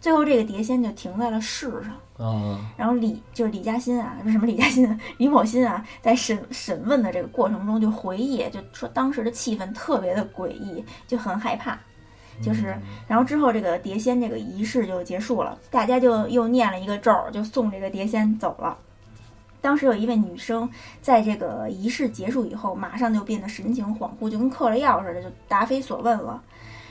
[0.01, 1.92] 最后这个碟仙就停在了世上。
[2.22, 11.78] 嗯然后李就是李嘉欣啊，不是什么李嘉欣，李某欣啊，在审审问的这个过程中就回忆，就说当时的气氛特别的诡异，就很害怕。
[12.42, 12.74] 就是，
[13.06, 18.76] 然后之后这个碟仙这个仪式就结束了，大家就又念了一个咒儿，就送这个碟仙走了。
[19.61, 20.69] 当时有一位女生
[21.01, 26.43] 在这个仪式结束以后，马上就变得神情恍惚，就跟嗑了药似的，就答非所问了。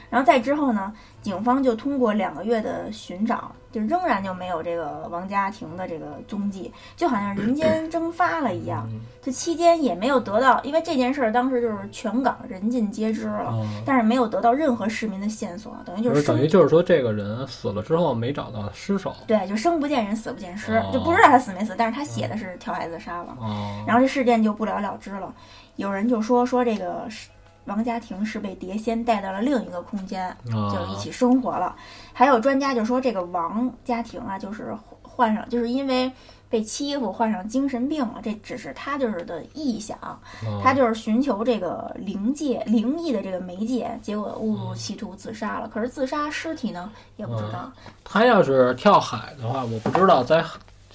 [0.10, 0.92] 然后再之后呢，
[1.22, 8.90] 警方就通过两个月的寻找，就仍然就没有这个王家庭的这个踪迹，就好像人间 蒸发了一样。
[9.22, 19.16] 这期间也没有得到，因为这件事儿当时就是全港人尽皆知了，哦但是没有得到任何市民的线索，等于就就是是等于就是说，这个人死了之后没找到尸首。
[19.28, 23.38] 对，就生不见人，死不见尸，哦就不知道他死没死，但是他写的是跳海自杀了。
[23.40, 25.32] 哦，然后这事件就不了了之了。
[25.76, 27.30] 有人就说说这个是
[27.70, 31.76] 王家庭是被碟仙带到了另一个空间，哦就一起生活了。
[32.12, 36.12] 还有专家就说这个王家庭啊，就是患上，就是因为
[36.50, 39.98] 被欺负患上精神病了，这只是他就是的臆想，
[40.44, 45.68] 哦他就是寻求这个灵界灵异的这个媒介，结果误入歧途自杀了。
[45.68, 47.72] 可是自杀尸体呢，也不知道。
[48.04, 50.44] 他要是跳海的话，我不知道在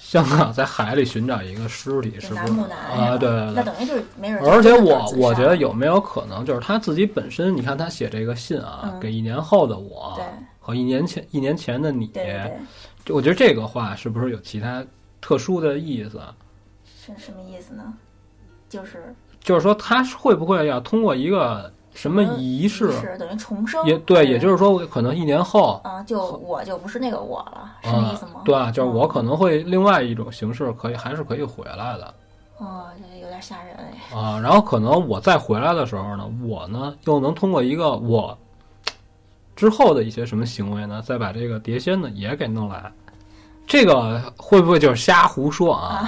[0.07, 3.17] 香港在海里寻找一个尸体是不是啊？
[3.17, 3.53] 对对对。
[3.55, 10.15] 那等于就是没准儿而且我我觉得有没有可能，就是他自己本身，你看他写这个信啊，嗯给一年后的我
[10.59, 12.07] 和一年前一年前的你，
[13.09, 14.85] 我觉得这个话是不是有其他
[15.19, 16.21] 特殊的意思？
[16.85, 17.91] 是什么意思呢？
[18.69, 22.91] 就是就是说他会不会要通过一个什么仪式？
[22.99, 28.41] 是等于重生，也对，也就是说，可能一年后，啊，就我就不是那个我了，是那意思吗？
[28.43, 32.13] 对啊，就是我嗯可能会另外一种形式，可以还是可以回来的
[32.57, 34.15] 哦，这有点吓人哎。
[34.15, 34.39] 啊。
[34.39, 38.37] 然后可能我再回来的时候呢，我呢又能通过一个我
[39.55, 42.91] 之后的一些什么行为呢，再把这个碟仙呢也给弄来。
[43.65, 46.07] 这个会不会就是瞎胡说啊？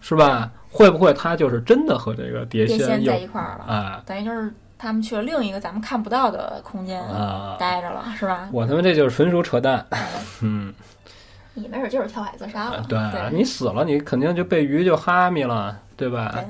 [0.00, 0.50] 是吧？
[0.70, 7.56] 会不会他就是真的和这个碟碟仙在一块儿了，啊等于就是他们去了另一个咱们看不到的空间啊？
[7.58, 8.48] 待着了，是吧？
[8.52, 9.84] 我他妈这就是纯属扯淡。
[10.42, 10.72] 嗯，
[11.54, 16.30] 你没准就是跳海自杀了，对对你死了，你肯定就被鱼就哈密了，对吧？
[16.34, 16.44] 对，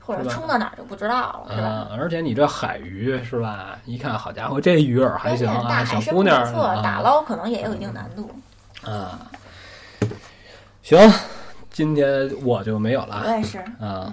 [0.00, 1.66] 或者冲到哪儿就不知道了，是吧？
[1.68, 3.78] 啊，而且你这海鱼是吧？
[3.84, 8.30] 一看，好家伙，这鱼饵还行啊，小姑娘测，打啊捞可能也有一定难度。
[8.90, 9.20] 啊。
[10.82, 10.98] 行，
[11.70, 14.12] 今天我就没有了我也是，啊嗯，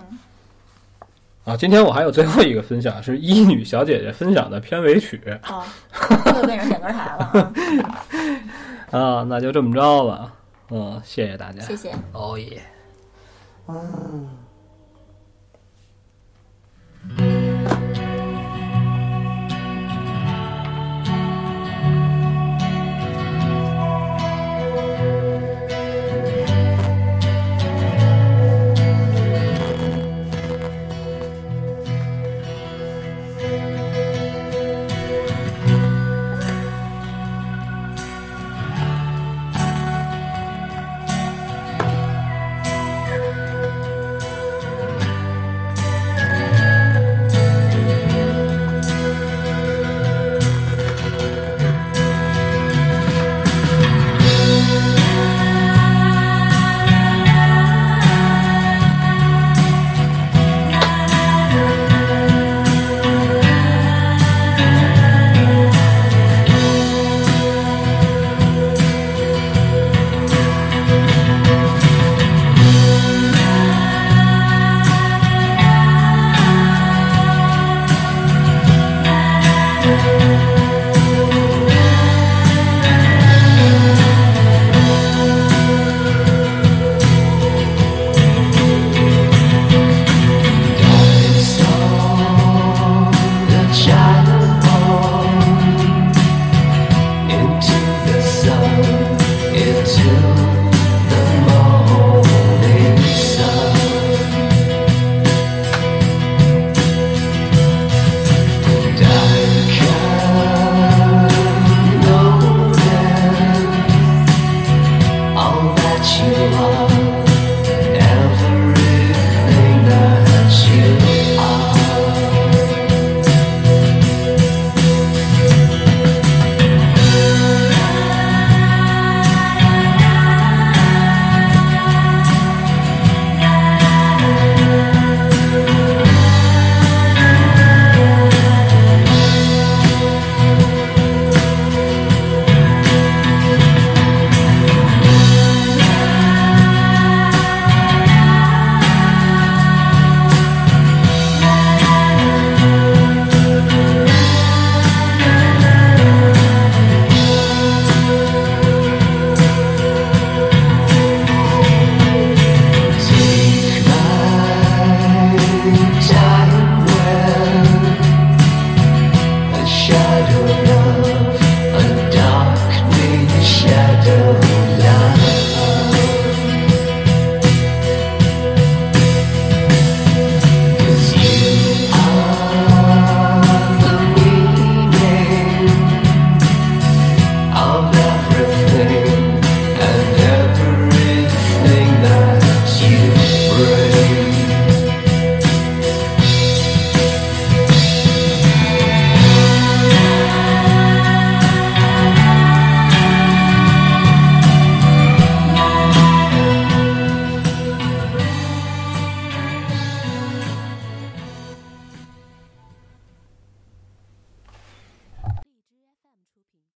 [1.46, 5.22] 啊，今天我还有最后一个分享，是一女小姐姐分享的片尾曲。
[5.42, 5.66] 啊，
[6.38, 7.54] 又变成点歌台了
[9.00, 9.26] 啊。
[9.28, 10.34] 那就这么着吧。
[10.70, 11.62] 嗯，谢谢大家。
[11.62, 11.92] 谢谢。
[12.14, 12.62] 哦耶。
[13.68, 14.30] 嗯。